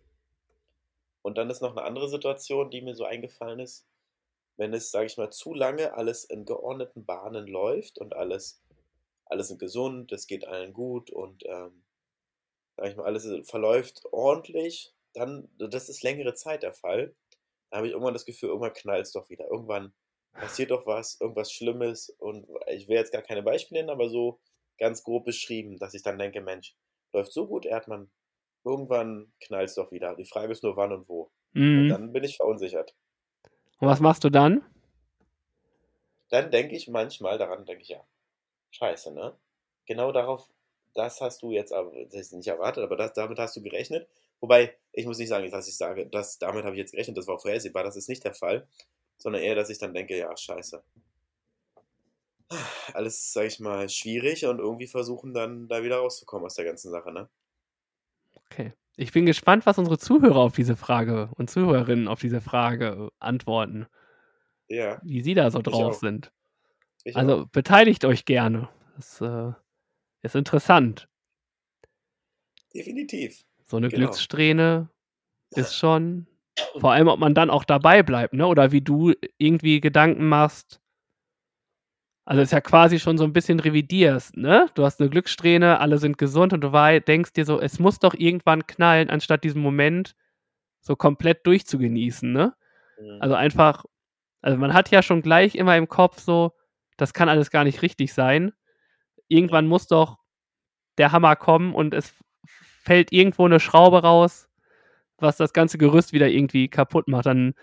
Und 1.22 1.38
dann 1.38 1.50
ist 1.50 1.62
noch 1.62 1.72
eine 1.72 1.84
andere 1.84 2.10
Situation, 2.10 2.72
die 2.72 2.82
mir 2.82 2.96
so 2.96 3.06
eingefallen 3.06 3.60
ist, 3.60 3.86
wenn 4.58 4.74
es, 4.74 4.92
sage 4.92 5.06
ich 5.06 5.18
mal, 5.18 5.32
zu 5.32 5.54
lange 5.54 5.94
alles 5.94 6.24
in 6.24 6.46
geordneten 6.46 7.06
Bahnen 7.06 7.48
läuft 7.48 7.98
und 8.00 8.16
alles, 8.16 8.62
alles 9.26 9.52
ist 9.52 9.60
gesund, 9.60 10.12
es 10.12 10.28
geht 10.28 10.48
allen 10.48 10.74
gut 10.74 11.10
und 11.12 11.44
ähm, 11.46 11.84
sag 12.78 12.90
ich 12.90 12.96
mal, 12.96 13.06
alles 13.06 13.28
verläuft 13.48 14.04
ordentlich, 14.12 14.94
dann, 15.14 15.50
das 15.58 15.90
ist 15.90 16.04
längere 16.04 16.34
Zeit 16.34 16.64
der 16.64 16.74
Fall. 16.74 17.16
Da 17.70 17.78
habe 17.78 17.88
ich 17.88 17.94
irgendwann 17.94 18.14
das 18.14 18.26
Gefühl, 18.26 18.50
irgendwann 18.50 18.74
knallt 18.74 19.06
es 19.06 19.14
doch 19.14 19.30
wieder. 19.30 19.48
Irgendwann 19.48 19.94
passiert 20.40 20.72
doch 20.72 20.86
was, 20.86 21.20
irgendwas 21.20 21.52
Schlimmes. 21.52 22.10
Und 22.10 22.48
ich 22.68 22.88
will 22.88 22.98
jetzt 22.98 23.12
gar 23.12 23.22
keine 23.22 23.44
Beispiele 23.44 23.80
nennen, 23.82 23.90
aber 23.92 24.10
so 24.10 24.40
ganz 24.80 25.04
grob 25.04 25.26
beschrieben, 25.26 25.78
dass 25.78 25.94
ich 25.94 26.04
dann 26.04 26.18
denke, 26.20 26.42
Mensch, 26.42 26.76
läuft 27.14 27.34
so 27.34 27.48
gut, 27.48 27.66
Erdmann. 27.66 28.12
Irgendwann 28.64 29.34
knallt 29.42 29.70
es 29.70 29.76
doch 29.76 29.92
wieder. 29.92 30.16
Die 30.16 30.26
Frage 30.26 30.52
ist 30.52 30.64
nur, 30.64 30.78
wann 30.78 30.94
und 30.94 31.10
wo. 31.10 31.32
Und 31.74 31.88
Mhm. 31.88 31.90
dann 31.90 32.14
bin 32.14 32.24
ich 32.24 32.38
verunsichert. 32.38 32.96
Und 33.80 33.88
was 33.90 34.00
machst 34.00 34.24
du 34.24 34.30
dann? 34.30 34.64
Dann 36.30 36.50
denke 36.52 36.76
ich 36.76 36.88
manchmal, 36.88 37.38
daran 37.38 37.66
denke 37.66 37.84
ich, 37.84 37.90
ja, 37.90 38.08
scheiße, 38.72 39.14
ne? 39.14 39.40
Genau 39.88 40.12
darauf, 40.12 40.50
das 40.94 41.22
hast 41.22 41.42
du 41.44 41.52
jetzt 41.52 41.74
aber 41.74 41.94
das 42.08 42.32
nicht 42.34 42.48
erwartet, 42.48 42.84
aber 42.84 42.96
das, 42.98 43.14
damit 43.14 43.40
hast 43.40 43.56
du 43.58 43.62
gerechnet. 43.64 44.10
Wobei, 44.42 44.78
ich 44.94 45.06
muss 45.06 45.20
nicht 45.20 45.30
sagen, 45.30 45.50
dass 45.52 45.68
ich 45.68 45.78
sage, 45.78 46.08
das, 46.08 46.40
damit 46.40 46.66
habe 46.66 46.76
ich 46.76 46.80
jetzt 46.82 46.92
gerechnet, 46.92 47.18
das 47.18 47.28
war 47.28 47.40
vorhersehbar, 47.40 47.84
das 47.84 47.96
ist 47.98 48.10
nicht 48.10 48.24
der 48.26 48.34
Fall, 48.36 48.68
sondern 49.22 49.42
eher, 49.42 49.56
dass 49.56 49.70
ich 49.70 49.78
dann 49.80 49.94
denke, 49.94 50.18
ja, 50.18 50.36
scheiße. 50.36 50.84
Alles, 52.94 53.34
sag 53.34 53.46
ich 53.48 53.60
mal, 53.60 53.90
schwierig 53.90 54.46
und 54.46 54.60
irgendwie 54.60 54.88
versuchen 54.88 55.34
dann 55.34 55.68
da 55.68 55.84
wieder 55.84 55.98
rauszukommen 55.98 56.46
aus 56.46 56.56
der 56.56 56.66
ganzen 56.66 56.92
Sache, 56.92 57.12
ne? 57.12 57.30
Okay. 58.46 58.74
Ich 58.98 59.12
bin 59.14 59.26
gespannt, 59.26 59.66
was 59.66 59.78
unsere 59.78 59.98
Zuhörer 59.98 60.38
auf 60.40 60.54
diese 60.56 60.76
Frage 60.76 61.30
und 61.36 61.50
Zuhörerinnen 61.50 62.08
auf 62.08 62.20
diese 62.20 62.42
Frage 62.42 63.10
äh, 63.10 63.10
antworten, 63.20 63.88
Ja, 64.68 65.02
wie 65.02 65.22
sie 65.22 65.34
da 65.34 65.52
so 65.52 65.62
drauf 65.62 65.96
sind. 65.96 66.32
ich 67.04 67.16
Also 67.16 67.34
auch. 67.34 67.46
beteiligt 67.48 68.06
euch 68.06 68.26
gerne. 68.26 68.70
Das 68.96 69.22
äh, 69.22 69.54
ist 70.24 70.36
interessant. 70.36 71.10
Definitiv. 72.74 73.46
So 73.66 73.78
eine 73.78 73.90
Genau. 73.90 74.00
Glückssträhne 74.00 74.90
ist 75.52 75.76
schon. 75.76 76.28
Vor 76.80 76.92
allem, 76.92 77.08
ob 77.08 77.20
man 77.20 77.34
dann 77.34 77.50
auch 77.50 77.64
dabei 77.64 78.04
bleibt, 78.04 78.34
ne? 78.34 78.48
Oder 78.48 78.72
wie 78.72 78.82
du 78.82 79.14
irgendwie 79.38 79.82
Gedanken 79.82 80.28
machst. 80.28 80.82
Also 82.26 82.42
ist 82.42 82.52
ja 82.52 82.62
quasi 82.62 83.00
schon 83.00 83.18
so 83.18 83.24
ein 83.24 83.34
bisschen 83.34 83.60
revidierst, 83.60 84.38
ne? 84.38 84.68
Du 84.76 84.86
hast 84.86 85.00
eine 85.00 85.10
Glückssträhne, 85.10 85.80
alle 85.80 85.98
sind 85.98 86.18
gesund 86.18 86.54
und 86.54 86.62
du 86.62 86.72
denkst 87.02 87.34
dir 87.34 87.46
so, 87.46 87.60
es 87.60 87.80
muss 87.80 88.00
doch 88.00 88.14
irgendwann 88.14 88.68
knallen, 88.68 89.10
anstatt 89.10 89.44
diesen 89.44 89.62
Moment 89.62 90.16
so 90.82 90.96
komplett 90.96 91.46
durchzugenießen, 91.48 92.32
ne? 92.32 92.54
Mhm. 93.00 93.18
Also 93.20 93.36
einfach, 93.36 93.86
also 94.42 94.58
man 94.58 94.74
hat 94.74 94.92
ja 94.92 95.02
schon 95.02 95.22
gleich 95.22 95.56
immer 95.56 95.76
im 95.78 95.88
Kopf 95.88 96.20
so, 96.20 96.54
das 96.98 97.14
kann 97.14 97.30
alles 97.30 97.50
gar 97.50 97.64
nicht 97.64 97.82
richtig 97.82 98.14
sein. 98.14 98.54
Irgendwann 99.28 99.68
muss 99.68 99.88
doch 99.88 100.20
der 100.98 101.12
Hammer 101.12 101.36
kommen 101.36 101.74
und 101.74 101.94
es 101.94 102.14
fällt 102.46 103.12
irgendwo 103.12 103.46
eine 103.46 103.60
Schraube 103.60 104.04
raus, 104.04 104.48
was 105.22 105.38
das 105.38 105.54
ganze 105.54 105.78
Gerüst 105.78 106.14
wieder 106.14 106.30
irgendwie 106.30 106.68
kaputt 106.68 107.08
macht. 107.08 107.26
Dann 107.26 107.54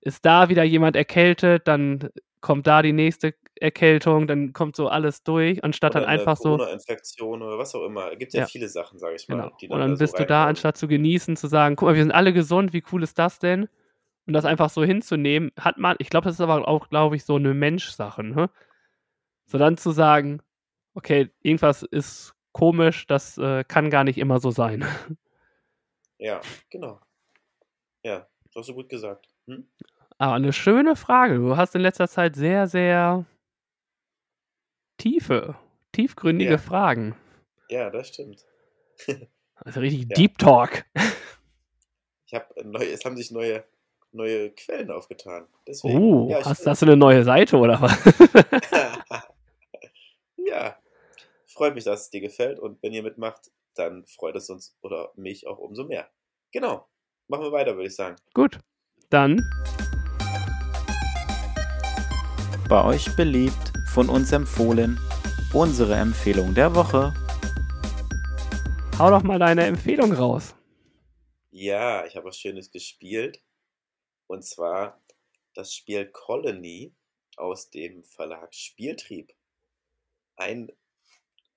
ist 0.00 0.24
da 0.24 0.48
wieder 0.48 0.64
jemand 0.64 0.96
erkältet, 0.96 1.66
dann 1.66 2.10
kommt 2.40 2.66
da 2.66 2.82
die 2.82 2.92
nächste 2.92 3.34
Erkältung, 3.58 4.26
dann 4.26 4.52
kommt 4.52 4.76
so 4.76 4.88
alles 4.88 5.22
durch, 5.22 5.64
anstatt 5.64 5.92
Oder 5.92 6.00
dann 6.00 6.10
einfach 6.10 6.36
so. 6.36 6.56
Corona-Infektion 6.56 7.40
oder 7.40 7.56
was 7.58 7.74
auch 7.74 7.84
immer. 7.86 8.12
Es 8.12 8.18
gibt 8.18 8.34
ja, 8.34 8.40
Ja. 8.40 8.46
viele 8.46 8.68
Sachen, 8.68 8.98
sage 8.98 9.16
ich 9.16 9.28
mal, 9.28 9.50
Genau. 9.58 9.74
Und 9.74 9.80
dann 9.80 9.90
da 9.90 9.96
so 9.96 10.02
bist 10.04 10.18
du 10.18 10.26
da, 10.26 10.46
anstatt 10.46 10.76
zu 10.76 10.86
genießen, 10.86 11.36
zu 11.36 11.46
sagen, 11.46 11.76
guck 11.76 11.88
mal, 11.88 11.94
wir 11.94 12.02
sind 12.02 12.12
alle 12.12 12.32
gesund, 12.34 12.72
wie 12.74 12.82
cool 12.92 13.02
ist 13.02 13.18
das 13.18 13.38
denn? 13.38 13.68
Und 14.26 14.32
das 14.34 14.44
einfach 14.44 14.68
so 14.70 14.84
hinzunehmen, 14.84 15.52
hat 15.58 15.78
man, 15.78 15.96
ich 15.98 16.10
glaube, 16.10 16.24
das 16.24 16.34
ist 16.34 16.40
aber 16.40 16.66
auch, 16.68 16.88
glaube 16.90 17.16
ich, 17.16 17.24
so 17.24 17.36
eine 17.36 17.54
Menschsache, 17.54 18.22
ne? 18.22 18.50
So 19.46 19.56
dann 19.58 19.76
zu 19.76 19.90
sagen, 19.92 20.40
okay, 20.94 21.30
irgendwas 21.42 21.82
ist 21.82 22.34
komisch, 22.52 23.06
das 23.06 23.38
äh, 23.38 23.64
kann 23.64 23.90
gar 23.90 24.04
nicht 24.04 24.18
immer 24.18 24.38
so 24.40 24.50
sein. 24.50 24.84
Ja, 26.18 26.40
genau. 26.70 27.00
Ja, 28.02 28.26
das 28.46 28.54
hast 28.56 28.68
du 28.68 28.74
gut 28.74 28.88
gesagt. 28.88 29.28
Hm? 29.46 29.68
Aber 30.18 30.34
eine 30.34 30.52
schöne 30.52 30.96
Frage. 30.96 31.36
Du 31.36 31.56
hast 31.56 31.74
in 31.74 31.80
letzter 31.80 32.08
Zeit 32.08 32.36
sehr, 32.36 32.66
sehr 32.66 33.24
tiefe, 34.98 35.56
tiefgründige 35.92 36.52
Ja. 36.52 36.58
Fragen. 36.58 37.16
Ja, 37.68 37.90
das 37.90 38.08
stimmt. 38.08 38.44
Also 39.56 39.78
richtig 39.80 40.08
Ja. 40.10 40.14
Deep 40.16 40.36
Talk. 40.36 40.84
Ich 42.26 42.34
habe 42.34 42.46
neue, 42.64 42.90
es 42.90 43.04
haben 43.04 43.16
sich 43.16 43.30
neue, 43.30 43.64
neue 44.10 44.50
Quellen 44.50 44.90
aufgetan. 44.90 45.46
Deswegen. 45.66 45.96
Oh, 45.96 46.28
ja, 46.28 46.40
ich, 46.40 46.44
hast, 46.44 46.66
hast 46.66 46.82
du 46.82 46.86
eine 46.86 46.96
neue 46.96 47.22
Seite 47.22 47.56
oder 47.56 47.80
was? 47.80 47.96
ja, 50.36 50.76
freut 51.46 51.76
mich, 51.76 51.84
dass 51.84 52.02
es 52.02 52.10
dir 52.10 52.20
gefällt 52.20 52.58
und 52.58 52.82
wenn 52.82 52.92
ihr 52.92 53.04
mitmacht, 53.04 53.52
dann 53.74 54.06
freut 54.06 54.36
es 54.36 54.50
uns 54.50 54.76
oder 54.80 55.12
mich 55.16 55.46
auch 55.46 55.58
umso 55.58 55.84
mehr. 55.84 56.10
Genau. 56.52 56.88
Machen 57.28 57.44
wir 57.44 57.52
weiter, 57.52 57.74
würde 57.74 57.88
ich 57.88 57.96
sagen. 57.96 58.16
Gut, 58.34 58.58
dann 59.10 59.40
Bei 62.68 62.84
euch 62.84 63.14
beliebt, 63.16 63.72
von 63.92 64.08
uns 64.08 64.32
empfohlen, 64.32 64.98
unsere 65.52 65.94
Empfehlung 65.94 66.54
der 66.54 66.74
Woche. 66.74 67.14
hau 68.98 69.10
doch 69.10 69.22
mal 69.22 69.38
deine 69.38 69.66
Empfehlung 69.66 70.12
raus. 70.12 70.54
Ja, 71.50 72.04
ich 72.06 72.16
habe 72.16 72.26
was 72.26 72.38
Schönes 72.38 72.70
gespielt. 72.70 73.42
Und 74.26 74.44
zwar 74.44 75.00
das 75.54 75.72
Spiel 75.74 76.06
Colony 76.06 76.94
aus 77.36 77.70
dem 77.70 78.04
Verlag 78.04 78.54
Spieltrieb. 78.54 79.32
ein 80.36 80.72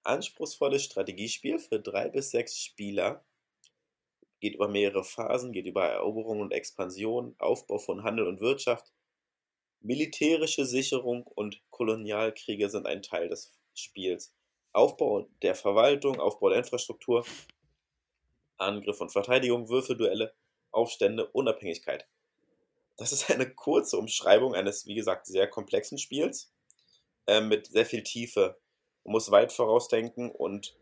anspruchsvolles 0.07 0.83
Strategiespiel 0.83 1.59
für 1.59 1.79
drei 1.79 2.09
bis 2.09 2.31
sechs 2.31 2.57
Spieler. 2.57 3.23
Geht 4.39 4.55
über 4.55 4.67
mehrere 4.67 5.03
Phasen, 5.03 5.51
geht 5.51 5.65
über 5.65 5.85
Eroberung 5.85 6.41
und 6.41 6.51
Expansion, 6.51 7.35
Aufbau 7.39 7.79
von 7.79 8.03
Handel 8.03 8.27
und 8.27 8.39
Wirtschaft. 8.39 8.93
Militärische 9.81 10.65
Sicherung 10.65 11.25
und 11.25 11.61
Kolonialkriege 11.69 12.69
sind 12.69 12.85
ein 12.85 13.01
Teil 13.01 13.29
des 13.29 13.53
Spiels. 13.73 14.33
Aufbau 14.73 15.27
der 15.41 15.55
Verwaltung, 15.55 16.19
Aufbau 16.19 16.49
der 16.49 16.59
Infrastruktur, 16.59 17.25
Angriff 18.57 19.01
und 19.01 19.11
Verteidigung, 19.11 19.69
Würfelduelle, 19.69 20.33
Aufstände, 20.71 21.27
Unabhängigkeit. 21.27 22.07
Das 22.95 23.11
ist 23.11 23.29
eine 23.31 23.49
kurze 23.49 23.97
Umschreibung 23.97 24.55
eines, 24.55 24.85
wie 24.85 24.95
gesagt, 24.95 25.27
sehr 25.27 25.47
komplexen 25.47 25.97
Spiels 25.97 26.51
äh, 27.27 27.41
mit 27.41 27.67
sehr 27.67 27.85
viel 27.85 28.03
Tiefe. 28.03 28.59
Man 29.07 29.13
muss 29.13 29.31
weit 29.31 29.53
vorausdenken 29.53 30.29
und 30.29 30.75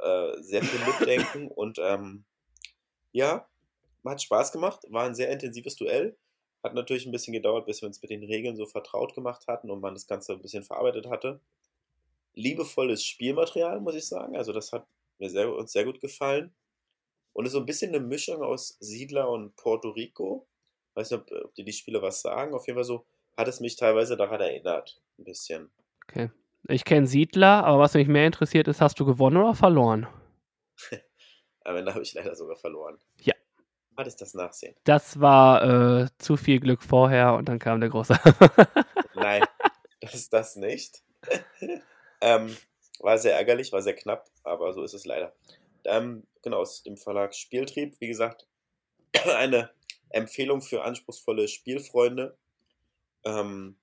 äh, 0.00 0.40
sehr 0.40 0.62
viel 0.62 0.80
mitdenken 0.86 1.48
und 1.54 1.78
ähm, 1.78 2.24
ja, 3.12 3.46
hat 4.06 4.22
Spaß 4.22 4.52
gemacht, 4.52 4.84
war 4.88 5.04
ein 5.04 5.14
sehr 5.14 5.30
intensives 5.30 5.76
Duell. 5.76 6.16
Hat 6.62 6.72
natürlich 6.72 7.04
ein 7.04 7.12
bisschen 7.12 7.34
gedauert, 7.34 7.66
bis 7.66 7.82
wir 7.82 7.86
uns 7.86 8.00
mit 8.00 8.10
den 8.10 8.24
Regeln 8.24 8.56
so 8.56 8.64
vertraut 8.64 9.14
gemacht 9.14 9.46
hatten 9.46 9.70
und 9.70 9.80
man 9.80 9.92
das 9.92 10.06
Ganze 10.06 10.32
ein 10.32 10.40
bisschen 10.40 10.64
verarbeitet 10.64 11.08
hatte. 11.08 11.40
Liebevolles 12.32 13.04
Spielmaterial, 13.04 13.80
muss 13.80 13.94
ich 13.94 14.06
sagen. 14.06 14.34
Also, 14.34 14.52
das 14.52 14.72
hat 14.72 14.86
mir 15.18 15.28
sehr, 15.28 15.52
uns 15.54 15.72
sehr 15.72 15.84
gut 15.84 16.00
gefallen. 16.00 16.54
Und 17.34 17.44
ist 17.44 17.52
so 17.52 17.60
ein 17.60 17.66
bisschen 17.66 17.94
eine 17.94 18.04
Mischung 18.04 18.42
aus 18.42 18.78
Siedler 18.80 19.28
und 19.28 19.54
Puerto 19.56 19.90
Rico. 19.90 20.48
Weiß 20.94 21.10
nicht, 21.10 21.20
ob, 21.20 21.44
ob 21.44 21.54
dir 21.54 21.64
die 21.64 21.72
Spiele 21.72 22.00
was 22.00 22.22
sagen. 22.22 22.54
Auf 22.54 22.66
jeden 22.66 22.78
Fall 22.78 22.84
so 22.84 23.04
hat 23.36 23.46
es 23.46 23.60
mich 23.60 23.76
teilweise 23.76 24.16
daran 24.16 24.40
erinnert. 24.40 25.02
Ein 25.18 25.24
bisschen. 25.24 25.70
Okay. 26.08 26.30
Ich 26.66 26.84
kenne 26.84 27.06
Siedler, 27.06 27.64
aber 27.64 27.78
was 27.78 27.94
mich 27.94 28.08
mehr 28.08 28.26
interessiert 28.26 28.68
ist, 28.68 28.80
hast 28.80 28.98
du 28.98 29.06
gewonnen 29.06 29.36
oder 29.36 29.54
verloren? 29.54 30.06
Am 31.64 31.76
Ende 31.76 31.92
habe 31.92 32.02
ich 32.02 32.14
leider 32.14 32.34
sogar 32.34 32.56
verloren. 32.56 32.98
Ja. 33.20 33.34
Was 33.94 34.08
ist 34.08 34.20
das 34.20 34.34
Nachsehen? 34.34 34.74
Das 34.84 35.20
war 35.20 36.02
äh, 36.02 36.08
zu 36.18 36.36
viel 36.36 36.60
Glück 36.60 36.82
vorher 36.82 37.34
und 37.34 37.48
dann 37.48 37.58
kam 37.58 37.80
der 37.80 37.90
große. 37.90 38.18
Nein, 39.14 39.44
das 40.00 40.14
ist 40.14 40.32
das 40.32 40.56
nicht. 40.56 41.02
ähm, 42.20 42.56
war 43.00 43.18
sehr 43.18 43.34
ärgerlich, 43.34 43.72
war 43.72 43.82
sehr 43.82 43.96
knapp, 43.96 44.28
aber 44.44 44.72
so 44.72 44.82
ist 44.82 44.94
es 44.94 45.04
leider. 45.04 45.34
Ähm, 45.84 46.26
genau, 46.42 46.58
aus 46.58 46.82
dem 46.82 46.96
Verlag 46.96 47.34
Spieltrieb, 47.34 47.96
wie 48.00 48.08
gesagt, 48.08 48.46
eine 49.36 49.70
Empfehlung 50.10 50.62
für 50.62 50.84
anspruchsvolle 50.84 51.48
Spielfreunde. 51.48 52.36
Ähm, 53.24 53.76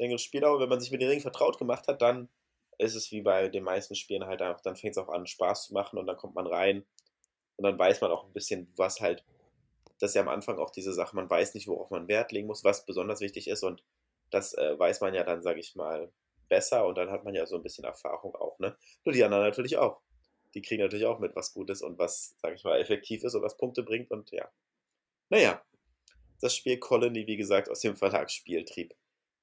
längere 0.00 0.18
Spieldauer, 0.18 0.60
wenn 0.60 0.68
man 0.68 0.80
sich 0.80 0.90
mit 0.90 1.00
den 1.00 1.08
Regeln 1.08 1.22
vertraut 1.22 1.58
gemacht 1.58 1.86
hat, 1.86 2.02
dann 2.02 2.28
ist 2.78 2.94
es 2.94 3.12
wie 3.12 3.20
bei 3.20 3.48
den 3.48 3.62
meisten 3.62 3.94
Spielen 3.94 4.24
halt 4.24 4.40
einfach, 4.40 4.62
dann 4.62 4.76
fängt 4.76 4.96
es 4.96 4.98
auch 4.98 5.10
an, 5.10 5.26
Spaß 5.26 5.66
zu 5.66 5.74
machen 5.74 5.98
und 5.98 6.06
dann 6.06 6.16
kommt 6.16 6.34
man 6.34 6.46
rein 6.46 6.84
und 7.56 7.64
dann 7.64 7.78
weiß 7.78 8.00
man 8.00 8.10
auch 8.10 8.24
ein 8.24 8.32
bisschen, 8.32 8.72
was 8.76 9.00
halt, 9.00 9.24
das 9.98 10.10
ist 10.10 10.14
ja 10.14 10.22
am 10.22 10.28
Anfang 10.28 10.58
auch 10.58 10.70
diese 10.70 10.94
Sache, 10.94 11.14
man 11.14 11.28
weiß 11.28 11.54
nicht, 11.54 11.68
worauf 11.68 11.90
man 11.90 12.08
Wert 12.08 12.32
legen 12.32 12.46
muss, 12.46 12.64
was 12.64 12.86
besonders 12.86 13.20
wichtig 13.20 13.48
ist 13.48 13.62
und 13.62 13.84
das 14.30 14.54
äh, 14.54 14.78
weiß 14.78 15.02
man 15.02 15.14
ja 15.14 15.24
dann, 15.24 15.42
sage 15.42 15.60
ich 15.60 15.76
mal, 15.76 16.10
besser 16.48 16.86
und 16.86 16.96
dann 16.96 17.10
hat 17.10 17.24
man 17.24 17.34
ja 17.34 17.46
so 17.46 17.56
ein 17.56 17.62
bisschen 17.62 17.84
Erfahrung 17.84 18.34
auch, 18.34 18.58
ne? 18.58 18.76
Nur 19.04 19.12
die 19.12 19.22
anderen 19.22 19.44
natürlich 19.44 19.76
auch. 19.76 20.00
Die 20.54 20.62
kriegen 20.62 20.82
natürlich 20.82 21.06
auch 21.06 21.20
mit, 21.20 21.36
was 21.36 21.52
gut 21.52 21.70
ist 21.70 21.82
und 21.82 21.98
was, 21.98 22.34
sage 22.42 22.54
ich 22.56 22.64
mal, 22.64 22.80
effektiv 22.80 23.22
ist 23.22 23.34
und 23.34 23.42
was 23.42 23.56
Punkte 23.56 23.82
bringt 23.84 24.10
und 24.10 24.30
ja. 24.32 24.50
Naja, 25.28 25.62
das 26.40 26.56
Spiel 26.56 26.78
Colony, 26.78 27.26
wie 27.26 27.36
gesagt, 27.36 27.68
aus 27.68 27.80
dem 27.80 27.96
Verlag 27.96 28.30
Spieltrieb. 28.30 28.94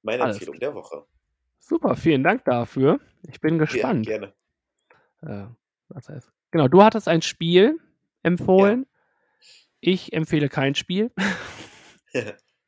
Meine 0.02 0.22
Alles 0.24 0.36
Empfehlung 0.36 0.58
der 0.60 0.74
Woche. 0.74 1.04
Super, 1.58 1.96
vielen 1.96 2.22
Dank 2.22 2.44
dafür. 2.44 3.00
Ich 3.28 3.40
bin 3.40 3.58
gespannt. 3.58 4.06
Ja, 4.06 4.18
gerne. 4.18 4.32
Äh, 5.22 5.46
was 5.88 6.08
heißt? 6.08 6.32
Genau, 6.50 6.68
du 6.68 6.82
hattest 6.82 7.08
ein 7.08 7.22
Spiel 7.22 7.78
empfohlen. 8.22 8.86
Ich 9.80 10.12
empfehle 10.12 10.48
kein 10.48 10.74
Spiel. 10.74 11.10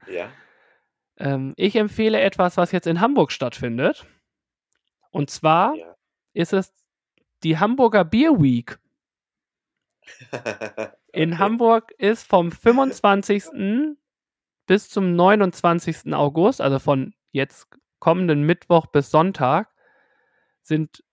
ja. 0.07 0.31
Ähm, 1.17 1.55
ich 1.57 1.77
empfehle 1.77 2.21
etwas, 2.21 2.57
was 2.57 2.73
jetzt 2.73 2.87
in 2.87 3.01
Hamburg 3.01 3.33
stattfindet. 3.33 4.07
Und 5.11 5.31
zwar 5.31 5.75
Ja. 5.77 5.97
ist 6.35 6.53
es 6.53 6.73
die 7.43 7.59
Hamburger 7.59 8.05
Beer 8.05 8.41
Week. 8.41 8.79
In 11.13 11.33
Okay. 11.33 11.39
Hamburg 11.39 11.93
ist 11.99 12.25
vom 12.27 12.53
25. 12.53 13.97
bis 14.67 14.89
zum 14.89 15.15
29. 15.17 16.13
August, 16.15 16.61
also 16.61 16.79
von 16.79 17.15
jetzt 17.33 17.69
kommenden 17.99 18.45
Mittwoch 18.45 18.87
bis 18.87 19.11
Sonntag, 19.11 19.69
sind 20.63 21.05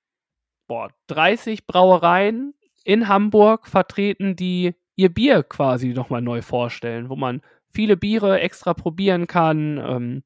boah, 0.67 0.91
30 1.07 1.67
Brauereien 1.67 2.53
in 2.83 3.07
Hamburg 3.07 3.67
vertreten, 3.67 4.35
die 4.35 4.75
ihr 4.95 5.13
Bier 5.13 5.43
quasi 5.43 5.89
nochmal 5.93 6.21
neu 6.21 6.41
vorstellen, 6.41 7.09
wo 7.09 7.15
man 7.15 7.41
viele 7.69 7.97
Biere 7.97 8.39
extra 8.39 8.73
probieren 8.73 9.27
kann, 9.27 9.77
ähm, 9.77 10.23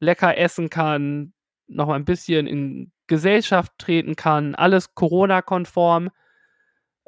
lecker 0.00 0.36
essen 0.36 0.70
kann, 0.70 1.32
nochmal 1.68 1.98
ein 1.98 2.04
bisschen 2.04 2.46
in 2.46 2.92
Gesellschaft 3.06 3.72
treten 3.78 4.16
kann, 4.16 4.54
alles 4.54 4.94
Corona-konform. 4.94 6.10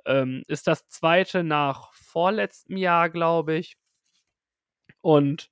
Ähm, 0.07 0.43
ist 0.49 0.67
das 0.67 0.89
zweite 0.89 1.43
nach 1.43 1.93
vorletztem 1.95 2.77
Jahr, 2.77 3.09
glaube 3.09 3.57
ich. 3.57 3.77
Und 5.01 5.51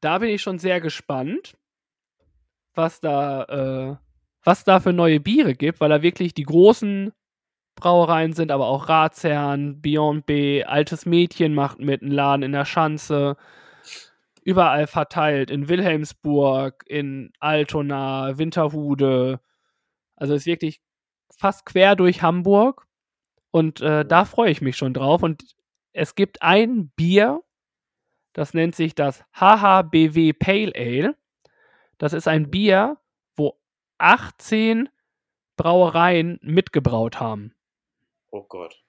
da 0.00 0.18
bin 0.18 0.30
ich 0.30 0.42
schon 0.42 0.58
sehr 0.58 0.80
gespannt, 0.80 1.56
was 2.74 3.00
da, 3.00 3.44
äh, 3.44 3.96
was 4.44 4.64
da 4.64 4.80
für 4.80 4.92
neue 4.92 5.20
Biere 5.20 5.54
gibt, 5.54 5.80
weil 5.80 5.90
da 5.90 6.02
wirklich 6.02 6.34
die 6.34 6.44
großen 6.44 7.12
Brauereien 7.76 8.32
sind, 8.32 8.50
aber 8.50 8.66
auch 8.66 8.88
Ratsherrn, 8.88 9.80
Beyond 9.80 10.26
B, 10.26 10.64
Altes 10.64 11.06
Mädchen 11.06 11.54
macht 11.54 11.78
mit, 11.78 12.02
ein 12.02 12.10
Laden 12.10 12.42
in 12.42 12.52
der 12.52 12.64
Schanze, 12.64 13.36
überall 14.42 14.86
verteilt, 14.86 15.50
in 15.50 15.68
Wilhelmsburg, 15.68 16.84
in 16.86 17.32
Altona, 17.40 18.38
Winterhude. 18.38 19.40
Also 20.16 20.34
ist 20.34 20.46
wirklich 20.46 20.80
fast 21.36 21.64
quer 21.66 21.96
durch 21.96 22.22
Hamburg 22.22 22.86
und 23.50 23.80
äh, 23.80 24.04
da 24.04 24.24
freue 24.24 24.50
ich 24.50 24.60
mich 24.60 24.76
schon 24.76 24.94
drauf. 24.94 25.22
Und 25.22 25.56
es 25.92 26.14
gibt 26.14 26.42
ein 26.42 26.90
Bier, 26.96 27.42
das 28.32 28.54
nennt 28.54 28.74
sich 28.74 28.94
das 28.94 29.24
HHBW 29.32 30.32
Pale 30.32 30.72
Ale. 30.74 31.16
Das 31.98 32.12
ist 32.12 32.28
ein 32.28 32.50
Bier, 32.50 32.98
wo 33.36 33.58
18 33.98 34.88
Brauereien 35.56 36.38
mitgebraut 36.42 37.20
haben. 37.20 37.54
Oh 38.30 38.42
Gott. 38.42 38.82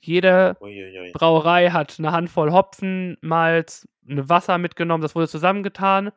Jede 0.00 0.56
Uiuiui. 0.60 1.12
Brauerei 1.12 1.70
hat 1.70 1.98
eine 1.98 2.12
Handvoll 2.12 2.52
Hopfen, 2.52 3.16
Malz, 3.20 3.88
eine 4.08 4.28
Wasser 4.28 4.58
mitgenommen, 4.58 5.02
das 5.02 5.14
wurde 5.14 5.28
zusammengetan 5.28 6.12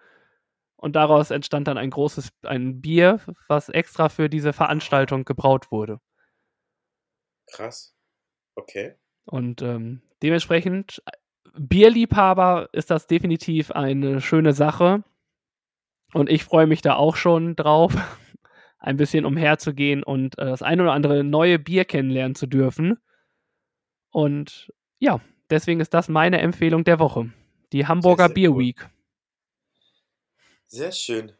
und 0.75 0.95
daraus 0.95 1.31
entstand 1.31 1.67
dann 1.67 1.77
ein 1.77 1.91
großes 1.91 2.31
ein 2.43 2.81
Bier, 2.81 3.19
was 3.47 3.69
extra 3.69 4.09
für 4.09 4.29
diese 4.29 4.53
Veranstaltung 4.53 5.23
gebraut 5.23 5.71
wurde. 5.71 5.99
Krass. 7.51 7.95
Okay. 8.55 8.95
Und 9.25 9.61
ähm, 9.61 10.01
dementsprechend, 10.21 11.01
Bierliebhaber 11.57 12.69
ist 12.71 12.91
das 12.91 13.07
definitiv 13.07 13.71
eine 13.71 14.21
schöne 14.21 14.53
Sache. 14.53 15.03
Und 16.13 16.29
ich 16.29 16.43
freue 16.43 16.67
mich 16.67 16.81
da 16.81 16.95
auch 16.95 17.15
schon 17.15 17.55
drauf, 17.55 17.93
ein 18.79 18.97
bisschen 18.97 19.25
umherzugehen 19.25 20.03
und 20.03 20.37
äh, 20.37 20.45
das 20.45 20.61
ein 20.61 20.79
oder 20.79 20.93
andere 20.93 21.23
neue 21.23 21.59
Bier 21.59 21.85
kennenlernen 21.85 22.35
zu 22.35 22.47
dürfen. 22.47 22.97
Und 24.11 24.71
ja, 24.99 25.19
deswegen 25.49 25.81
ist 25.81 25.93
das 25.93 26.07
meine 26.07 26.39
Empfehlung 26.39 26.83
der 26.83 26.99
Woche. 26.99 27.33
Die 27.73 27.85
Hamburger 27.85 28.27
sehr 28.27 28.33
Beer 28.33 28.51
cool. 28.51 28.59
Week. 28.59 28.89
Sehr 30.67 30.91
schön. 30.91 31.33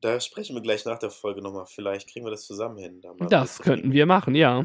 Da 0.00 0.18
sprechen 0.18 0.56
wir 0.56 0.62
gleich 0.62 0.84
nach 0.84 0.98
der 0.98 1.10
Folge 1.10 1.42
nochmal. 1.42 1.66
Vielleicht 1.66 2.08
kriegen 2.08 2.26
wir 2.26 2.30
das 2.30 2.46
zusammen 2.46 2.78
hin. 2.78 3.00
Da 3.00 3.12
Das 3.28 3.58
könnten 3.60 3.92
wir 3.92 4.06
machen, 4.06 4.34
ja. 4.34 4.64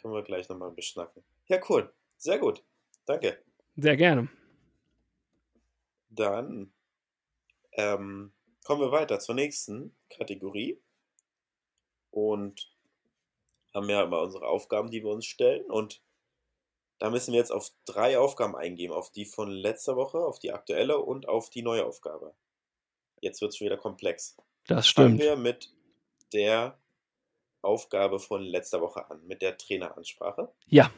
Können 0.00 0.14
wir 0.14 0.22
gleich 0.22 0.48
nochmal 0.48 0.72
beschnacken. 0.72 1.22
Ja, 1.46 1.58
cool. 1.68 1.92
Sehr 2.18 2.38
gut. 2.38 2.62
Danke. 3.06 3.38
Sehr 3.76 3.96
gerne. 3.96 4.28
Dann 6.10 6.72
ähm, 7.72 8.32
kommen 8.64 8.80
wir 8.80 8.92
weiter 8.92 9.18
zur 9.18 9.34
nächsten 9.34 9.96
Kategorie. 10.10 10.78
Und 12.10 12.70
haben 13.74 13.88
ja 13.88 14.02
immer 14.02 14.20
unsere 14.20 14.46
Aufgaben, 14.46 14.90
die 14.90 15.02
wir 15.02 15.10
uns 15.10 15.24
stellen. 15.24 15.64
Und 15.70 16.02
da 16.98 17.10
müssen 17.10 17.32
wir 17.32 17.38
jetzt 17.38 17.52
auf 17.52 17.70
drei 17.84 18.18
Aufgaben 18.18 18.54
eingehen. 18.54 18.92
Auf 18.92 19.10
die 19.10 19.24
von 19.24 19.50
letzter 19.50 19.96
Woche, 19.96 20.18
auf 20.18 20.38
die 20.38 20.52
aktuelle 20.52 20.98
und 20.98 21.28
auf 21.28 21.48
die 21.50 21.62
neue 21.62 21.86
Aufgabe. 21.86 22.34
Jetzt 23.20 23.40
wird 23.40 23.52
es 23.52 23.56
schon 23.56 23.66
wieder 23.66 23.78
komplex. 23.78 24.36
Das 24.66 24.88
Fangen 24.88 25.16
stimmt. 25.16 25.20
wir 25.20 25.36
mit 25.36 25.72
der 26.32 26.78
Aufgabe 27.62 28.18
von 28.18 28.42
letzter 28.42 28.80
Woche 28.80 29.08
an, 29.10 29.24
mit 29.26 29.42
der 29.42 29.56
Traineransprache. 29.56 30.52
Ja. 30.66 30.90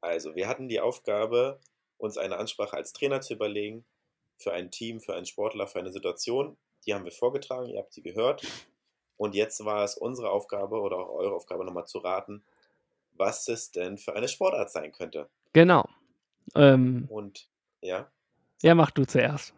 Also, 0.00 0.34
wir 0.34 0.48
hatten 0.48 0.68
die 0.68 0.80
Aufgabe, 0.80 1.60
uns 1.98 2.16
eine 2.16 2.38
Ansprache 2.38 2.76
als 2.76 2.92
Trainer 2.92 3.20
zu 3.20 3.34
überlegen, 3.34 3.84
für 4.38 4.52
ein 4.52 4.70
Team, 4.70 5.00
für 5.00 5.14
einen 5.14 5.26
Sportler, 5.26 5.66
für 5.66 5.78
eine 5.78 5.92
Situation. 5.92 6.56
Die 6.86 6.94
haben 6.94 7.04
wir 7.04 7.12
vorgetragen, 7.12 7.68
ihr 7.68 7.78
habt 7.78 7.92
sie 7.92 8.02
gehört. 8.02 8.42
Und 9.18 9.34
jetzt 9.34 9.62
war 9.66 9.84
es 9.84 9.96
unsere 9.98 10.30
Aufgabe 10.30 10.80
oder 10.80 10.96
auch 10.96 11.10
eure 11.10 11.34
Aufgabe 11.34 11.64
nochmal 11.64 11.86
zu 11.86 11.98
raten, 11.98 12.42
was 13.12 13.48
es 13.48 13.70
denn 13.70 13.98
für 13.98 14.14
eine 14.16 14.28
Sportart 14.28 14.70
sein 14.70 14.92
könnte. 14.92 15.28
Genau. 15.52 15.84
Ähm, 16.54 17.04
Und 17.10 17.50
ja, 17.82 18.10
ja, 18.62 18.74
mach 18.74 18.90
du 18.90 19.04
zuerst. 19.04 19.54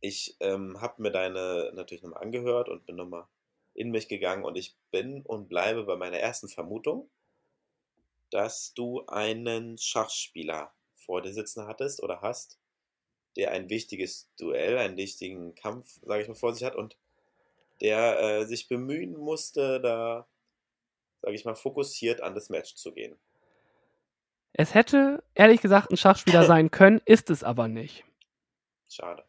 ich 0.00 0.36
ähm, 0.40 0.80
habe 0.80 1.02
mir 1.02 1.10
deine 1.12 1.72
natürlich 1.74 2.02
nochmal 2.02 2.22
angehört 2.22 2.68
und 2.68 2.86
bin 2.86 2.96
nochmal 2.96 3.26
in 3.74 3.90
mich 3.90 4.08
gegangen 4.08 4.44
und 4.44 4.56
ich 4.56 4.76
bin 4.90 5.22
und 5.22 5.48
bleibe 5.48 5.84
bei 5.84 5.96
meiner 5.96 6.18
ersten 6.18 6.48
Vermutung, 6.48 7.08
dass 8.30 8.74
du 8.74 9.04
einen 9.06 9.78
Schachspieler 9.78 10.72
vor 10.96 11.22
dir 11.22 11.32
sitzen 11.32 11.66
hattest 11.66 12.02
oder 12.02 12.20
hast, 12.20 12.58
der 13.36 13.52
ein 13.52 13.70
wichtiges 13.70 14.30
Duell, 14.36 14.78
einen 14.78 14.96
wichtigen 14.96 15.54
Kampf, 15.54 15.98
sage 16.02 16.22
ich 16.22 16.28
mal, 16.28 16.34
vor 16.34 16.54
sich 16.54 16.64
hat 16.64 16.76
und 16.76 16.96
der 17.80 18.20
äh, 18.20 18.44
sich 18.46 18.68
bemühen 18.68 19.16
musste, 19.16 19.80
da, 19.80 20.26
sage 21.22 21.34
ich 21.34 21.44
mal, 21.44 21.54
fokussiert 21.54 22.20
an 22.20 22.34
das 22.34 22.50
Match 22.50 22.74
zu 22.74 22.92
gehen. 22.92 23.16
Es 24.52 24.74
hätte, 24.74 25.22
ehrlich 25.34 25.60
gesagt, 25.60 25.90
ein 25.90 25.96
Schachspieler 25.96 26.42
sein 26.46 26.70
können, 26.70 27.00
ist 27.04 27.30
es 27.30 27.44
aber 27.44 27.68
nicht. 27.68 28.04
Schade. 28.90 29.24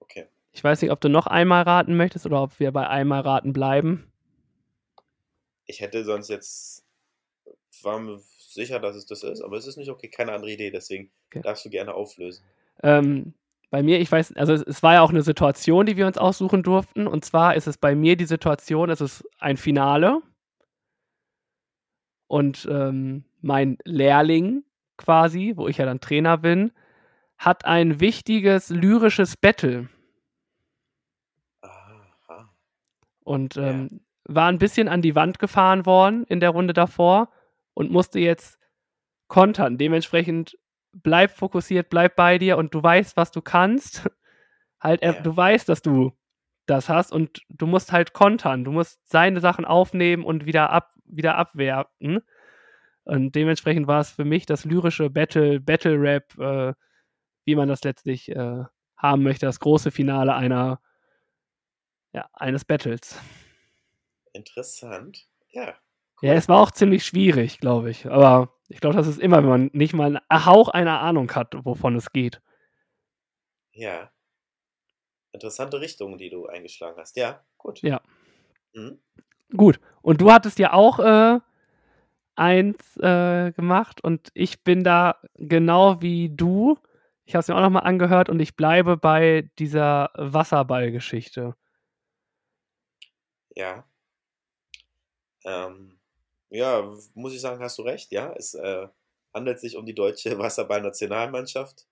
Okay. 0.00 0.28
Ich 0.52 0.62
weiß 0.62 0.82
nicht, 0.82 0.90
ob 0.90 1.00
du 1.00 1.08
noch 1.08 1.26
einmal 1.26 1.62
raten 1.62 1.96
möchtest 1.96 2.26
oder 2.26 2.42
ob 2.42 2.60
wir 2.60 2.70
bei 2.70 2.86
einmal 2.86 3.22
raten 3.22 3.52
bleiben. 3.52 4.12
Ich 5.64 5.80
hätte 5.80 6.04
sonst 6.04 6.28
jetzt, 6.28 6.84
war 7.82 7.98
sicher, 8.54 8.80
dass 8.80 8.96
es 8.96 9.06
das 9.06 9.22
ist, 9.22 9.42
aber 9.42 9.56
es 9.56 9.66
ist 9.66 9.76
nicht 9.76 9.90
okay, 9.90 10.08
keine 10.08 10.32
andere 10.32 10.50
Idee, 10.50 10.70
deswegen 10.70 11.10
Okay. 11.30 11.42
darfst 11.42 11.64
du 11.64 11.70
gerne 11.70 11.94
auflösen. 11.94 12.44
Ähm, 12.82 13.34
bei 13.70 13.82
mir, 13.82 13.98
ich 13.98 14.12
weiß, 14.12 14.36
also 14.36 14.52
es, 14.52 14.82
war 14.82 14.94
ja 14.94 15.02
auch 15.02 15.10
eine 15.10 15.22
Situation, 15.22 15.86
die 15.86 15.96
wir 15.96 16.06
uns 16.06 16.16
aussuchen 16.16 16.62
durften. 16.62 17.08
Und 17.08 17.24
zwar 17.24 17.56
ist 17.56 17.66
es 17.66 17.76
bei 17.76 17.94
mir 17.96 18.16
die 18.16 18.24
Situation, 18.24 18.88
es 18.88 19.00
ist 19.00 19.24
ein 19.40 19.56
Finale. 19.56 20.20
Und 22.28 22.68
ähm, 22.70 23.24
mein 23.40 23.78
Lehrling 23.84 24.62
quasi, 24.96 25.54
wo 25.56 25.66
ich 25.66 25.78
ja 25.78 25.86
dann 25.86 26.00
Trainer 26.00 26.38
bin, 26.38 26.72
hat 27.36 27.64
ein 27.64 27.98
wichtiges 28.00 28.70
lyrisches 28.70 29.36
Battle 29.36 29.88
Aha. 31.62 32.54
und 33.24 33.56
Ja. 33.56 33.70
ähm, 33.70 34.00
war 34.26 34.48
ein 34.48 34.58
bisschen 34.58 34.88
an 34.88 35.02
die 35.02 35.14
Wand 35.14 35.38
gefahren 35.38 35.84
worden 35.84 36.24
in 36.28 36.40
der 36.40 36.50
Runde 36.50 36.72
davor 36.72 37.28
und 37.74 37.90
musste 37.90 38.18
jetzt 38.18 38.58
kontern. 39.28 39.78
Dementsprechend 39.78 40.58
bleib 40.92 41.32
fokussiert, 41.32 41.90
bleib 41.90 42.16
bei 42.16 42.38
dir 42.38 42.56
und 42.56 42.74
du 42.74 42.82
weißt, 42.82 43.16
was 43.16 43.30
du 43.32 43.42
kannst. 43.42 44.08
Halt, 44.80 45.02
er, 45.02 45.14
Ja. 45.14 45.20
du 45.22 45.36
weißt, 45.36 45.68
dass 45.68 45.82
du 45.82 46.12
das 46.66 46.88
hast 46.88 47.12
und 47.12 47.42
du 47.48 47.66
musst 47.66 47.92
halt 47.92 48.12
kontern. 48.14 48.64
Du 48.64 48.72
musst 48.72 49.06
seine 49.10 49.40
Sachen 49.40 49.64
aufnehmen 49.64 50.24
und 50.24 50.46
wieder, 50.46 50.70
ab, 50.70 50.92
wieder 51.04 51.36
abwerten. 51.36 52.20
Und 53.04 53.34
dementsprechend 53.34 53.86
war 53.86 54.00
es 54.00 54.10
für 54.12 54.24
mich 54.24 54.46
das 54.46 54.64
lyrische 54.64 55.10
Battle, 55.10 55.60
Battle 55.60 56.00
Rap, 56.00 56.38
äh, 56.38 56.72
wie 57.44 57.54
man 57.54 57.68
das 57.68 57.84
letztlich 57.84 58.30
äh, 58.30 58.64
haben 58.96 59.22
möchte, 59.22 59.44
das 59.46 59.60
große 59.60 59.90
Finale 59.90 60.34
einer, 60.34 60.80
ja, 62.12 62.28
eines 62.32 62.64
Battles. 62.64 63.20
Interessant. 64.32 65.26
Ja. 65.50 65.74
Ja, 66.22 66.32
es 66.34 66.48
war 66.48 66.60
auch 66.60 66.70
ziemlich 66.70 67.04
schwierig, 67.04 67.58
glaube 67.58 67.90
ich. 67.90 68.06
Aber 68.06 68.54
ich 68.68 68.80
glaube, 68.80 68.96
das 68.96 69.06
ist 69.06 69.20
immer, 69.20 69.38
wenn 69.38 69.48
man 69.48 69.70
nicht 69.72 69.94
mal 69.94 70.20
einen 70.28 70.46
Hauch 70.46 70.68
einer 70.68 71.00
Ahnung 71.00 71.30
hat, 71.32 71.54
wovon 71.64 71.96
es 71.96 72.12
geht. 72.12 72.40
Ja. 73.72 74.10
Interessante 75.32 75.80
Richtung, 75.80 76.16
die 76.16 76.30
du 76.30 76.46
eingeschlagen 76.46 76.98
hast. 77.00 77.16
Ja, 77.16 77.44
gut. 77.58 77.82
Ja. 77.82 78.00
Mhm. 78.74 79.00
Gut. 79.56 79.80
Und 80.02 80.20
du 80.20 80.32
hattest 80.32 80.58
ja 80.58 80.72
auch 80.72 80.98
äh, 81.00 81.40
eins 82.36 82.96
äh, 82.98 83.52
gemacht 83.52 84.02
und 84.02 84.30
ich 84.34 84.64
bin 84.64 84.84
da 84.84 85.18
genau 85.36 86.02
wie 86.02 86.30
du. 86.34 86.78
Ich 87.24 87.34
habe 87.34 87.40
es 87.40 87.48
mir 87.48 87.56
auch 87.56 87.60
nochmal 87.60 87.84
angehört 87.84 88.28
und 88.28 88.40
ich 88.40 88.56
bleibe 88.56 88.96
bei 88.96 89.50
dieser 89.58 90.10
Wasserballgeschichte. 90.14 91.54
Ja. 93.56 93.84
Ähm, 95.44 95.93
ja, 96.54 96.92
muss 97.14 97.34
ich 97.34 97.40
sagen, 97.40 97.62
hast 97.62 97.78
du 97.78 97.82
recht. 97.82 98.12
Ja, 98.12 98.32
es 98.36 98.54
äh, 98.54 98.88
handelt 99.32 99.60
sich 99.60 99.76
um 99.76 99.86
die 99.86 99.94
deutsche 99.94 100.38
Wasserball-Nationalmannschaft 100.38 101.86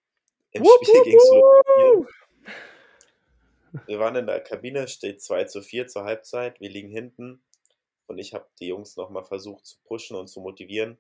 im 0.53 0.63
Wup, 0.63 0.87
Spiel 0.87 1.03
gegen 1.05 1.21
Slowenien. 1.21 2.09
Wir 3.87 3.99
waren 3.99 4.17
in 4.17 4.27
der 4.27 4.41
Kabine, 4.41 4.87
steht 4.87 5.23
2 5.23 5.45
zu 5.45 5.63
4 5.63 5.87
zur 5.87 6.05
Halbzeit. 6.05 6.61
Wir 6.61 6.69
liegen 6.69 6.91
hinten 6.91 7.43
und 8.07 8.19
ich 8.19 8.35
habe 8.35 8.47
die 8.61 8.67
Jungs 8.67 8.97
nochmal 8.97 9.25
versucht 9.25 9.65
zu 9.67 9.79
pushen 9.85 10.17
und 10.17 10.29
zu 10.29 10.41
motivieren. 10.41 10.99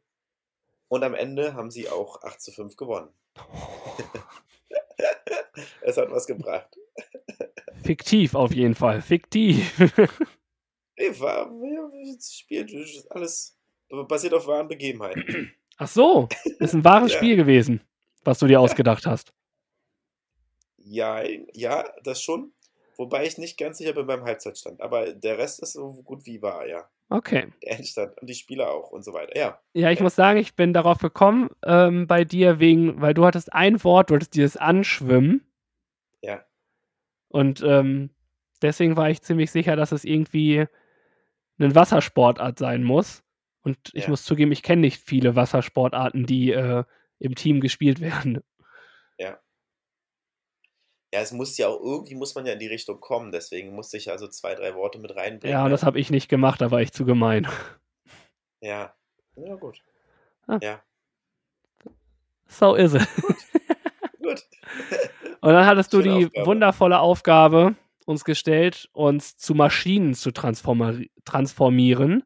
Und 0.88 1.04
am 1.04 1.14
Ende 1.14 1.54
haben 1.54 1.70
sie 1.70 1.88
auch 1.88 2.22
8 2.22 2.40
zu 2.40 2.50
5 2.50 2.76
gewonnen. 2.76 3.10
es 5.82 5.96
hat 5.96 6.10
was 6.10 6.26
gebracht. 6.26 6.76
Fiktiv 7.82 8.34
auf 8.34 8.52
jeden 8.52 8.74
Fall. 8.74 9.02
Fiktiv. 9.02 9.92
Nee, 11.12 11.20
war, 11.20 11.50
ja, 11.62 12.14
das 12.16 12.34
Spiel 12.34 12.64
das 12.64 12.72
ist 12.72 13.10
alles 13.12 13.58
basiert 14.08 14.34
auf 14.34 14.46
wahren 14.46 14.68
Begebenheiten. 14.68 15.52
Ach 15.76 15.88
so, 15.88 16.28
ist 16.58 16.74
ein 16.74 16.84
wahres 16.84 17.12
Ja. 17.12 17.18
Spiel 17.18 17.36
gewesen, 17.36 17.80
was 18.24 18.38
du 18.38 18.46
dir 18.46 18.60
ausgedacht 18.60 19.06
hast. 19.06 19.32
Ja, 20.78 21.22
ja, 21.52 21.84
das 22.04 22.22
schon. 22.22 22.52
Wobei 22.96 23.26
ich 23.26 23.38
nicht 23.38 23.58
ganz 23.58 23.78
sicher 23.78 23.94
bin 23.94 24.06
beim 24.06 24.22
Halbzeitstand. 24.24 24.80
Aber 24.80 25.12
der 25.12 25.38
Rest 25.38 25.62
ist 25.62 25.72
so 25.72 25.92
gut 26.04 26.26
wie 26.26 26.42
wahr, 26.42 26.66
ja. 26.66 26.88
Okay. 27.08 27.52
Der 27.62 27.72
Endstand 27.72 28.18
und 28.20 28.28
die 28.28 28.34
Spieler 28.34 28.70
auch 28.70 28.90
und 28.90 29.02
so 29.04 29.12
weiter. 29.12 29.36
Ja, 29.36 29.60
Ja, 29.74 29.90
ich 29.90 29.98
Ja. 29.98 30.02
muss 30.04 30.14
sagen, 30.14 30.38
ich 30.38 30.54
bin 30.54 30.72
darauf 30.72 30.98
gekommen 30.98 31.50
ähm, 31.64 32.06
bei 32.06 32.24
dir 32.24 32.58
wegen, 32.58 33.00
weil 33.00 33.14
du 33.14 33.24
hattest 33.24 33.52
ein 33.52 33.82
Wort, 33.84 34.10
du 34.10 34.14
hattest 34.14 34.34
dieses 34.34 34.56
Anschwimmen 34.56 35.46
ja, 36.22 36.44
und 37.28 37.62
ähm, 37.62 38.10
deswegen 38.62 38.96
war 38.96 39.10
ich 39.10 39.22
ziemlich 39.22 39.50
sicher, 39.50 39.74
dass 39.76 39.92
es 39.92 40.04
irgendwie 40.04 40.66
eine 41.62 41.74
Wassersportart 41.74 42.58
sein 42.58 42.82
muss. 42.84 43.22
Und 43.64 43.78
ich 43.92 44.04
Ja. 44.04 44.10
muss 44.10 44.24
zugeben, 44.24 44.50
ich 44.52 44.62
kenne 44.62 44.80
nicht 44.80 45.00
viele 45.02 45.36
Wassersportarten, 45.36 46.26
die 46.26 46.50
äh, 46.52 46.84
im 47.18 47.34
Team 47.34 47.60
gespielt 47.60 48.00
werden. 48.00 48.42
ja. 49.18 49.38
Ja, 51.14 51.20
es 51.20 51.30
muss 51.32 51.58
ja 51.58 51.68
auch 51.68 51.78
irgendwie 51.78 52.14
muss 52.14 52.34
man 52.34 52.46
ja 52.46 52.54
in 52.54 52.58
die 52.58 52.68
Richtung 52.68 52.98
kommen. 52.98 53.32
Deswegen 53.32 53.74
musste 53.74 53.98
ich 53.98 54.10
also 54.10 54.28
zwei, 54.28 54.54
drei 54.54 54.74
Worte 54.74 54.98
mit 54.98 55.14
reinbringen. 55.14 55.52
Ja, 55.52 55.64
ne? 55.64 55.68
das 55.70 55.82
habe 55.82 56.00
ich 56.00 56.08
nicht 56.10 56.28
gemacht, 56.30 56.62
da 56.62 56.70
war 56.70 56.80
ich 56.80 56.92
zu 56.92 57.04
gemein. 57.04 57.46
Ja. 58.62 58.94
Ja, 59.36 59.54
gut. 59.56 59.82
Ah. 60.46 60.58
Ja, 60.62 60.82
So 62.48 62.74
ist 62.74 62.94
es. 62.94 63.06
gut. 64.22 64.42
Und 65.42 65.52
dann 65.52 65.66
hattest 65.66 65.92
du 65.92 66.00
Schöne 66.02 66.18
die 66.18 66.26
Aufgabe. 66.26 66.46
wundervolle 66.46 66.98
Aufgabe 67.00 67.74
uns 68.06 68.24
gestellt, 68.24 68.88
uns 68.92 69.36
zu 69.36 69.54
Maschinen 69.54 70.14
zu 70.14 70.30
transformi 70.30 71.10
transformieren. 71.24 72.24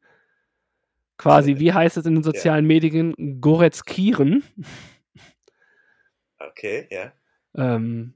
Quasi, 1.19 1.59
wie 1.59 1.73
heißt 1.73 1.97
es 1.97 2.07
in 2.07 2.17
den 2.17 2.23
sozialen 2.23 2.67
Medien? 2.67 3.41
Goretzkieren. 3.41 4.43
Okay, 6.39 6.87
ja. 6.91 7.13
Ähm, 7.55 8.15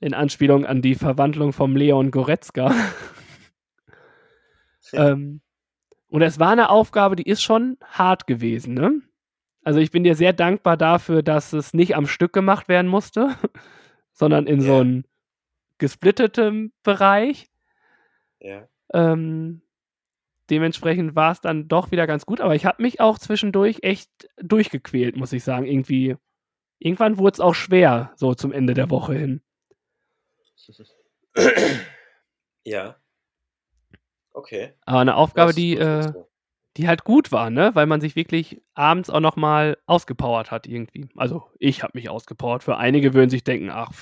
in 0.00 0.14
Anspielung 0.14 0.66
an 0.66 0.82
die 0.82 0.94
Verwandlung 0.94 1.52
vom 1.52 1.76
Leon 1.76 2.10
Goretzka. 2.10 2.74
ähm, 4.92 5.40
und 6.08 6.22
es 6.22 6.40
war 6.40 6.50
eine 6.50 6.70
Aufgabe, 6.70 7.16
die 7.16 7.28
ist 7.28 7.42
schon 7.42 7.76
hart 7.84 8.26
gewesen, 8.26 8.74
ne? 8.74 9.00
Also 9.62 9.78
ich 9.78 9.90
bin 9.90 10.04
dir 10.04 10.14
sehr 10.14 10.32
dankbar 10.32 10.76
dafür, 10.76 11.22
dass 11.22 11.52
es 11.52 11.74
nicht 11.74 11.94
am 11.94 12.06
Stück 12.06 12.32
gemacht 12.32 12.68
werden 12.68 12.88
musste, 12.88 13.36
sondern 14.12 14.46
in 14.46 14.60
so 14.60 14.82
Ja. 14.82 15.02
Gesplittetem 15.80 16.72
Bereich. 16.84 17.50
Ja. 18.38 18.68
Ähm, 18.92 19.62
dementsprechend 20.48 21.16
war 21.16 21.32
es 21.32 21.40
dann 21.40 21.66
doch 21.66 21.90
wieder 21.90 22.06
ganz 22.06 22.24
gut, 22.26 22.40
aber 22.40 22.54
ich 22.54 22.64
habe 22.64 22.82
mich 22.82 23.00
auch 23.00 23.18
zwischendurch 23.18 23.78
echt 23.82 24.28
durchgequält, 24.40 25.16
muss 25.16 25.32
ich 25.32 25.42
sagen. 25.42 25.66
Irgendwie, 25.66 26.16
irgendwann 26.78 27.18
wurde 27.18 27.34
es 27.34 27.40
auch 27.40 27.54
schwer, 27.54 28.12
so 28.14 28.34
zum 28.34 28.52
Ende 28.52 28.74
der 28.74 28.90
Woche 28.90 29.14
hin. 29.14 29.42
Ja. 32.64 32.96
Okay. 34.32 34.74
Aber 34.84 35.00
eine 35.00 35.16
Aufgabe, 35.16 35.52
die, 35.52 35.76
äh, 35.76 36.12
die 36.76 36.86
halt 36.86 37.04
gut 37.04 37.32
war, 37.32 37.50
ne? 37.50 37.74
Weil 37.74 37.86
man 37.86 38.00
sich 38.00 38.16
wirklich 38.16 38.62
abends 38.74 39.10
auch 39.10 39.20
nochmal 39.20 39.78
ausgepowert 39.86 40.50
hat 40.50 40.66
irgendwie. 40.66 41.08
Also 41.16 41.50
ich 41.58 41.82
habe 41.82 41.92
mich 41.94 42.08
ausgepowert. 42.08 42.62
Für 42.62 42.76
einige 42.76 43.14
würden 43.14 43.30
sich 43.30 43.44
denken, 43.44 43.70
ach, 43.70 43.92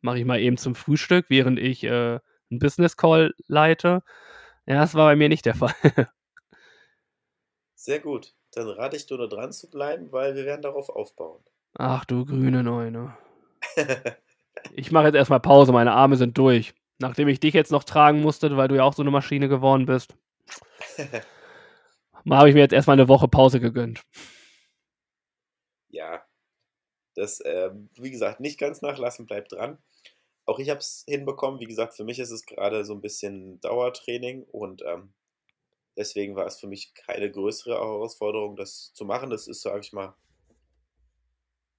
mache 0.00 0.18
ich 0.18 0.24
mal 0.24 0.40
eben 0.40 0.56
zum 0.56 0.74
Frühstück, 0.74 1.26
während 1.28 1.58
ich 1.58 1.84
äh, 1.84 2.18
einen 2.50 2.58
Business 2.58 2.96
Call 2.96 3.34
leite. 3.46 4.02
Ja, 4.66 4.80
das 4.80 4.94
war 4.94 5.06
bei 5.06 5.16
mir 5.16 5.28
nicht 5.28 5.46
der 5.46 5.54
Fall. 5.56 5.74
Sehr 7.74 8.00
gut. 8.00 8.34
Dann 8.52 8.68
rate 8.68 8.96
ich 8.96 9.06
dir 9.06 9.16
nur 9.16 9.28
dran 9.28 9.52
zu 9.52 9.70
bleiben, 9.70 10.10
weil 10.12 10.34
wir 10.34 10.44
werden 10.44 10.62
darauf 10.62 10.88
aufbauen. 10.88 11.42
Ach 11.74 12.04
du 12.04 12.24
grüne 12.24 12.62
Neune. 12.62 13.16
Ich 14.72 14.92
mache 14.92 15.06
jetzt 15.06 15.14
erstmal 15.14 15.40
Pause, 15.40 15.72
meine 15.72 15.92
Arme 15.92 16.16
sind 16.16 16.36
durch. 16.36 16.74
Nachdem 16.98 17.28
ich 17.28 17.40
dich 17.40 17.54
jetzt 17.54 17.72
noch 17.72 17.84
tragen 17.84 18.20
musste, 18.20 18.54
weil 18.56 18.68
du 18.68 18.76
ja 18.76 18.84
auch 18.84 18.92
so 18.92 19.02
eine 19.02 19.10
Maschine 19.10 19.48
geworden 19.48 19.86
bist. 19.86 20.14
Mal 22.24 22.38
habe 22.38 22.48
ich 22.50 22.54
mir 22.54 22.60
jetzt 22.60 22.74
erstmal 22.74 22.94
eine 22.98 23.08
Woche 23.08 23.26
Pause 23.26 23.58
gegönnt. 23.58 24.02
Ja, 25.88 26.22
das, 27.14 27.40
ähm, 27.44 27.88
wie 27.94 28.10
gesagt, 28.10 28.40
nicht 28.40 28.58
ganz 28.58 28.82
nachlassen, 28.82 29.26
bleibt 29.26 29.52
dran. 29.52 29.78
Auch 30.50 30.58
ich 30.58 30.68
habe 30.68 30.80
es 30.80 31.04
hinbekommen. 31.06 31.60
Wie 31.60 31.66
gesagt, 31.66 31.94
für 31.94 32.02
mich 32.02 32.18
ist 32.18 32.32
es 32.32 32.44
gerade 32.44 32.84
so 32.84 32.92
ein 32.92 33.00
bisschen 33.00 33.60
Dauertraining 33.60 34.42
und 34.42 34.82
ähm, 34.84 35.14
deswegen 35.96 36.34
war 36.34 36.44
es 36.44 36.58
für 36.58 36.66
mich 36.66 36.92
keine 36.92 37.30
größere 37.30 37.74
Herausforderung, 37.74 38.56
das 38.56 38.92
zu 38.92 39.04
machen. 39.04 39.30
Das 39.30 39.46
ist, 39.46 39.62
sage 39.62 39.78
ich 39.78 39.92
mal, 39.92 40.12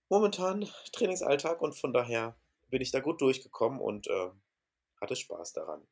momentan 0.07 0.69
Trainingsalltag 0.93 1.61
und 1.61 1.75
von 1.75 1.91
daher 1.91 2.37
bin 2.69 2.81
ich 2.81 2.91
da 2.91 3.01
gut 3.01 3.19
durchgekommen 3.19 3.81
und 3.81 4.07
äh, 4.07 4.29
hatte 5.01 5.17
Spaß 5.17 5.51
daran. 5.51 5.85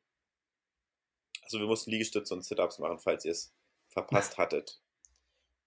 Also 1.42 1.58
wir 1.58 1.66
mussten 1.66 1.90
Liegestütze 1.90 2.32
und 2.32 2.46
Sit-Ups 2.46 2.78
machen, 2.78 2.98
falls 2.98 3.26
ihr 3.26 3.32
es 3.32 3.52
verpasst 3.88 4.38
hattet. 4.38 4.80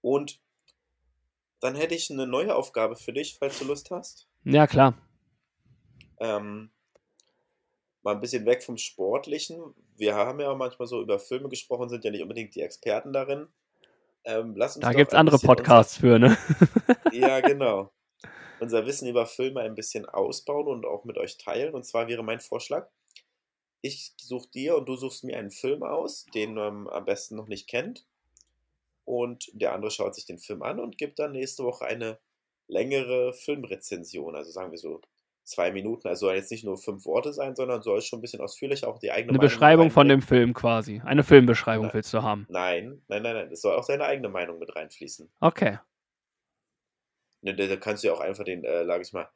Und 0.02 0.42
dann 1.60 1.76
hätte 1.76 1.94
ich 1.94 2.10
eine 2.10 2.26
neue 2.26 2.56
Aufgabe 2.56 2.96
für 2.96 3.14
dich, 3.14 3.38
falls 3.38 3.60
du 3.60 3.66
Lust 3.66 3.92
hast. 3.92 4.28
Ja, 4.46 4.66
klar. 4.66 4.98
Ähm, 6.18 6.72
mal 8.04 8.14
ein 8.14 8.20
bisschen 8.20 8.46
weg 8.46 8.64
vom 8.64 8.78
Sportlichen. 8.78 9.74
Wir 9.96 10.16
haben 10.16 10.40
ja 10.40 10.54
manchmal 10.54 10.88
so 10.88 11.02
über 11.02 11.20
Filme 11.20 11.50
gesprochen, 11.50 11.90
sind 11.90 12.04
ja 12.04 12.12
nicht 12.12 12.22
unbedingt 12.22 12.54
die 12.56 12.62
Experten 12.62 13.14
darin. 13.14 13.48
Ähm, 14.26 14.56
lass 14.56 14.76
uns 14.76 14.84
Da 14.84 14.94
gibt 14.94 15.12
es 15.12 15.18
andere 15.18 15.40
Podcasts 15.40 15.98
für, 15.98 16.20
ne? 16.20 16.38
Unser, 17.06 17.14
ja, 17.14 17.40
genau. 17.42 17.92
Unser 18.60 18.86
Wissen 18.86 19.08
über 19.08 19.26
Filme 19.26 19.62
ein 19.62 19.76
bisschen 19.76 20.06
ausbauen 20.06 20.68
und 20.68 20.86
auch 20.86 21.04
mit 21.04 21.18
euch 21.18 21.38
teilen. 21.38 21.74
Und 21.74 21.86
zwar 21.86 22.08
wäre 22.08 22.24
mein 22.24 22.40
Vorschlag, 22.40 22.90
ich 23.82 24.14
suche 24.22 24.50
dir 24.50 24.78
und 24.78 24.88
du 24.88 24.96
suchst 24.96 25.26
mir 25.26 25.38
einen 25.38 25.52
Film 25.52 25.84
aus, 25.84 26.26
den 26.34 26.54
man 26.54 26.88
am 26.88 27.06
besten 27.06 27.36
noch 27.36 27.48
nicht 27.48 27.68
kennt. 27.68 28.06
Und 29.06 29.50
der 29.54 29.74
andere 29.74 29.92
schaut 29.92 30.16
sich 30.16 30.26
den 30.26 30.40
Film 30.40 30.62
an 30.64 30.80
und 30.80 30.98
gibt 30.98 31.20
dann 31.20 31.34
nächste 31.34 31.66
Woche 31.66 31.86
eine 31.86 32.20
längere 32.68 33.34
Filmrezension. 33.34 34.36
Also 34.36 34.52
sagen 34.52 34.72
wir 34.72 34.78
so 34.78 35.02
zwei 35.44 35.72
Minuten. 35.72 36.08
Also 36.08 36.28
soll 36.28 36.36
jetzt 36.36 36.52
nicht 36.52 36.64
nur 36.64 36.78
fünf 36.78 37.06
Worte 37.06 37.34
sein, 37.34 37.56
sondern 37.56 37.82
soll 37.82 38.02
schon 38.02 38.20
ein 38.20 38.22
bisschen 38.22 38.42
ausführlicher 38.42 38.88
auch 38.88 39.00
die 39.00 39.12
eigene 39.12 39.30
Eine 39.30 39.38
Meinung 39.38 39.50
Beschreibung 39.50 39.92
von 39.92 40.08
dem 40.08 40.22
Film 40.22 40.54
quasi. 40.54 41.02
Eine 41.06 41.24
Filmbeschreibung 41.24 41.88
Nein. 41.88 41.94
willst 41.94 42.14
du 42.14 42.22
haben. 42.22 42.46
Nein, 42.50 43.02
nein, 43.08 43.24
nein, 43.24 43.36
nein. 43.36 43.52
Es 43.52 43.62
soll 43.62 43.76
auch 43.76 43.86
deine 43.86 44.06
eigene 44.06 44.30
Meinung 44.30 44.60
mit 44.60 44.76
reinfließen. 44.76 45.30
Okay. 45.40 45.80
Ne, 47.42 47.56
Da 47.56 47.76
kannst 47.76 48.04
du 48.04 48.08
ja 48.08 48.14
auch 48.14 48.22
einfach 48.22 48.44
den, 48.44 48.64
äh, 48.64 48.86
sag 48.86 49.02
ich 49.02 49.12
mal. 49.14 49.30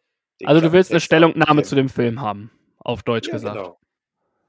Also 0.46 0.62
du 0.62 0.72
willst 0.72 0.92
eine 0.92 1.00
Klappentext 1.00 1.06
Stellungnahme 1.06 1.64
zu 1.64 1.76
dem 1.76 1.90
Film 1.90 2.22
haben. 2.22 2.52
Auf 2.80 3.04
Deutsch 3.04 3.28
ja, 3.28 3.34
gesagt. 3.34 3.58
Genau. 3.58 3.80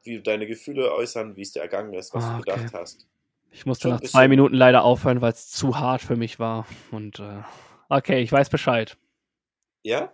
Wie 0.02 0.16
du 0.16 0.22
deine 0.22 0.46
Gefühle 0.46 0.92
äußern, 0.92 1.36
wie 1.36 1.42
es 1.42 1.52
dir 1.52 1.60
ergangen 1.60 1.92
ist, 1.94 2.14
was 2.14 2.24
Ah, 2.24 2.36
du 2.36 2.44
gedacht 2.44 2.66
okay. 2.68 2.78
hast. 2.78 3.08
Ich 3.50 3.66
musste 3.66 3.88
Schon 3.88 3.92
nach 3.92 4.00
zwei 4.02 4.28
Minuten 4.28 4.54
leider 4.54 4.84
aufhören, 4.84 5.20
weil 5.20 5.32
es 5.32 5.50
zu 5.50 5.78
hart 5.78 6.02
für 6.02 6.16
mich 6.16 6.38
war. 6.38 6.66
Und 6.90 7.18
äh, 7.18 7.42
okay, 7.88 8.20
ich 8.20 8.30
weiß 8.30 8.50
Bescheid. 8.50 8.96
Ja? 9.82 10.12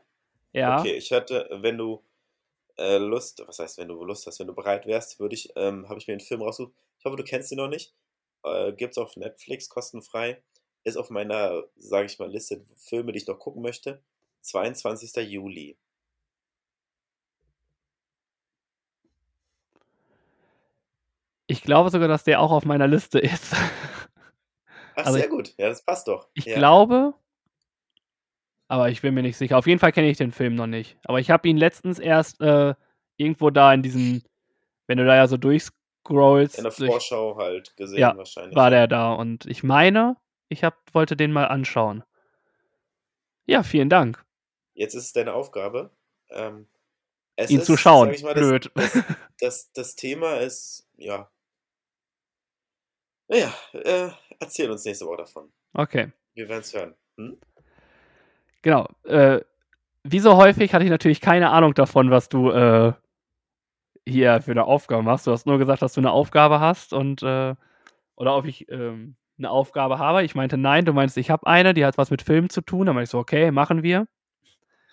Ja. 0.54 0.78
Okay, 0.80 0.94
ich 0.94 1.12
hatte, 1.12 1.48
wenn 1.50 1.76
du 1.76 2.02
äh, 2.78 2.96
Lust, 2.98 3.42
was 3.46 3.58
heißt, 3.58 3.76
wenn 3.78 3.88
du 3.88 4.02
Lust 4.04 4.26
hast, 4.26 4.38
wenn 4.40 4.46
du 4.46 4.54
bereit 4.54 4.86
wärst, 4.86 5.20
würde 5.20 5.34
ich, 5.34 5.52
ähm, 5.56 5.88
habe 5.88 5.98
ich 5.98 6.06
mir 6.06 6.14
einen 6.14 6.20
Film 6.20 6.40
rausgesucht. 6.42 6.72
Ich 6.98 7.04
hoffe, 7.04 7.16
du 7.16 7.24
kennst 7.24 7.52
ihn 7.52 7.58
noch 7.58 7.68
nicht. 7.68 7.94
Äh, 8.44 8.72
gibt's 8.72 8.96
auf 8.98 9.16
Netflix 9.16 9.68
kostenfrei. 9.68 10.42
Ist 10.84 10.96
auf 10.96 11.10
meiner, 11.10 11.64
sage 11.76 12.06
ich 12.06 12.18
mal, 12.18 12.30
Liste 12.30 12.64
Filme, 12.76 13.12
die 13.12 13.18
ich 13.18 13.26
noch 13.26 13.38
gucken 13.38 13.62
möchte. 13.62 14.02
22. 14.42 15.14
Juli. 15.30 15.76
Ich 21.46 21.62
glaube 21.62 21.90
sogar, 21.90 22.08
dass 22.08 22.24
der 22.24 22.40
auch 22.40 22.50
auf 22.52 22.64
meiner 22.64 22.86
Liste 22.86 23.18
ist. 23.18 23.52
Ach, 24.96 25.06
Also 25.06 25.12
sehr 25.14 25.24
ich- 25.24 25.30
gut. 25.30 25.54
Ja, 25.58 25.68
das 25.68 25.84
passt 25.84 26.08
doch. 26.08 26.28
Ich 26.34 26.44
ja. 26.46 26.56
glaube, 26.56 27.14
aber 28.68 28.90
ich 28.90 29.02
bin 29.02 29.14
mir 29.14 29.22
nicht 29.22 29.36
sicher. 29.36 29.58
Auf 29.58 29.66
jeden 29.66 29.78
Fall 29.78 29.92
kenne 29.92 30.08
ich 30.08 30.16
den 30.16 30.32
Film 30.32 30.54
noch 30.54 30.66
nicht. 30.66 30.98
Aber 31.04 31.20
ich 31.20 31.30
habe 31.30 31.48
ihn 31.48 31.56
letztens 31.56 31.98
erst 31.98 32.40
äh, 32.40 32.74
irgendwo 33.16 33.50
da 33.50 33.72
in 33.74 33.82
diesem, 33.82 34.22
wenn 34.86 34.98
du 34.98 35.04
da 35.04 35.16
ja 35.16 35.26
so 35.26 35.36
durchscrollst, 35.36 36.58
In 36.58 36.64
der 36.64 36.72
durch, 36.72 36.90
Vorschau 36.90 37.36
halt 37.36 37.76
gesehen 37.76 37.98
Ja, 37.98 38.16
wahrscheinlich. 38.16 38.56
war 38.56 38.70
der 38.70 38.86
da. 38.88 39.12
Und 39.12 39.46
ich 39.46 39.62
meine, 39.62 40.16
ich 40.48 40.64
hab, 40.64 40.76
wollte 40.94 41.16
den 41.16 41.32
mal 41.32 41.46
anschauen. 41.46 42.04
Ja, 43.46 43.62
vielen 43.62 43.90
Dank. 43.90 44.24
Jetzt 44.74 44.94
ist 44.94 45.04
es 45.06 45.12
deine 45.12 45.34
Aufgabe. 45.34 45.90
Ähm, 46.30 46.66
es 47.36 47.50
ihn 47.50 47.60
ist, 47.60 47.66
zu 47.66 47.76
schauen. 47.76 48.08
mal, 48.22 48.34
das, 48.34 48.48
Blöd. 48.48 48.70
Das, 48.74 48.92
das, 49.40 49.72
das 49.72 49.94
Thema 49.96 50.36
ist, 50.36 50.88
ja. 50.96 51.30
Naja, 53.28 53.54
äh, 53.72 54.10
erzähl 54.38 54.70
uns 54.70 54.84
nächste 54.84 55.06
Woche 55.06 55.18
davon. 55.18 55.52
okay. 55.72 56.12
Wir 56.34 56.48
werden 56.48 56.60
es 56.60 56.74
hören. 56.74 56.94
Hm? 57.16 57.38
Genau. 58.64 58.88
Äh, 59.04 59.40
wie 60.04 60.20
so 60.20 60.36
häufig 60.36 60.72
hatte 60.74 60.84
ich 60.84 60.90
natürlich 60.90 61.20
keine 61.20 61.50
Ahnung 61.50 61.74
davon, 61.74 62.10
was 62.10 62.30
du 62.30 62.50
äh, 62.50 62.94
hier 64.06 64.40
für 64.40 64.52
eine 64.52 64.64
Aufgabe 64.64 65.02
machst. 65.02 65.26
Du 65.26 65.32
hast 65.32 65.46
nur 65.46 65.58
gesagt, 65.58 65.82
dass 65.82 65.92
du 65.92 66.00
eine 66.00 66.10
Aufgabe 66.10 66.60
hast 66.60 66.92
und 66.94 67.22
äh, 67.22 67.54
oder 68.16 68.36
ob 68.36 68.46
ich 68.46 68.70
ähm, 68.70 69.16
eine 69.38 69.50
Aufgabe 69.50 69.98
habe. 69.98 70.24
Ich 70.24 70.34
meinte 70.34 70.56
nein, 70.56 70.86
du 70.86 70.94
meinst, 70.94 71.18
ich 71.18 71.30
habe 71.30 71.46
eine, 71.46 71.74
die 71.74 71.84
hat 71.84 71.98
was 71.98 72.10
mit 72.10 72.22
Film 72.22 72.48
zu 72.48 72.62
tun. 72.62 72.86
Dann 72.86 72.94
meinte 72.94 73.04
ich 73.04 73.10
so, 73.10 73.18
okay, 73.18 73.50
machen 73.50 73.82
wir. 73.82 74.06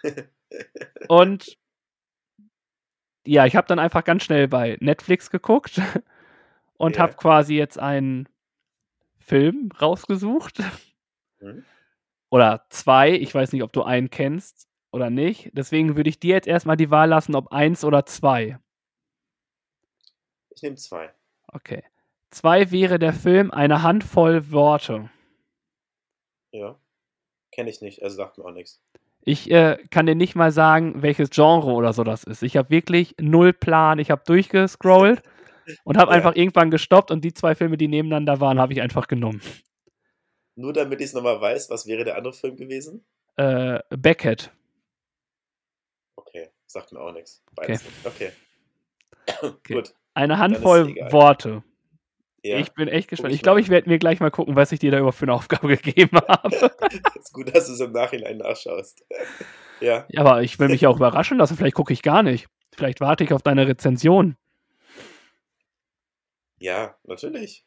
Und 1.07 1.57
ja, 3.26 3.45
ich 3.45 3.55
habe 3.55 3.67
dann 3.67 3.80
einfach 3.80 4.03
ganz 4.03 4.24
schnell 4.24 4.47
bei 4.47 4.78
Netflix 4.82 5.30
geguckt 5.30 5.80
und 6.78 6.95
Ja. 6.97 7.03
habe 7.03 7.13
quasi 7.13 7.55
jetzt 7.55 7.80
einen 7.80 8.28
Film 9.19 9.69
rausgesucht. 9.80 10.59
Hm? 11.39 11.63
Oder 12.32 12.66
zwei. 12.70 13.12
Ich 13.12 13.36
weiß 13.36 13.52
nicht, 13.54 13.62
ob 13.62 13.74
du 13.74 13.84
einen 13.84 14.10
kennst 14.10 14.68
oder 14.92 15.10
nicht. 15.10 15.52
Deswegen 15.54 15.96
würde 15.98 16.10
ich 16.10 16.20
dir 16.20 16.34
jetzt 16.36 16.48
erstmal 16.48 16.78
die 16.78 16.90
Wahl 16.90 17.10
lassen, 17.10 17.36
ob 17.36 17.52
eins 17.52 17.84
oder 17.84 18.06
zwei. 18.06 18.58
Ich 20.56 20.62
nehme 20.62 20.76
zwei. 20.78 21.12
Okay. 21.48 21.84
Zwei 22.30 22.72
wäre 22.72 22.98
der 23.00 23.14
Film 23.14 23.52
Eine 23.52 23.84
Handvoll 23.84 24.52
Worte. 24.52 25.10
Ja. 26.52 26.78
Kenne 27.52 27.70
ich 27.70 27.82
nicht, 27.82 28.02
also 28.02 28.16
sagt 28.16 28.38
mir 28.38 28.46
auch 28.46 28.52
nichts. 28.52 28.82
Ich 29.24 29.52
äh, 29.52 29.78
kann 29.92 30.06
dir 30.06 30.16
nicht 30.16 30.36
mal 30.36 30.52
sagen, 30.52 31.02
welches 31.02 31.30
Genre 31.30 31.72
oder 31.72 31.94
so 31.94 32.04
das 32.04 32.24
ist. 32.24 32.42
Ich 32.44 32.56
habe 32.58 32.70
wirklich 32.70 33.16
null 33.20 33.54
Plan. 33.54 34.00
Ich 34.00 34.10
habe 34.10 34.24
durchgescrollt 34.26 35.22
und 35.84 35.98
habe 35.98 36.12
Ja. 36.12 36.18
einfach 36.18 36.36
irgendwann 36.36 36.72
gestoppt 36.72 37.12
und 37.12 37.24
die 37.24 37.34
zwei 37.34 37.56
Filme, 37.56 37.78
die 37.78 37.88
nebeneinander 37.90 38.40
waren, 38.40 38.60
habe 38.60 38.74
ich 38.74 38.82
einfach 38.82 39.08
genommen. 39.08 39.42
Nur 40.62 40.74
damit 40.74 41.01
ich 41.01 41.07
es 41.07 41.14
nochmal 41.14 41.41
weiß, 41.41 41.72
was 41.72 41.88
wäre 41.88 42.03
der 42.03 42.18
andere 42.18 42.34
Film 42.34 42.55
gewesen? 42.55 43.03
Äh, 43.36 43.80
Beckett. 43.89 44.51
Okay, 46.16 46.49
sagt 46.68 46.91
mir 46.91 46.99
auch 46.99 47.12
nichts. 47.12 47.43
Beides 47.55 47.84
nicht. 47.84 48.05
Okay. 48.05 48.32
Okay. 49.41 49.53
Gut. 49.74 49.95
Eine 50.14 50.38
Handvoll. 50.38 50.95
Worte. 51.12 51.64
Ja, 52.43 52.57
Ich 52.57 52.74
bin 52.74 52.88
echt 52.88 53.07
gespannt. 53.07 53.34
ich 53.34 53.39
Ich 53.39 53.43
glaube, 53.43 53.59
ich 53.59 53.70
werde 53.70 53.89
mir 53.89 53.97
gleich 53.97 54.20
mal 54.20 54.30
gucken, 54.30 54.55
was 54.55 54.72
ich 54.72 54.80
dir 54.80 54.91
da 54.91 54.97
überhaupt 54.97 55.18
für 55.18 55.26
eine 55.26 55.34
Aufgabe 55.34 55.68
gegeben 55.78 56.20
habe. 56.28 56.55
ist 57.20 57.34
gut, 57.34 57.55
dass 57.55 57.66
du 57.68 57.74
es 57.74 57.80
im 57.80 57.91
Nachhinein 57.91 58.38
nachschaust. 58.38 59.03
ja, 59.80 60.05
Ja, 60.09 60.22
aber 60.22 60.43
ich 60.43 60.59
will 60.59 60.70
mich 60.70 60.82
ja 60.82 60.89
auch 60.89 60.97
überraschen 60.97 61.39
lassen. 61.39 61.57
Vielleicht 61.57 61.76
gucke 61.76 61.93
ich 61.93 62.03
gar 62.03 62.22
nicht. 62.22 62.47
Vielleicht 62.76 62.99
warte 62.99 63.24
ich 63.24 63.34
auf 63.34 63.41
deine 63.41 63.68
Rezension. 63.68 64.38
ja, 66.59 66.95
natürlich. 67.03 67.66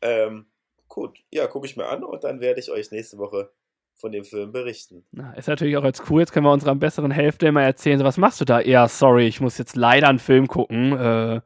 ähm, 0.00 0.46
gut, 0.92 1.18
ja, 1.30 1.46
gucke 1.46 1.66
ich 1.66 1.76
mir 1.76 1.86
an 1.86 2.04
und 2.04 2.22
dann 2.22 2.40
werde 2.40 2.60
ich 2.60 2.70
euch 2.70 2.90
nächste 2.90 3.18
Woche 3.18 3.50
von 3.94 4.12
dem 4.12 4.24
Film 4.24 4.52
berichten. 4.52 5.04
Na, 5.12 5.32
ist 5.34 5.48
natürlich 5.48 5.76
auch 5.76 5.84
jetzt 5.84 6.10
cool. 6.10 6.20
Jetzt 6.20 6.32
können 6.32 6.44
wir 6.44 6.52
unserer 6.52 6.74
besseren 6.74 7.10
Hälfte 7.10 7.46
immer 7.46 7.62
erzählen, 7.62 7.98
so, 7.98 8.04
was 8.04 8.18
machst 8.18 8.40
du 8.40 8.44
da? 8.44 8.60
Ja, 8.60 8.88
sorry, 8.88 9.26
ich 9.26 9.40
muss 9.40 9.58
jetzt 9.58 9.76
leider 9.76 10.08
einen 10.08 10.18
Film 10.18 10.48
gucken. 10.48 10.92
Äh, 10.92 11.40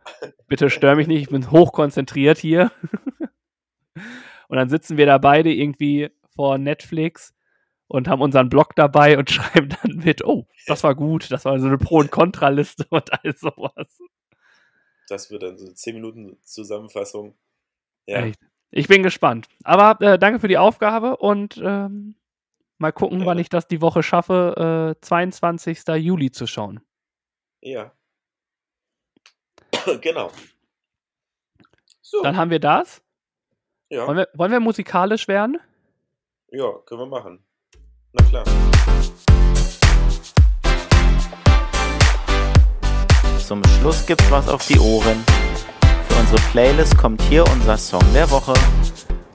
bitte 0.49 0.69
stör 0.71 0.97
mich 0.97 1.07
nicht, 1.07 1.23
ich 1.23 1.29
bin 1.29 1.51
hochkonzentriert 1.51 2.39
hier. 2.39 2.73
und 4.49 4.57
dann 4.57 4.69
sitzen 4.69 4.97
wir 4.97 5.07
da 5.07 5.19
beide 5.19 5.53
irgendwie 5.53 6.11
vor 6.35 6.59
Netflix 6.59 7.35
und 7.89 8.09
haben 8.09 8.23
unseren 8.23 8.49
Blog 8.49 8.75
dabei 8.75 9.17
und 9.17 9.31
schreiben 9.31 9.69
dann 9.69 9.97
mit, 9.97 10.25
oh, 10.25 10.47
das 10.67 10.83
war 10.83 10.95
gut, 10.95 11.31
das 11.31 11.45
war 11.45 11.59
so 11.61 11.67
eine 11.67 11.79
Pro- 11.79 11.99
und 11.99 12.11
Kontraliste 12.11 12.87
und 12.91 13.13
all 13.13 13.37
sowas. 13.37 13.99
Das 15.09 15.31
wird 15.31 15.45
dann 15.45 15.57
so 15.57 15.67
eine 15.67 15.75
10 15.75 15.95
Minuten 15.95 16.37
Zusammenfassung. 16.43 17.37
Ja, 18.07 18.25
Echt. 18.25 18.41
Ich 18.77 18.89
bin 18.89 19.03
gespannt. 19.03 19.49
Aber 19.65 19.99
äh, 20.07 20.19
danke 20.19 20.39
für 20.39 20.49
die 20.49 20.59
Aufgabe 20.59 21.17
und 21.17 21.57
ähm, 21.57 22.15
mal 22.79 22.93
gucken, 22.93 23.21
wann 23.21 23.27
Gerne. 23.27 23.41
ich 23.41 23.49
das 23.49 23.67
die 23.67 23.81
Woche 23.81 24.03
schaffe, 24.03 24.95
äh, 24.97 25.01
22. 25.01 25.83
Juli 25.97 26.31
zu 26.31 26.47
schauen. 26.47 26.81
ja. 27.63 27.93
genau. 30.01 30.31
So, 32.03 32.23
Dann 32.23 32.37
haben 32.37 32.51
wir 32.51 32.61
das. 32.61 33.03
ja, 33.91 34.07
Wollen 34.07 34.19
wir, 34.19 34.29
wollen 34.35 34.53
wir 34.53 34.61
musikalisch 34.61 35.27
werden? 35.27 35.59
ja, 36.53 36.71
können 36.87 37.01
wir 37.01 37.07
machen. 37.07 37.45
Na 38.13 38.25
klar. 38.25 38.45
zum 43.47 43.63
Schluss 43.79 44.05
gibt's 44.07 44.29
was 44.31 44.49
auf 44.49 44.67
die 44.67 44.79
Ohren. 44.79 45.25
Für 46.09 46.21
unsere 46.21 46.41
Playlist 46.51 46.97
kommt 46.97 47.23
hier 47.23 47.45
unser 47.53 47.77
Song 47.77 48.03
der 48.15 48.31
Woche. 48.31 48.55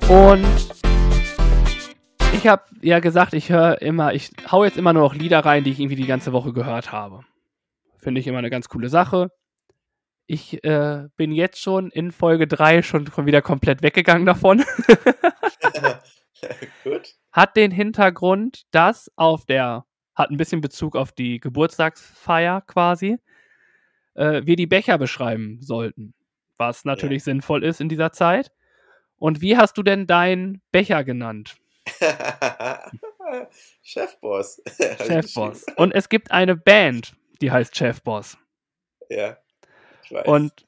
Und 0.10 0.46
ich 2.34 2.48
habe 2.48 2.64
ja 2.82 3.00
gesagt, 3.00 3.34
ich 3.34 3.50
höre 3.50 3.82
immer, 3.82 4.14
ich 4.14 4.32
hau 4.52 4.64
jetzt 4.64 4.78
immer 4.78 4.94
nur 4.94 5.04
noch 5.04 5.14
Lieder 5.14 5.40
rein, 5.40 5.64
die 5.64 5.72
ich 5.72 5.80
irgendwie 5.80 5.96
die 5.96 6.08
ganze 6.08 6.34
Woche 6.34 6.54
gehört 6.54 6.92
habe. 6.92 7.24
Finde 7.98 8.20
ich 8.20 8.28
immer 8.28 8.40
eine 8.40 8.50
ganz 8.50 8.68
coole 8.68 8.90
Sache. 8.90 9.32
Ich 10.26 10.64
äh, 10.64 11.08
bin 11.18 11.32
jetzt 11.32 11.62
schon 11.62 11.92
in 11.92 12.12
Folge 12.12 12.48
3 12.48 12.82
schon 12.82 13.08
wieder 13.26 13.42
komplett 13.42 13.84
weggegangen 13.84 14.26
davon. 14.26 14.64
Gut. 16.84 17.14
Hat 17.32 17.56
den 17.56 17.72
Hintergrund, 17.72 18.64
dass 18.72 19.12
auf 19.16 19.46
der, 19.46 19.86
hat 20.16 20.32
ein 20.32 20.38
bisschen 20.38 20.62
Bezug 20.62 20.96
auf 20.96 21.12
die 21.12 21.40
Geburtstagsfeier 21.40 22.62
quasi, 22.62 23.18
äh, 24.16 24.42
wir 24.46 24.56
die 24.56 24.68
Becher 24.68 24.98
beschreiben 24.98 25.60
sollten. 25.62 26.14
Was 26.62 26.86
natürlich 26.86 27.24
sinnvoll 27.24 27.64
ist 27.64 27.82
in 27.82 27.90
dieser 27.90 28.12
Zeit. 28.12 28.52
Und 29.18 29.42
wie 29.42 29.58
hast 29.58 29.80
du 29.80 29.82
denn 29.82 30.06
deinen 30.06 30.62
Becher 30.72 31.04
genannt? 31.04 31.58
Chefboss. 33.82 34.62
Chefboss. 35.08 35.66
Und 35.76 35.92
es 35.96 36.08
gibt 36.08 36.30
eine 36.30 36.56
Band, 36.56 37.16
die 37.42 37.52
heißt 37.52 37.76
Chefboss. 37.76 38.38
Ja. 39.10 39.38
Ich 40.04 40.12
weiß. 40.12 40.28
Und 40.28 40.68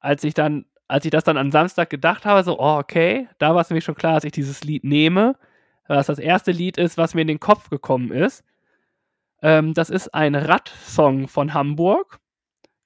als 0.00 0.24
ich 0.24 0.34
dann, 0.34 0.64
als 0.88 1.04
ich 1.04 1.12
das 1.12 1.22
dann 1.22 1.36
am 1.36 1.52
Samstag 1.52 1.90
gedacht 1.90 2.24
habe, 2.24 2.42
so, 2.42 2.58
oh, 2.58 2.78
okay, 2.78 3.28
da 3.38 3.54
war 3.54 3.60
es 3.60 3.70
nämlich 3.70 3.84
schon 3.84 3.94
klar, 3.94 4.14
dass 4.14 4.24
ich 4.24 4.32
dieses 4.32 4.64
Lied 4.64 4.82
nehme, 4.82 5.38
was 5.86 6.08
das 6.08 6.18
erste 6.18 6.50
Lied 6.50 6.76
ist, 6.76 6.98
was 6.98 7.14
mir 7.14 7.20
in 7.20 7.28
den 7.28 7.38
Kopf 7.38 7.70
gekommen 7.70 8.10
ist. 8.10 8.42
Ähm, 9.42 9.74
das 9.74 9.90
ist 9.90 10.12
ein 10.12 10.34
Rad-Song 10.34 11.28
von 11.28 11.54
Hamburg, 11.54 12.18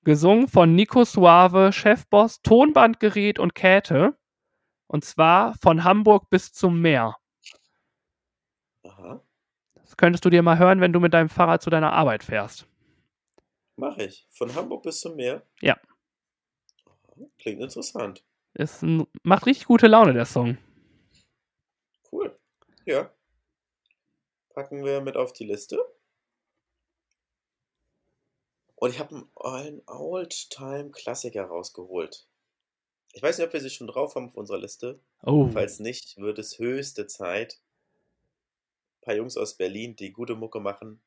gesungen 0.05 0.49
von 0.49 0.75
Nico 0.75 1.05
Suave, 1.05 1.73
Chefboss, 1.73 2.41
Tonbandgerät 2.43 3.39
und 3.39 3.55
Käthe. 3.55 4.17
Und 4.87 5.05
zwar 5.05 5.55
von 5.61 5.85
Hamburg 5.85 6.31
bis 6.31 6.53
zum 6.53 6.81
Meer. 6.81 7.17
Aha. 8.85 9.23
Das 9.75 9.97
könntest 9.97 10.25
du 10.25 10.31
dir 10.31 10.43
mal 10.43 10.59
hören, 10.59 10.81
wenn 10.81 10.93
du 10.93 11.01
mit 11.01 11.13
deinem 11.15 11.29
Fahrrad 11.29 11.63
zu 11.63 11.71
deiner 11.71 11.93
Arbeit 11.93 12.25
fährst. 12.25 12.67
Mach 13.77 13.97
ich. 13.99 14.27
Von 14.31 14.55
Hamburg 14.55 14.83
bis 14.83 15.01
zum 15.01 15.17
Meer? 15.17 15.43
Ja. 15.61 15.77
Klingt 17.39 17.61
interessant. 17.61 18.25
Ist 18.55 18.83
ein, 18.83 19.07
macht 19.23 19.47
richtig 19.47 19.67
gute 19.67 19.87
Laune, 19.87 20.15
der 20.15 20.25
Song. 20.25 20.59
Cool. 22.11 22.39
Ja. 22.87 23.11
Packen 24.55 24.85
wir 24.85 25.01
mit 25.01 25.17
auf 25.17 25.33
die 25.33 25.45
Liste. 25.45 25.79
Und 28.81 28.91
ich 28.91 29.01
habe 29.01 29.27
einen 29.41 29.83
Old-Time-Klassiker 29.87 31.45
rausgeholt. 31.45 32.29
Ich 33.13 33.23
weiß 33.23 33.39
nicht, 33.39 33.47
ob 33.49 33.53
wir 33.53 33.61
sie 33.61 33.71
schon 33.71 33.89
drauf 33.89 34.15
haben 34.15 34.29
auf 34.29 34.37
unserer 34.37 34.59
Liste. 34.59 35.01
Oh. 35.25 35.49
Falls 35.53 35.81
nicht, 35.81 36.17
wird 36.19 36.39
es 36.39 36.61
höchste 36.61 37.09
Zeit. 37.09 37.59
Ein 38.99 39.01
paar 39.01 39.17
Jungs 39.17 39.37
aus 39.37 39.55
Berlin, 39.55 39.97
die 39.97 40.13
gute 40.13 40.37
Mucke 40.37 40.61
machen 40.61 41.01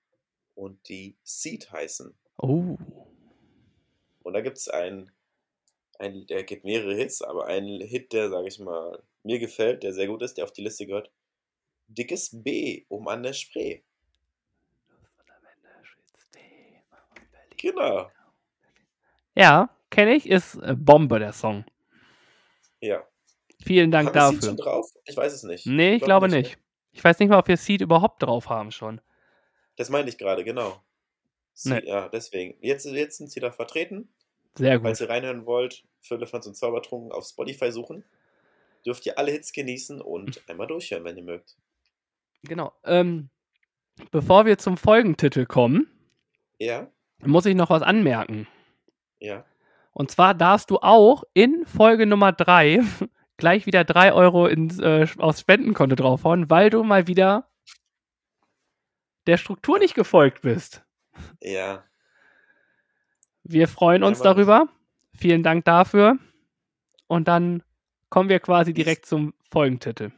und 0.53 0.89
die 0.89 1.15
Seed 1.23 1.71
heißen. 1.71 2.13
Oh. 2.37 2.77
Und 4.23 4.33
da 4.33 4.41
gibt 4.41 4.57
es 4.57 4.67
einen, 4.67 5.09
einen, 5.97 6.27
der 6.27 6.43
gibt 6.43 6.65
mehrere 6.65 6.93
Hits, 6.93 7.21
aber 7.21 7.45
einen 7.45 7.79
Hit, 7.79 8.11
der, 8.11 8.29
sage 8.29 8.49
ich 8.49 8.59
mal, 8.59 9.01
mir 9.23 9.39
gefällt, 9.39 9.83
der 9.83 9.93
sehr 9.93 10.07
gut 10.07 10.21
ist, 10.23 10.37
der 10.37 10.43
auf 10.43 10.51
die 10.51 10.63
Liste 10.63 10.87
gehört. 10.87 11.09
Dickes 11.87 12.31
B, 12.33 12.83
um 12.89 13.07
an 13.07 13.23
der 13.23 13.33
Spree. 13.33 13.81
Genau. 17.61 18.09
Ja, 19.35 19.69
kenne 19.89 20.15
ich, 20.15 20.27
ist 20.29 20.55
äh, 20.55 20.75
Bombe, 20.77 21.19
der 21.19 21.33
Song. 21.33 21.63
Ja. 22.79 23.03
Vielen 23.63 23.91
Dank 23.91 24.09
Haben 24.09 24.15
wir 24.15 24.21
Seed 24.29 24.37
dafür. 24.37 24.49
schon 24.49 24.57
drauf? 24.57 24.91
Ich 25.05 25.15
weiß 25.15 25.33
es 25.33 25.43
nicht. 25.43 25.65
Nee, 25.67 25.93
ich 25.95 25.99
Glaub 25.99 26.21
glaube 26.21 26.29
ne? 26.29 26.37
nicht. 26.39 26.57
Ich 26.91 27.03
weiß 27.03 27.19
nicht 27.19 27.29
mal, 27.29 27.37
ob 27.39 27.47
wir 27.47 27.57
Seed 27.57 27.81
überhaupt 27.81 28.21
drauf 28.23 28.49
haben 28.49 28.71
schon. 28.71 28.99
Das 29.77 29.89
meinte 29.89 30.09
ich 30.09 30.17
gerade, 30.17 30.43
genau. 30.43 30.81
Sie, 31.53 31.69
Nee. 31.73 31.81
Ja, 31.85 32.09
deswegen. 32.09 32.57
Jetzt, 32.61 32.85
jetzt 32.85 33.17
sind 33.17 33.31
sie 33.31 33.39
da 33.39 33.51
vertreten. 33.51 34.09
Sehr 34.55 34.81
Falls 34.81 34.99
gut. 34.99 35.07
ihr 35.07 35.13
reinhören 35.13 35.45
wollt, 35.45 35.83
Firlefanz 36.01 36.47
und 36.47 36.55
Zaubertrunken 36.55 37.11
auf 37.11 37.25
Spotify 37.25 37.71
suchen. 37.71 38.03
Dürft 38.85 39.05
ihr 39.05 39.17
alle 39.17 39.31
Hits 39.31 39.53
genießen 39.53 40.01
und 40.01 40.41
einmal 40.49 40.67
durchhören, 40.67 41.03
wenn 41.05 41.15
ihr 41.15 41.23
mögt. 41.23 41.55
Genau. 42.43 42.73
Ähm, 42.83 43.29
bevor 44.09 44.45
wir 44.45 44.57
zum 44.57 44.75
Folgentitel 44.75 45.45
kommen, 45.45 45.87
Ja, 46.59 46.91
muss 47.25 47.45
ich 47.45 47.55
noch 47.55 47.69
was 47.69 47.81
anmerken. 47.81 48.47
ja. 49.19 49.45
Und 49.93 50.09
zwar 50.09 50.33
darfst 50.33 50.69
du 50.71 50.77
auch 50.77 51.25
in 51.33 51.65
Folge 51.65 52.05
Nummer 52.05 52.31
3 52.31 52.79
gleich 53.37 53.65
wieder 53.65 53.83
3 53.83 54.13
Euro 54.13 54.47
ins, 54.47 54.79
äh, 54.79 55.05
aufs 55.17 55.41
Spendenkonto 55.41 55.95
draufhauen, 55.97 56.49
weil 56.49 56.69
du 56.69 56.81
mal 56.83 57.07
wieder 57.07 57.49
der 59.27 59.35
Struktur 59.35 59.79
nicht 59.79 59.93
gefolgt 59.95 60.43
bist. 60.43 60.83
Ja, 61.41 61.83
Wir 63.43 63.67
freuen 63.67 64.01
Ja, 64.03 64.07
uns 64.07 64.19
ich. 64.19 64.23
darüber. 64.23 64.69
Vielen 65.13 65.43
Dank 65.43 65.65
dafür. 65.65 66.17
Und 67.07 67.27
dann 67.27 67.61
kommen 68.09 68.29
wir 68.29 68.39
quasi 68.39 68.73
direkt 68.73 69.05
zum 69.05 69.33
Folgentitel. 69.51 70.11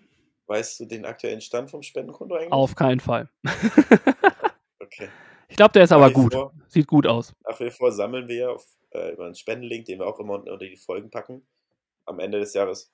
weißt 0.45 0.82
du 0.82 0.86
den 0.86 1.04
aktuellen 1.06 1.41
Stand 1.41 1.72
vom 1.72 1.82
Spendenkonto 1.82 2.36
eigentlich? 2.36 2.51
Auf 2.51 2.76
keinen 2.76 2.99
Fall. 2.99 3.28
Okay. 4.94 5.10
Ich 5.50 5.58
glaube, 5.58 5.74
der 5.74 5.84
ist 5.84 5.91
aber 5.91 6.08
Nach 6.08 6.14
gut. 6.14 6.34
Vor, 6.34 6.54
Sieht 6.68 6.88
gut 6.88 7.06
aus. 7.06 7.34
nach 7.48 7.60
wie 7.60 7.70
vor 7.70 7.91
sammeln 7.91 8.28
wir 8.28 8.52
auf, 8.54 8.66
äh, 8.91 9.14
über 9.14 9.26
einen 9.26 9.36
Spendenlink, 9.36 9.86
den 9.86 10.00
wir 10.00 10.08
auch 10.08 10.20
immer 10.20 10.36
unter 10.36 10.58
die 10.58 10.78
Folgen 10.78 11.12
packen. 11.12 11.46
Am 12.06 12.20
Ende 12.20 12.39
des 12.39 12.54
Jahres 12.54 12.91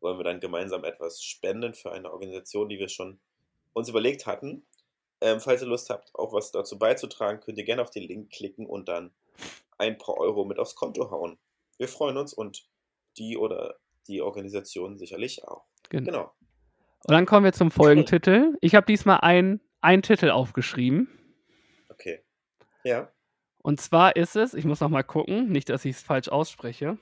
wollen 0.00 0.18
wir 0.18 0.24
dann 0.24 0.40
gemeinsam 0.40 0.84
etwas 0.84 1.22
spenden 1.22 1.74
für 1.74 1.92
eine 1.92 2.12
Organisation, 2.12 2.68
die 2.68 2.78
wir 2.78 2.88
schon 2.88 3.18
uns 3.72 3.88
überlegt 3.88 4.26
hatten. 4.26 4.64
Ähm, 5.20 5.40
falls 5.40 5.62
ihr 5.62 5.68
Lust 5.68 5.90
habt, 5.90 6.14
auch 6.14 6.32
was 6.32 6.52
dazu 6.52 6.78
beizutragen, 6.78 7.40
könnt 7.40 7.58
ihr 7.58 7.64
gerne 7.64 7.82
auf 7.82 7.90
den 7.90 8.02
Link 8.02 8.30
klicken 8.30 8.66
und 8.66 8.88
dann 8.88 9.12
ein 9.78 9.98
paar 9.98 10.16
Euro 10.18 10.44
mit 10.44 10.58
aufs 10.58 10.74
Konto 10.74 11.10
hauen. 11.10 11.38
Wir 11.78 11.88
freuen 11.88 12.16
uns 12.16 12.32
und 12.32 12.66
die 13.16 13.36
oder 13.36 13.76
die 14.06 14.22
Organisation 14.22 14.98
sicherlich 14.98 15.44
auch. 15.46 15.64
Gen 15.90 16.04
Genau. 16.04 16.32
Und 17.06 17.12
dann 17.12 17.26
kommen 17.26 17.44
wir 17.44 17.52
zum 17.52 17.70
Folgentitel. 17.70 18.56
Ich 18.60 18.74
habe 18.74 18.86
diesmal 18.86 19.18
ein, 19.20 19.60
einen 19.84 20.02
Titel 20.02 20.30
aufgeschrieben. 20.30 21.08
Okay. 21.90 22.20
Ja. 22.82 23.10
Und 23.62 23.80
zwar 23.80 24.16
ist 24.16 24.34
es, 24.34 24.54
ich 24.54 24.64
muss 24.64 24.80
noch 24.80 24.88
mal 24.88 25.02
gucken, 25.02 25.50
nicht, 25.50 25.68
dass 25.68 25.84
ich 25.84 25.96
es 25.96 26.02
falsch 26.02 26.28
ausspreche. 26.28 26.98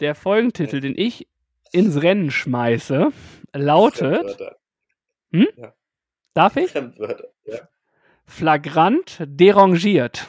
Der 0.00 0.14
Folgentitel, 0.14 0.80
den 0.80 0.98
ich 0.98 1.28
ins 1.72 2.02
Rennen 2.02 2.30
schmeiße, 2.30 3.12
lautet, 3.52 4.38
Fremdwörter. 5.30 5.76
darf 6.34 6.56
ich? 6.56 6.74
Ja. 6.74 7.68
Flagrant 8.26 9.18
derangiert. 9.26 10.26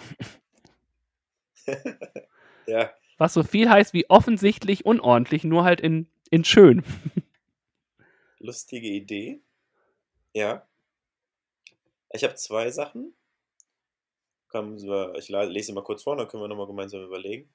ja. 2.68 2.91
Was 3.18 3.34
so 3.34 3.43
viel 3.43 3.70
heißt 3.70 3.93
wie 3.93 4.09
offensichtlich 4.09 4.86
unordentlich, 4.86 5.43
nur 5.45 5.63
halt 5.63 5.80
in, 5.80 6.07
in 6.30 6.43
schön. 6.43 6.84
Lustige 8.45 8.87
Idee. 8.87 9.41
Ja. 10.33 10.67
Ich 12.11 12.23
habe 12.23 12.35
zwei 12.35 12.71
Sachen. 12.71 13.13
Ich 14.53 15.27
lese 15.29 15.65
sie 15.67 15.73
mal 15.73 15.83
kurz 15.83 16.03
vor, 16.03 16.15
dann 16.15 16.29
können 16.29 16.43
wir 16.43 16.47
nochmal 16.47 16.67
gemeinsam 16.67 17.03
überlegen. 17.03 17.53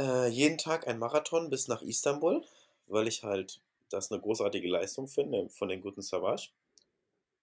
Äh, 0.00 0.28
jeden 0.28 0.58
Tag 0.58 0.88
ein 0.88 0.98
Marathon 0.98 1.50
bis 1.50 1.68
nach 1.68 1.82
Istanbul, 1.82 2.44
weil 2.88 3.06
ich 3.06 3.22
halt 3.22 3.60
das 3.90 4.10
eine 4.10 4.20
großartige 4.20 4.68
Leistung 4.68 5.06
finde 5.06 5.48
von 5.50 5.68
den 5.68 5.82
guten 5.82 6.02
Savage. 6.02 6.48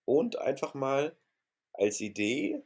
Und 0.03 0.38
einfach 0.38 0.74
mal 0.74 1.16
als 1.72 2.01
Idee 2.01 2.62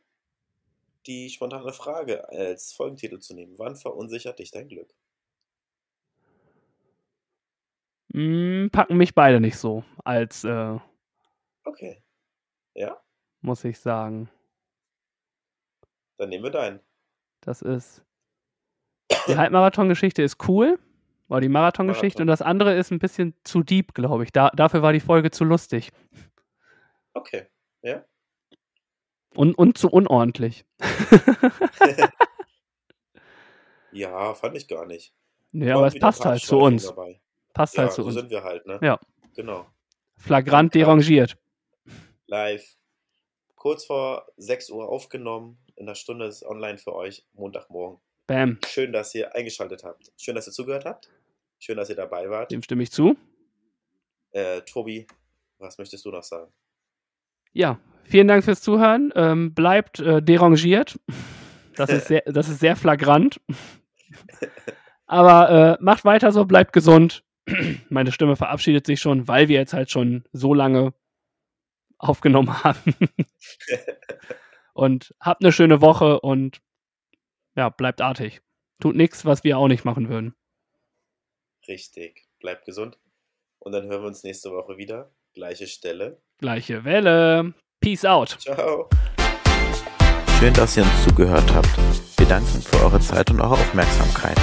die 1.05 1.29
spontane 1.29 1.71
Frage 1.73 2.27
als 2.29 2.73
Folgentitel 2.73 3.19
zu 3.19 3.35
nehmen. 3.35 3.59
Wann 3.59 3.75
verunsichert 3.75 4.39
dich 4.39 4.49
dein 4.49 4.67
Glück? 4.67 4.91
Mm, 8.16 8.70
packen 8.72 8.95
mich 8.95 9.13
beide 9.13 9.41
nicht 9.41 9.57
so, 9.57 9.84
als, 10.05 10.45
äh, 10.45 10.80
Okay. 11.66 12.01
Ja, 12.74 13.01
muss 13.41 13.66
ich 13.66 13.78
sagen. 13.80 14.30
dann 16.18 16.30
nehmen 16.30 16.45
wir 16.45 16.51
deinen. 16.51 16.80
Das 17.41 17.61
ist. 17.61 18.05
Die 19.28 19.36
Halbmarathon-Geschichte 19.36 20.24
ist 20.24 20.47
cool. 20.47 20.80
War 21.28 21.41
die 21.41 21.49
Marathon-Geschichte. 21.49 22.20
Marathon. 22.20 22.22
Und 22.22 22.28
das 22.28 22.41
andere 22.41 22.76
ist 22.76 22.91
ein 22.91 22.99
bisschen 22.99 23.36
zu 23.43 23.63
deep, 23.63 23.93
glaube 23.93 24.24
ich. 24.24 24.32
Da, 24.32 24.49
dafür 24.51 24.82
war 24.82 24.93
die 24.93 24.99
Folge 25.01 25.32
zu 25.32 25.43
lustig. 25.43 25.91
Okay. 27.13 27.47
Ja. 27.82 28.05
Und, 29.36 29.57
und 29.57 29.78
zu 29.78 29.89
unordentlich. 29.89 30.66
Ja, 33.91 34.34
fand 34.34 34.57
ich 34.57 34.68
gar 34.68 34.86
nicht. 34.86 35.16
War 35.53 35.78
aber 35.78 35.88
es 35.88 35.97
passt 35.97 36.26
halt 36.26 36.41
zu 36.41 36.57
uns. 36.57 36.88
Dabei. 36.88 37.22
Passt 37.56 37.76
Ja, 37.76 37.84
halt 37.84 37.93
zu 37.93 38.01
so 38.03 38.08
uns. 38.10 38.16
sind 38.16 38.30
wir 38.30 38.43
halt, 38.43 38.68
ne? 38.68 38.78
Ja. 38.84 38.99
Genau. 39.34 39.66
Flagrant 40.18 40.76
Ja. 40.76 40.82
derangiert. 40.82 41.38
Live. 42.28 42.76
kurz 43.56 43.84
vor 43.86 44.28
6 44.38 44.70
Uhr 44.70 44.88
aufgenommen. 44.88 45.58
In 45.76 45.88
einer 45.88 45.95
Stunde 45.95 46.26
ist 46.28 46.36
es 46.36 46.45
online 46.45 46.78
für 46.78 46.93
euch, 46.93 47.26
Montagmorgen. 47.34 47.99
Bam. 48.28 48.60
Schön, 48.68 48.93
dass 48.93 49.16
ihr 49.16 49.34
eingeschaltet 49.36 49.84
habt. 49.84 50.12
Schön, 50.18 50.36
dass 50.36 50.47
ihr 50.47 50.53
zugehört 50.53 50.86
habt. 50.86 51.10
Schön, 51.58 51.76
dass 51.78 51.89
ihr 51.89 51.95
dabei 51.95 52.30
wart. 52.30 52.51
Dem 52.51 52.62
stimme 52.62 52.84
ich 52.84 52.91
zu. 52.91 53.18
Äh, 54.32 54.62
Tobi, 54.62 55.08
was 55.58 55.80
möchtest 55.80 56.06
du 56.06 56.12
noch 56.12 56.22
sagen? 56.24 56.51
Ja, 57.53 57.80
vielen 58.03 58.28
Dank 58.28 58.43
fürs 58.43 58.62
Zuhören. 58.62 59.12
Ähm, 59.16 59.56
bleibt 59.56 59.99
äh, 59.99 60.22
derangiert. 60.22 60.99
Das 61.76 61.89
ist 61.89 62.08
sehr, 62.08 62.22
das 62.28 62.49
ist 62.49 62.60
sehr 62.60 62.76
flagrant. 62.76 63.41
Aber 65.08 65.78
äh, 65.80 65.84
macht 65.84 66.06
weiter 66.06 66.32
so, 66.32 66.45
bleibt 66.45 66.72
gesund. 66.72 67.24
Meine 67.89 68.11
Stimme 68.11 68.35
verabschiedet 68.35 68.85
sich 68.85 68.99
schon, 68.99 69.27
weil 69.27 69.47
wir 69.47 69.57
jetzt 69.57 69.73
halt 69.73 69.91
schon 69.91 70.23
so 70.33 70.53
lange 70.53 70.93
aufgenommen 71.97 72.51
haben. 72.63 72.95
und 74.73 75.13
habt 75.19 75.43
eine 75.43 75.51
schöne 75.51 75.81
Woche 75.81 76.19
und 76.19 76.61
ja, 77.55 77.69
bleibt 77.69 78.01
artig. 78.01 78.41
Tut 78.81 78.95
nichts, 78.95 79.25
was 79.25 79.43
wir 79.43 79.57
auch 79.57 79.67
nicht 79.67 79.85
machen 79.85 80.09
würden. 80.09 80.35
Richtig. 81.67 82.27
Bleibt 82.39 82.65
gesund. 82.65 82.99
Und 83.59 83.71
dann 83.71 83.87
hören 83.87 84.01
wir 84.01 84.07
uns 84.07 84.23
nächste 84.23 84.51
Woche 84.51 84.77
wieder. 84.77 85.11
Gleiche 85.33 85.67
Stelle. 85.67 86.21
Gleiche 86.37 86.83
Welle. 86.83 87.53
Peace 87.79 88.05
out. 88.05 88.37
Ciao. 88.39 88.89
Schön, 90.39 90.53
dass 90.53 90.75
ihr 90.77 90.83
uns 90.83 91.03
zugehört 91.03 91.53
habt. 91.53 91.69
Wir 92.17 92.27
danken 92.27 92.61
für 92.61 92.77
eure 92.83 92.99
Zeit 92.99 93.31
und 93.31 93.39
eure 93.39 93.53
Aufmerksamkeit. 93.53 94.37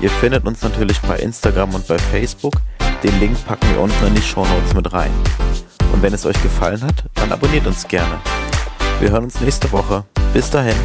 Ihr 0.00 0.10
findet 0.10 0.44
uns 0.44 0.62
natürlich 0.62 1.00
bei 1.00 1.16
Instagram 1.18 1.74
und 1.74 1.86
bei 1.86 1.98
Facebook. 1.98 2.54
Den 3.02 3.18
Link 3.20 3.36
packen 3.46 3.68
wir 3.70 3.80
unten 3.80 4.06
in 4.06 4.14
die 4.14 4.22
Shownotes 4.22 4.74
mit 4.74 4.92
rein. 4.92 5.12
Und 5.92 6.02
wenn 6.02 6.12
es 6.12 6.26
euch 6.26 6.40
gefallen 6.42 6.82
hat, 6.82 7.04
dann 7.14 7.32
abonniert 7.32 7.66
uns 7.66 7.86
gerne. 7.86 8.18
Wir 9.00 9.10
hören 9.10 9.24
uns 9.24 9.40
nächste 9.40 9.70
Woche. 9.72 10.04
Bis 10.32 10.50
dahin. 10.50 10.76